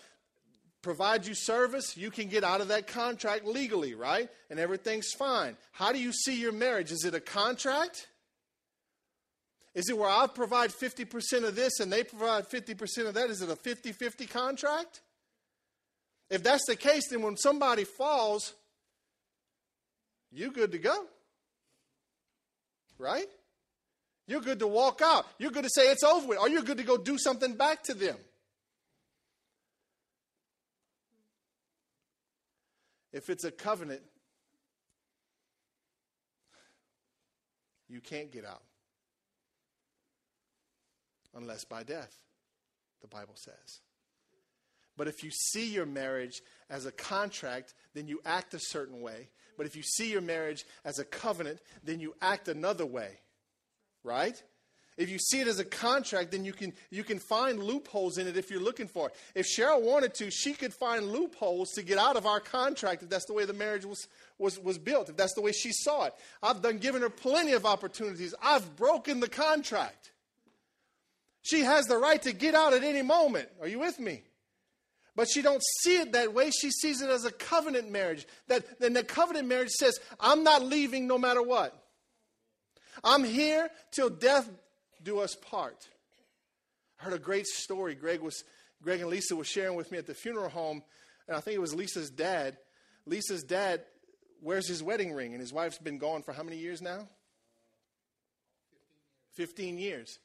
provide 0.82 1.26
you 1.26 1.34
service, 1.34 1.98
you 1.98 2.10
can 2.10 2.30
get 2.30 2.46
out 2.46 2.62
of 2.62 2.70
that 2.70 2.88
contract 2.88 3.46
legally, 3.46 3.94
right? 3.94 4.30
And 4.50 4.58
everything's 4.58 5.12
fine. 5.12 5.58
How 5.74 5.92
do 5.92 6.00
you 6.00 6.14
see 6.14 6.40
your 6.40 6.54
marriage? 6.54 6.92
Is 6.92 7.04
it 7.04 7.14
a 7.14 7.20
contract? 7.20 8.08
Is 9.78 9.90
it 9.90 9.98
where 9.98 10.10
I 10.10 10.26
provide 10.26 10.72
50% 10.72 11.44
of 11.44 11.56
this 11.56 11.80
and 11.80 11.94
they 11.94 12.04
provide 12.04 12.50
50% 12.50 13.06
of 13.06 13.14
that? 13.14 13.30
Is 13.30 13.44
it 13.44 13.50
a 13.52 13.56
50 13.56 13.92
50 13.92 14.26
contract? 14.26 15.02
If 16.32 16.42
that's 16.42 16.66
the 16.66 16.76
case, 16.76 17.10
then 17.12 17.22
when 17.22 17.38
somebody 17.38 17.84
falls, 17.84 18.54
you're 20.32 20.50
good 20.50 20.72
to 20.72 20.80
go. 20.80 21.06
Right? 22.98 23.28
You're 24.26 24.42
good 24.42 24.58
to 24.60 24.68
walk 24.68 25.02
out. 25.04 25.28
You're 25.38 25.52
good 25.52 25.66
to 25.66 25.70
say 25.70 25.92
it's 25.92 26.04
over 26.04 26.26
with. 26.26 26.40
Or 26.40 26.50
you're 26.50 26.64
good 26.64 26.78
to 26.78 26.84
go 26.84 26.98
do 26.98 27.20
something 27.20 27.54
back 27.54 27.84
to 27.84 27.94
them. 27.94 28.18
If 33.14 33.30
it's 33.30 33.44
a 33.44 33.52
covenant, 33.52 34.02
you 37.88 38.02
can't 38.02 38.32
get 38.32 38.44
out 38.44 38.64
unless 41.38 41.64
by 41.64 41.84
death, 41.84 42.14
the 43.02 43.08
Bible 43.08 43.36
says. 43.36 43.82
But 44.98 45.08
if 45.08 45.24
you 45.24 45.30
see 45.32 45.72
your 45.72 45.86
marriage 45.86 46.42
as 46.70 46.86
a 46.86 46.92
contract, 46.92 47.76
then 47.94 48.08
you 48.08 48.20
act 48.26 48.54
a 48.56 48.60
certain 48.60 49.00
way. 49.00 49.30
But 49.56 49.68
if 49.68 49.76
you 49.76 49.84
see 49.84 50.12
your 50.12 50.22
marriage 50.22 50.66
as 50.84 51.00
a 51.00 51.06
covenant, 51.06 51.60
then 51.84 52.00
you 52.00 52.16
act 52.22 52.48
another 52.48 52.86
way. 52.86 53.20
Right? 54.04 54.42
If 54.98 55.12
you 55.12 55.20
see 55.20 55.40
it 55.40 55.48
as 55.48 55.60
a 55.60 55.66
contract, 55.66 56.32
then 56.32 56.44
you 56.44 56.54
can, 56.54 56.74
you 56.90 57.04
can 57.04 57.20
find 57.20 57.62
loopholes 57.62 58.18
in 58.18 58.28
it 58.28 58.36
if 58.36 58.50
you're 58.50 58.60
looking 58.60 58.88
for 58.88 59.10
it. 59.10 59.16
If 59.36 59.46
Cheryl 59.46 59.84
wanted 59.84 60.16
to, 60.16 60.32
she 60.32 60.54
could 60.54 60.74
find 60.74 61.12
loopholes 61.12 61.70
to 61.74 61.84
get 61.84 62.00
out 62.00 62.18
of 62.18 62.26
our 62.26 62.40
contract 62.40 63.04
if 63.04 63.10
that's 63.10 63.26
the 63.26 63.34
way 63.34 63.46
the 63.46 63.54
marriage 63.54 63.86
was, 63.86 64.08
was, 64.40 64.58
was 64.58 64.80
built, 64.80 65.10
if 65.10 65.16
that's 65.16 65.36
the 65.36 65.42
way 65.42 65.52
she 65.52 65.72
saw 65.72 66.06
it. 66.06 66.16
I've 66.42 66.64
done 66.64 66.80
given 66.80 67.04
her 67.04 67.12
plenty 67.12 67.54
of 67.54 67.64
opportunities. 67.64 68.34
I've 68.42 68.76
broken 68.76 69.20
the 69.20 69.30
contract. 69.30 70.12
She 71.48 71.62
has 71.62 71.86
the 71.86 71.98
right 71.98 72.22
to 72.24 72.34
get 72.34 72.56
out 72.56 72.74
at 72.74 72.84
any 72.84 73.02
moment. 73.02 73.48
Are 73.62 73.68
you 73.68 73.80
with 73.80 74.00
me? 74.00 74.24
But 75.16 75.30
she 75.30 75.42
don't 75.42 75.64
see 75.82 75.98
it 75.98 76.12
that 76.12 76.34
way. 76.34 76.52
She 76.52 76.70
sees 76.72 77.02
it 77.02 77.10
as 77.10 77.24
a 77.24 77.32
covenant 77.32 77.90
marriage. 77.90 78.28
That 78.50 78.80
then 78.82 78.92
the 78.92 79.04
covenant 79.04 79.48
marriage 79.48 79.70
says, 79.70 79.98
I'm 80.20 80.44
not 80.44 80.62
leaving 80.62 81.08
no 81.08 81.18
matter 81.18 81.42
what. 81.42 81.74
I'm 83.02 83.24
here 83.24 83.70
till 83.92 84.10
death 84.10 84.50
do 85.02 85.20
us 85.20 85.36
part. 85.36 85.88
I 87.00 87.06
heard 87.06 87.14
a 87.14 87.20
great 87.20 87.48
story. 87.48 87.96
Greg 87.96 88.20
was 88.20 88.44
Greg 88.84 89.00
and 89.00 89.10
Lisa 89.10 89.36
were 89.36 89.46
sharing 89.46 89.76
with 89.76 89.90
me 89.90 89.98
at 89.98 90.06
the 90.06 90.14
funeral 90.14 90.50
home, 90.50 90.84
and 91.28 91.38
I 91.38 91.40
think 91.40 91.56
it 91.56 91.62
was 91.62 91.74
Lisa's 91.74 92.10
dad. 92.10 92.58
Lisa's 93.06 93.44
dad 93.44 93.84
wears 94.42 94.68
his 94.68 94.84
wedding 94.84 95.14
ring, 95.14 95.32
and 95.32 95.40
his 95.40 95.54
wife's 95.54 95.78
been 95.78 95.98
gone 95.98 96.24
for 96.24 96.34
how 96.34 96.44
many 96.44 96.58
years 96.58 96.82
now? 96.82 97.08
15 99.36 99.78
years. 99.78 100.20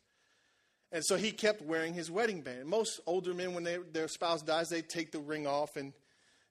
And 0.92 1.02
so 1.02 1.16
he 1.16 1.32
kept 1.32 1.62
wearing 1.62 1.94
his 1.94 2.10
wedding 2.10 2.42
band. 2.42 2.66
Most 2.66 3.00
older 3.06 3.32
men, 3.32 3.54
when 3.54 3.64
they, 3.64 3.78
their 3.92 4.08
spouse 4.08 4.42
dies, 4.42 4.68
they 4.68 4.82
take 4.82 5.10
the 5.10 5.20
ring 5.20 5.46
off 5.46 5.76
and 5.76 5.94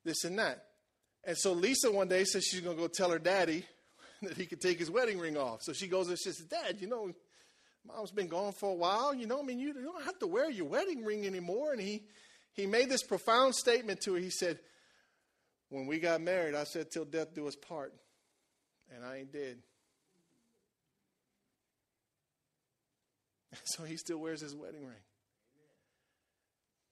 this 0.04 0.24
and 0.24 0.40
that. 0.40 0.66
And 1.24 1.38
so 1.38 1.54
Lisa 1.54 1.92
one 1.92 2.08
day 2.08 2.24
says 2.24 2.44
she's 2.44 2.62
going 2.62 2.76
to 2.76 2.82
go 2.82 2.88
tell 2.88 3.12
her 3.12 3.20
daddy 3.20 3.64
that 4.24 4.36
he 4.36 4.48
could 4.48 4.60
take 4.60 4.80
his 4.80 4.90
wedding 4.90 5.20
ring 5.20 5.38
off. 5.38 5.62
So 5.62 5.74
she 5.74 5.88
goes 5.88 6.08
and 6.08 6.18
she 6.18 6.32
says, 6.32 6.48
Dad, 6.48 6.78
you 6.80 6.88
know, 6.88 7.12
mom's 7.88 8.10
been 8.10 8.28
gone 8.28 8.54
for 8.54 8.72
a 8.72 8.76
while. 8.76 9.14
You 9.14 9.28
know, 9.28 9.40
I 9.40 9.44
mean, 9.44 9.60
you, 9.60 9.68
you 9.68 9.84
don't 9.84 10.04
have 10.06 10.18
to 10.20 10.28
wear 10.28 10.50
your 10.50 10.66
wedding 10.66 11.06
ring 11.06 11.28
anymore. 11.28 11.74
And 11.74 11.82
he, 11.82 12.04
he 12.54 12.66
made 12.66 12.90
this 12.90 13.04
profound 13.04 13.54
statement 13.54 14.02
to 14.02 14.16
her. 14.16 14.20
He 14.20 14.32
said, 14.32 14.58
When 15.70 15.86
we 15.86 16.00
got 16.00 16.20
married, 16.20 16.56
I 16.56 16.64
said, 16.64 16.90
Till 16.90 17.06
death 17.06 17.36
do 17.36 17.48
us 17.48 17.56
part. 17.56 17.94
And 18.94 19.06
I 19.06 19.20
ain't 19.20 19.32
dead. 19.32 19.60
So 23.66 23.84
he 23.84 23.98
still 23.98 24.18
wears 24.18 24.42
his 24.42 24.56
wedding 24.56 24.86
ring. 24.86 25.04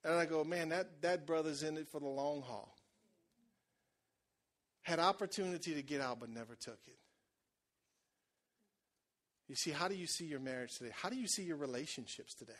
And 0.04 0.14
I 0.14 0.26
go, 0.26 0.44
man, 0.44 0.70
that, 0.70 1.02
that 1.02 1.26
brother's 1.26 1.64
in 1.64 1.78
it 1.78 1.88
for 1.88 2.00
the 2.00 2.08
long 2.08 2.42
haul. 2.42 2.76
Had 4.82 5.00
opportunity 5.00 5.74
to 5.74 5.82
get 5.82 6.02
out, 6.02 6.20
but 6.20 6.30
never 6.30 6.56
took 6.56 6.80
it. 6.88 6.98
You 9.48 9.56
see, 9.56 9.72
how 9.72 9.88
do 9.88 9.96
you 9.96 10.08
see 10.08 10.26
your 10.26 10.40
marriage 10.40 10.76
today? 10.78 10.92
How 10.94 11.10
do 11.10 11.16
you 11.16 11.28
see 11.28 11.44
your 11.44 11.58
relationships 11.58 12.34
today? 12.34 12.54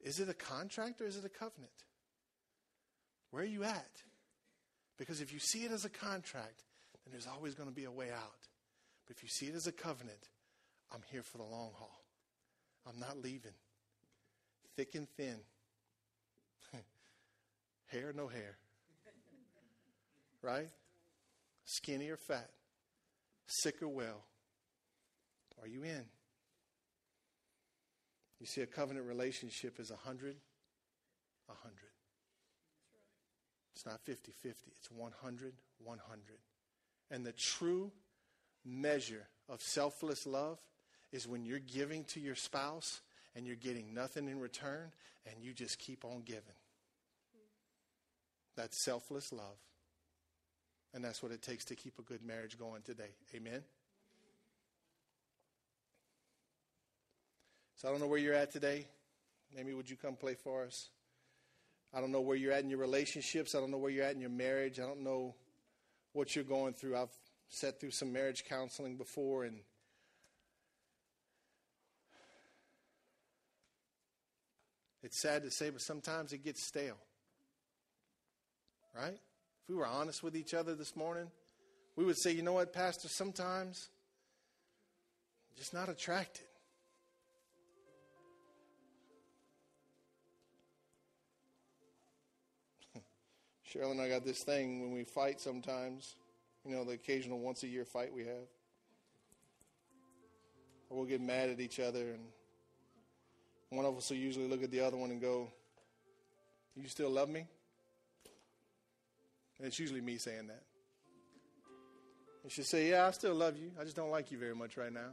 Is 0.00 0.18
it 0.18 0.28
a 0.28 0.34
contract 0.34 1.00
or 1.00 1.06
is 1.06 1.16
it 1.16 1.24
a 1.24 1.28
covenant? 1.28 1.70
Where 3.30 3.42
are 3.42 3.46
you 3.46 3.64
at? 3.64 4.02
Because 4.96 5.20
if 5.20 5.32
you 5.32 5.38
see 5.38 5.64
it 5.64 5.70
as 5.70 5.84
a 5.84 5.90
contract, 5.90 6.64
then 7.04 7.12
there's 7.12 7.26
always 7.26 7.54
going 7.54 7.68
to 7.68 7.74
be 7.74 7.84
a 7.84 7.90
way 7.90 8.10
out. 8.10 8.48
But 9.06 9.16
if 9.16 9.22
you 9.22 9.28
see 9.28 9.46
it 9.46 9.54
as 9.54 9.66
a 9.66 9.72
covenant, 9.72 10.28
I'm 10.92 11.02
here 11.10 11.22
for 11.22 11.38
the 11.38 11.44
long 11.44 11.72
haul. 11.74 11.97
I'm 12.88 12.98
not 12.98 13.18
leaving. 13.22 13.52
Thick 14.76 14.94
and 14.94 15.08
thin. 15.16 15.36
hair, 17.86 18.12
no 18.16 18.28
hair. 18.28 18.56
Right? 20.42 20.68
Skinny 21.64 22.08
or 22.08 22.16
fat. 22.16 22.50
Sick 23.46 23.82
or 23.82 23.88
well. 23.88 24.24
Are 25.60 25.68
you 25.68 25.82
in? 25.82 26.04
You 28.40 28.46
see, 28.46 28.60
a 28.60 28.66
covenant 28.66 29.06
relationship 29.06 29.80
is 29.80 29.90
a 29.90 29.96
hundred, 29.96 30.36
a 31.48 31.54
hundred. 31.62 31.90
It's 33.74 33.84
not 33.84 34.00
50 34.04 34.32
50, 34.32 34.72
it's 34.78 34.90
100, 34.90 35.52
100. 35.84 36.22
And 37.10 37.24
the 37.24 37.32
true 37.32 37.90
measure 38.64 39.26
of 39.48 39.62
selfless 39.62 40.26
love 40.26 40.58
is 41.12 41.26
when 41.26 41.44
you're 41.44 41.58
giving 41.58 42.04
to 42.04 42.20
your 42.20 42.34
spouse 42.34 43.00
and 43.34 43.46
you're 43.46 43.56
getting 43.56 43.94
nothing 43.94 44.28
in 44.28 44.40
return 44.40 44.90
and 45.26 45.42
you 45.42 45.52
just 45.52 45.78
keep 45.78 46.04
on 46.04 46.22
giving. 46.24 46.42
That's 48.56 48.82
selfless 48.82 49.32
love. 49.32 49.58
And 50.94 51.04
that's 51.04 51.22
what 51.22 51.32
it 51.32 51.42
takes 51.42 51.64
to 51.66 51.74
keep 51.74 51.98
a 51.98 52.02
good 52.02 52.24
marriage 52.24 52.58
going 52.58 52.82
today. 52.82 53.10
Amen. 53.34 53.62
So 57.76 57.88
I 57.88 57.90
don't 57.90 58.00
know 58.00 58.06
where 58.06 58.18
you're 58.18 58.34
at 58.34 58.50
today. 58.50 58.86
Maybe 59.54 59.72
would 59.72 59.88
you 59.88 59.96
come 59.96 60.16
play 60.16 60.34
for 60.34 60.64
us? 60.64 60.88
I 61.94 62.00
don't 62.00 62.10
know 62.10 62.20
where 62.20 62.36
you're 62.36 62.52
at 62.52 62.64
in 62.64 62.70
your 62.70 62.80
relationships. 62.80 63.54
I 63.54 63.60
don't 63.60 63.70
know 63.70 63.78
where 63.78 63.90
you're 63.90 64.04
at 64.04 64.14
in 64.14 64.20
your 64.20 64.30
marriage. 64.30 64.80
I 64.80 64.82
don't 64.82 65.02
know 65.02 65.34
what 66.12 66.34
you're 66.34 66.44
going 66.44 66.74
through. 66.74 66.96
I've 66.96 67.14
sat 67.48 67.80
through 67.80 67.92
some 67.92 68.12
marriage 68.12 68.44
counseling 68.48 68.96
before 68.96 69.44
and 69.44 69.60
It's 75.02 75.20
sad 75.20 75.42
to 75.44 75.50
say, 75.50 75.70
but 75.70 75.80
sometimes 75.80 76.32
it 76.32 76.44
gets 76.44 76.62
stale. 76.62 76.98
Right? 78.94 79.14
If 79.14 79.68
we 79.68 79.76
were 79.76 79.86
honest 79.86 80.22
with 80.22 80.36
each 80.36 80.54
other 80.54 80.74
this 80.74 80.96
morning, 80.96 81.30
we 81.94 82.04
would 82.04 82.18
say, 82.18 82.32
you 82.32 82.42
know 82.42 82.54
what, 82.54 82.72
Pastor, 82.72 83.08
sometimes 83.08 83.88
I'm 85.50 85.56
just 85.56 85.72
not 85.72 85.88
attracted. 85.88 86.46
Cheryl 93.72 93.92
and 93.92 94.00
I 94.00 94.08
got 94.08 94.24
this 94.24 94.42
thing 94.42 94.80
when 94.80 94.92
we 94.92 95.04
fight 95.04 95.40
sometimes, 95.40 96.16
you 96.64 96.74
know, 96.74 96.82
the 96.84 96.92
occasional 96.92 97.38
once 97.38 97.62
a 97.62 97.68
year 97.68 97.84
fight 97.84 98.12
we 98.12 98.24
have. 98.24 98.48
We'll 100.90 101.04
get 101.04 101.20
mad 101.20 101.50
at 101.50 101.60
each 101.60 101.78
other 101.78 102.12
and 102.12 102.24
one 103.70 103.84
of 103.84 103.96
us 103.96 104.10
will 104.10 104.16
usually 104.16 104.48
look 104.48 104.62
at 104.62 104.70
the 104.70 104.80
other 104.80 104.96
one 104.96 105.10
and 105.10 105.20
go, 105.20 105.48
You 106.74 106.88
still 106.88 107.10
love 107.10 107.28
me? 107.28 107.46
And 109.58 109.66
it's 109.66 109.78
usually 109.78 110.00
me 110.00 110.16
saying 110.16 110.46
that. 110.46 110.62
You 112.44 112.50
should 112.50 112.66
say, 112.66 112.88
Yeah, 112.88 113.06
I 113.06 113.10
still 113.10 113.34
love 113.34 113.56
you. 113.56 113.70
I 113.78 113.84
just 113.84 113.96
don't 113.96 114.10
like 114.10 114.30
you 114.30 114.38
very 114.38 114.54
much 114.54 114.76
right 114.76 114.92
now. 114.92 115.10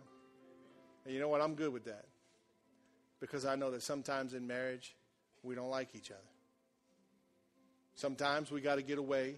And 1.05 1.13
you 1.13 1.19
know 1.19 1.27
what? 1.27 1.41
I'm 1.41 1.55
good 1.55 1.71
with 1.71 1.85
that. 1.85 2.05
Because 3.19 3.45
I 3.45 3.55
know 3.55 3.71
that 3.71 3.83
sometimes 3.83 4.33
in 4.33 4.45
marriage, 4.47 4.95
we 5.43 5.55
don't 5.55 5.69
like 5.69 5.95
each 5.95 6.11
other. 6.11 6.19
Sometimes 7.95 8.51
we 8.51 8.61
got 8.61 8.75
to 8.75 8.81
get 8.81 8.97
away. 8.97 9.35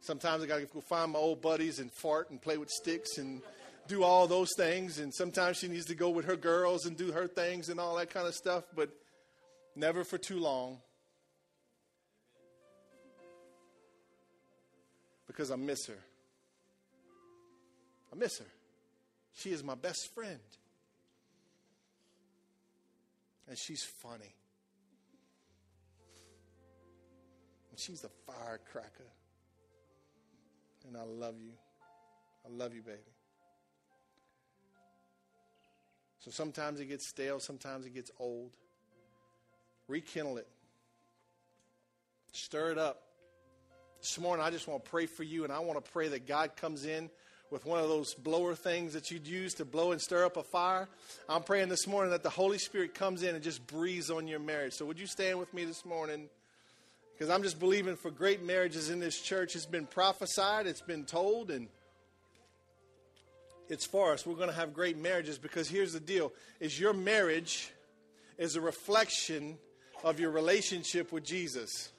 Sometimes 0.00 0.42
I 0.42 0.46
got 0.46 0.58
to 0.58 0.66
go 0.66 0.80
find 0.80 1.12
my 1.12 1.18
old 1.18 1.42
buddies 1.42 1.80
and 1.80 1.92
fart 1.92 2.30
and 2.30 2.40
play 2.40 2.56
with 2.56 2.70
sticks 2.70 3.18
and 3.18 3.42
do 3.88 4.02
all 4.02 4.26
those 4.26 4.50
things. 4.56 4.98
And 4.98 5.12
sometimes 5.14 5.58
she 5.58 5.68
needs 5.68 5.86
to 5.86 5.94
go 5.94 6.10
with 6.10 6.26
her 6.26 6.36
girls 6.36 6.86
and 6.86 6.96
do 6.96 7.12
her 7.12 7.26
things 7.26 7.68
and 7.68 7.80
all 7.80 7.96
that 7.96 8.10
kind 8.10 8.26
of 8.26 8.34
stuff, 8.34 8.64
but 8.74 8.90
never 9.74 10.04
for 10.04 10.18
too 10.18 10.38
long. 10.38 10.78
Because 15.26 15.50
I 15.50 15.56
miss 15.56 15.86
her. 15.86 15.98
I 18.12 18.16
miss 18.16 18.38
her. 18.38 18.46
She 19.34 19.50
is 19.50 19.62
my 19.62 19.74
best 19.74 20.14
friend. 20.14 20.40
And 23.48 23.58
she's 23.58 23.84
funny. 24.02 24.34
And 27.70 27.78
she's 27.78 28.02
a 28.04 28.08
firecracker. 28.26 29.12
And 30.86 30.96
I 30.96 31.02
love 31.02 31.34
you. 31.40 31.52
I 32.44 32.48
love 32.48 32.74
you, 32.74 32.82
baby. 32.82 33.15
So 36.26 36.32
sometimes 36.32 36.80
it 36.80 36.86
gets 36.86 37.06
stale, 37.06 37.38
sometimes 37.38 37.86
it 37.86 37.94
gets 37.94 38.10
old. 38.18 38.50
Rekindle 39.86 40.38
it, 40.38 40.48
stir 42.32 42.72
it 42.72 42.78
up. 42.78 43.00
This 44.00 44.18
morning, 44.18 44.44
I 44.44 44.50
just 44.50 44.66
want 44.66 44.84
to 44.84 44.90
pray 44.90 45.06
for 45.06 45.22
you, 45.22 45.44
and 45.44 45.52
I 45.52 45.60
want 45.60 45.84
to 45.84 45.92
pray 45.92 46.08
that 46.08 46.26
God 46.26 46.56
comes 46.56 46.84
in 46.84 47.10
with 47.52 47.64
one 47.64 47.78
of 47.78 47.88
those 47.88 48.12
blower 48.14 48.56
things 48.56 48.94
that 48.94 49.12
you'd 49.12 49.28
use 49.28 49.54
to 49.54 49.64
blow 49.64 49.92
and 49.92 50.00
stir 50.00 50.24
up 50.24 50.36
a 50.36 50.42
fire. 50.42 50.88
I'm 51.28 51.44
praying 51.44 51.68
this 51.68 51.86
morning 51.86 52.10
that 52.10 52.24
the 52.24 52.30
Holy 52.30 52.58
Spirit 52.58 52.92
comes 52.92 53.22
in 53.22 53.36
and 53.36 53.44
just 53.44 53.64
breathes 53.64 54.10
on 54.10 54.26
your 54.26 54.40
marriage. 54.40 54.72
So, 54.72 54.84
would 54.84 54.98
you 54.98 55.06
stand 55.06 55.38
with 55.38 55.54
me 55.54 55.64
this 55.64 55.84
morning? 55.84 56.28
Because 57.16 57.30
I'm 57.30 57.44
just 57.44 57.60
believing 57.60 57.94
for 57.94 58.10
great 58.10 58.42
marriages 58.42 58.90
in 58.90 58.98
this 58.98 59.22
church. 59.22 59.54
It's 59.54 59.64
been 59.64 59.86
prophesied, 59.86 60.66
it's 60.66 60.80
been 60.80 61.04
told, 61.04 61.52
and 61.52 61.68
it's 63.68 63.86
for 63.86 64.12
us. 64.12 64.26
We're 64.26 64.34
going 64.34 64.48
to 64.48 64.54
have 64.54 64.72
great 64.72 64.96
marriages 64.96 65.38
because 65.38 65.68
here's 65.68 65.92
the 65.92 66.00
deal 66.00 66.32
is 66.60 66.78
your 66.78 66.92
marriage 66.92 67.70
is 68.38 68.56
a 68.56 68.60
reflection 68.60 69.58
of 70.04 70.20
your 70.20 70.30
relationship 70.30 71.12
with 71.12 71.24
Jesus. 71.24 71.90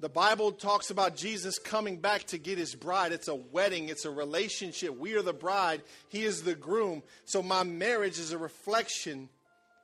The 0.00 0.08
Bible 0.08 0.52
talks 0.52 0.90
about 0.90 1.14
Jesus 1.14 1.58
coming 1.58 1.98
back 1.98 2.24
to 2.28 2.38
get 2.38 2.56
his 2.56 2.74
bride. 2.74 3.12
It's 3.12 3.28
a 3.28 3.34
wedding, 3.34 3.90
it's 3.90 4.06
a 4.06 4.10
relationship. 4.10 4.96
We 4.96 5.14
are 5.14 5.22
the 5.22 5.34
bride, 5.34 5.82
he 6.08 6.24
is 6.24 6.42
the 6.42 6.54
groom. 6.54 7.02
So 7.26 7.42
my 7.42 7.64
marriage 7.64 8.18
is 8.18 8.32
a 8.32 8.38
reflection 8.38 9.28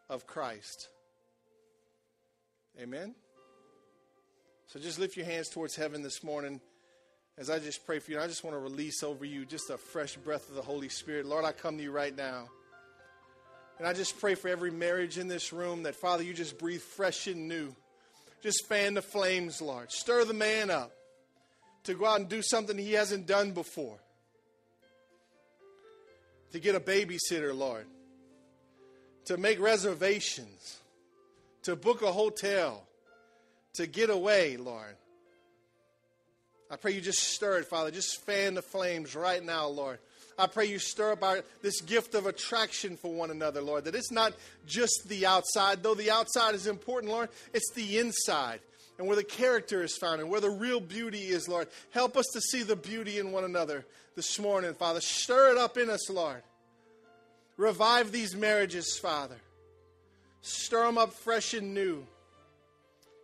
of 0.08 0.26
Christ. 0.26 0.88
Amen. 2.80 3.14
So 4.68 4.80
just 4.80 4.98
lift 4.98 5.16
your 5.16 5.26
hands 5.26 5.48
towards 5.50 5.76
heaven 5.76 6.02
this 6.02 6.24
morning 6.24 6.60
as 7.38 7.50
I 7.50 7.58
just 7.58 7.84
pray 7.84 7.98
for 7.98 8.10
you, 8.12 8.20
I 8.20 8.26
just 8.26 8.44
want 8.44 8.56
to 8.56 8.60
release 8.60 9.02
over 9.02 9.24
you 9.24 9.44
just 9.44 9.68
a 9.68 9.76
fresh 9.76 10.16
breath 10.16 10.48
of 10.48 10.54
the 10.54 10.62
Holy 10.62 10.88
Spirit. 10.88 11.26
Lord, 11.26 11.44
I 11.44 11.52
come 11.52 11.76
to 11.76 11.82
you 11.82 11.92
right 11.92 12.16
now. 12.16 12.48
And 13.78 13.86
I 13.86 13.92
just 13.92 14.18
pray 14.18 14.34
for 14.34 14.48
every 14.48 14.70
marriage 14.70 15.18
in 15.18 15.28
this 15.28 15.52
room 15.52 15.82
that, 15.82 15.94
Father, 15.94 16.22
you 16.22 16.32
just 16.32 16.58
breathe 16.58 16.80
fresh 16.80 17.26
and 17.26 17.46
new. 17.46 17.76
Just 18.42 18.66
fan 18.66 18.94
the 18.94 19.02
flames, 19.02 19.60
Lord. 19.60 19.92
Stir 19.92 20.24
the 20.24 20.32
man 20.32 20.70
up 20.70 20.92
to 21.84 21.92
go 21.92 22.06
out 22.06 22.20
and 22.20 22.28
do 22.28 22.40
something 22.40 22.78
he 22.78 22.94
hasn't 22.94 23.26
done 23.26 23.52
before. 23.52 23.98
To 26.52 26.58
get 26.58 26.74
a 26.74 26.80
babysitter, 26.80 27.54
Lord. 27.54 27.86
To 29.26 29.36
make 29.36 29.60
reservations. 29.60 30.78
To 31.64 31.76
book 31.76 32.00
a 32.00 32.12
hotel. 32.12 32.82
To 33.74 33.86
get 33.86 34.08
away, 34.08 34.56
Lord 34.56 34.96
I 36.70 36.76
pray 36.76 36.92
you 36.92 37.00
just 37.00 37.22
stir 37.22 37.58
it, 37.58 37.66
Father. 37.66 37.90
Just 37.90 38.24
fan 38.24 38.54
the 38.54 38.62
flames 38.62 39.14
right 39.14 39.42
now, 39.42 39.68
Lord. 39.68 39.98
I 40.38 40.46
pray 40.46 40.66
you 40.66 40.78
stir 40.78 41.12
up 41.12 41.22
our, 41.22 41.42
this 41.62 41.80
gift 41.80 42.14
of 42.14 42.26
attraction 42.26 42.96
for 42.96 43.12
one 43.12 43.30
another, 43.30 43.62
Lord. 43.62 43.84
That 43.84 43.94
it's 43.94 44.10
not 44.10 44.34
just 44.66 45.08
the 45.08 45.24
outside, 45.24 45.82
though 45.82 45.94
the 45.94 46.10
outside 46.10 46.54
is 46.54 46.66
important, 46.66 47.12
Lord. 47.12 47.30
It's 47.54 47.72
the 47.72 47.98
inside 47.98 48.60
and 48.98 49.06
where 49.06 49.16
the 49.16 49.24
character 49.24 49.82
is 49.82 49.96
found 49.96 50.20
and 50.20 50.30
where 50.30 50.40
the 50.40 50.50
real 50.50 50.80
beauty 50.80 51.28
is, 51.28 51.48
Lord. 51.48 51.68
Help 51.90 52.16
us 52.16 52.26
to 52.32 52.40
see 52.40 52.62
the 52.62 52.76
beauty 52.76 53.18
in 53.18 53.32
one 53.32 53.44
another 53.44 53.84
this 54.14 54.38
morning, 54.38 54.74
Father. 54.74 55.00
Stir 55.00 55.52
it 55.52 55.58
up 55.58 55.76
in 55.76 55.90
us, 55.90 56.10
Lord. 56.10 56.42
Revive 57.56 58.12
these 58.12 58.34
marriages, 58.36 58.98
Father. 58.98 59.36
Stir 60.42 60.86
them 60.86 60.98
up 60.98 61.12
fresh 61.12 61.54
and 61.54 61.74
new. 61.74 62.06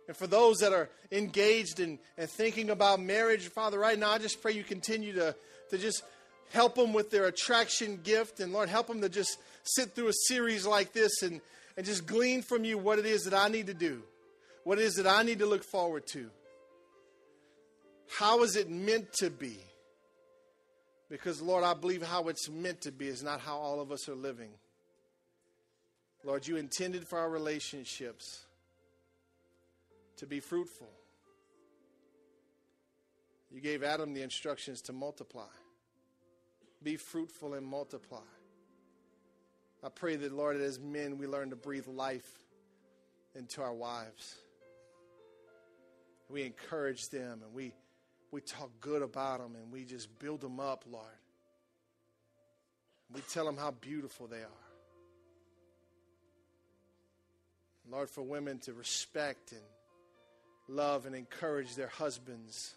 And 0.07 0.17
for 0.17 0.27
those 0.27 0.57
that 0.57 0.73
are 0.73 0.89
engaged 1.11 1.79
in, 1.79 1.99
and 2.17 2.29
thinking 2.29 2.69
about 2.69 2.99
marriage, 2.99 3.47
Father, 3.47 3.79
right 3.79 3.97
now, 3.97 4.11
I 4.11 4.17
just 4.17 4.41
pray 4.41 4.51
you 4.51 4.63
continue 4.63 5.13
to, 5.13 5.35
to 5.69 5.77
just 5.77 6.03
help 6.51 6.75
them 6.75 6.93
with 6.93 7.09
their 7.09 7.25
attraction 7.25 7.99
gift. 8.03 8.39
And 8.39 8.51
Lord, 8.51 8.69
help 8.69 8.87
them 8.87 9.01
to 9.01 9.09
just 9.09 9.37
sit 9.63 9.95
through 9.95 10.09
a 10.09 10.13
series 10.27 10.65
like 10.65 10.91
this 10.93 11.21
and, 11.21 11.39
and 11.77 11.85
just 11.85 12.05
glean 12.05 12.41
from 12.41 12.65
you 12.65 12.77
what 12.77 12.99
it 12.99 13.05
is 13.05 13.23
that 13.23 13.33
I 13.33 13.47
need 13.47 13.67
to 13.67 13.73
do, 13.73 14.03
what 14.63 14.77
it 14.77 14.83
is 14.83 14.95
that 14.95 15.07
I 15.07 15.23
need 15.23 15.39
to 15.39 15.45
look 15.45 15.63
forward 15.63 16.05
to. 16.07 16.29
How 18.17 18.43
is 18.43 18.55
it 18.55 18.69
meant 18.69 19.11
to 19.13 19.29
be? 19.29 19.57
Because, 21.09 21.41
Lord, 21.41 21.63
I 21.63 21.73
believe 21.73 22.03
how 22.03 22.27
it's 22.27 22.49
meant 22.49 22.81
to 22.81 22.91
be 22.91 23.07
is 23.07 23.23
not 23.23 23.39
how 23.39 23.57
all 23.57 23.79
of 23.79 23.91
us 23.91 24.09
are 24.09 24.15
living. 24.15 24.49
Lord, 26.23 26.47
you 26.47 26.57
intended 26.57 27.07
for 27.07 27.19
our 27.19 27.29
relationships 27.29 28.45
to 30.17 30.25
be 30.25 30.39
fruitful. 30.39 30.89
You 33.51 33.61
gave 33.61 33.83
Adam 33.83 34.13
the 34.13 34.21
instructions 34.23 34.81
to 34.83 34.93
multiply. 34.93 35.45
Be 36.81 36.97
fruitful 36.97 37.53
and 37.53 37.65
multiply. 37.65 38.19
I 39.83 39.89
pray 39.89 40.15
that, 40.15 40.31
Lord, 40.31 40.59
as 40.59 40.79
men, 40.79 41.17
we 41.17 41.27
learn 41.27 41.49
to 41.51 41.55
breathe 41.55 41.87
life 41.87 42.27
into 43.35 43.61
our 43.61 43.73
wives. 43.73 44.35
We 46.29 46.43
encourage 46.43 47.09
them 47.09 47.41
and 47.43 47.53
we, 47.53 47.73
we 48.31 48.41
talk 48.41 48.71
good 48.79 49.01
about 49.01 49.39
them 49.39 49.55
and 49.55 49.71
we 49.71 49.83
just 49.83 50.17
build 50.19 50.41
them 50.41 50.59
up, 50.59 50.85
Lord. 50.89 51.05
We 53.13 53.21
tell 53.21 53.45
them 53.45 53.57
how 53.57 53.71
beautiful 53.71 54.27
they 54.27 54.37
are. 54.37 54.63
Lord, 57.89 58.09
for 58.09 58.23
women 58.23 58.59
to 58.59 58.73
respect 58.73 59.51
and 59.51 59.61
love 60.67 61.05
and 61.05 61.15
encourage 61.15 61.75
their 61.75 61.87
husbands. 61.87 62.75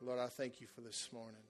Lord, 0.00 0.18
I 0.18 0.26
thank 0.26 0.60
you 0.60 0.66
for 0.66 0.82
this 0.82 1.08
morning. 1.12 1.40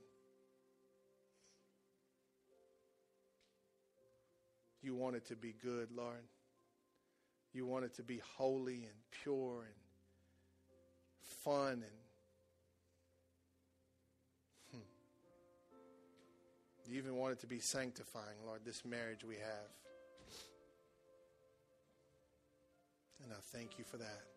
You 4.81 4.95
want 4.95 5.17
it 5.17 5.27
to 5.27 5.37
be 5.37 5.55
good, 5.61 5.89
Lord. 5.91 6.23
You 7.53 7.67
want 7.67 7.85
it 7.85 7.95
to 7.95 8.03
be 8.03 8.21
holy 8.37 8.85
and 8.85 8.95
pure 9.23 9.65
and 9.65 9.75
fun 11.43 11.73
and 11.73 12.04
You 16.87 16.99
even 16.99 17.17
want 17.17 17.33
it 17.33 17.41
to 17.41 17.47
be 17.47 17.61
sanctifying, 17.61 18.37
Lord, 18.47 18.61
this 18.65 18.85
marriage 18.85 19.25
we 19.25 19.37
have. 19.37 19.71
And 23.23 23.33
I 23.33 23.41
thank 23.53 23.79
you 23.79 23.85
for 23.85 23.97
that. 23.97 24.34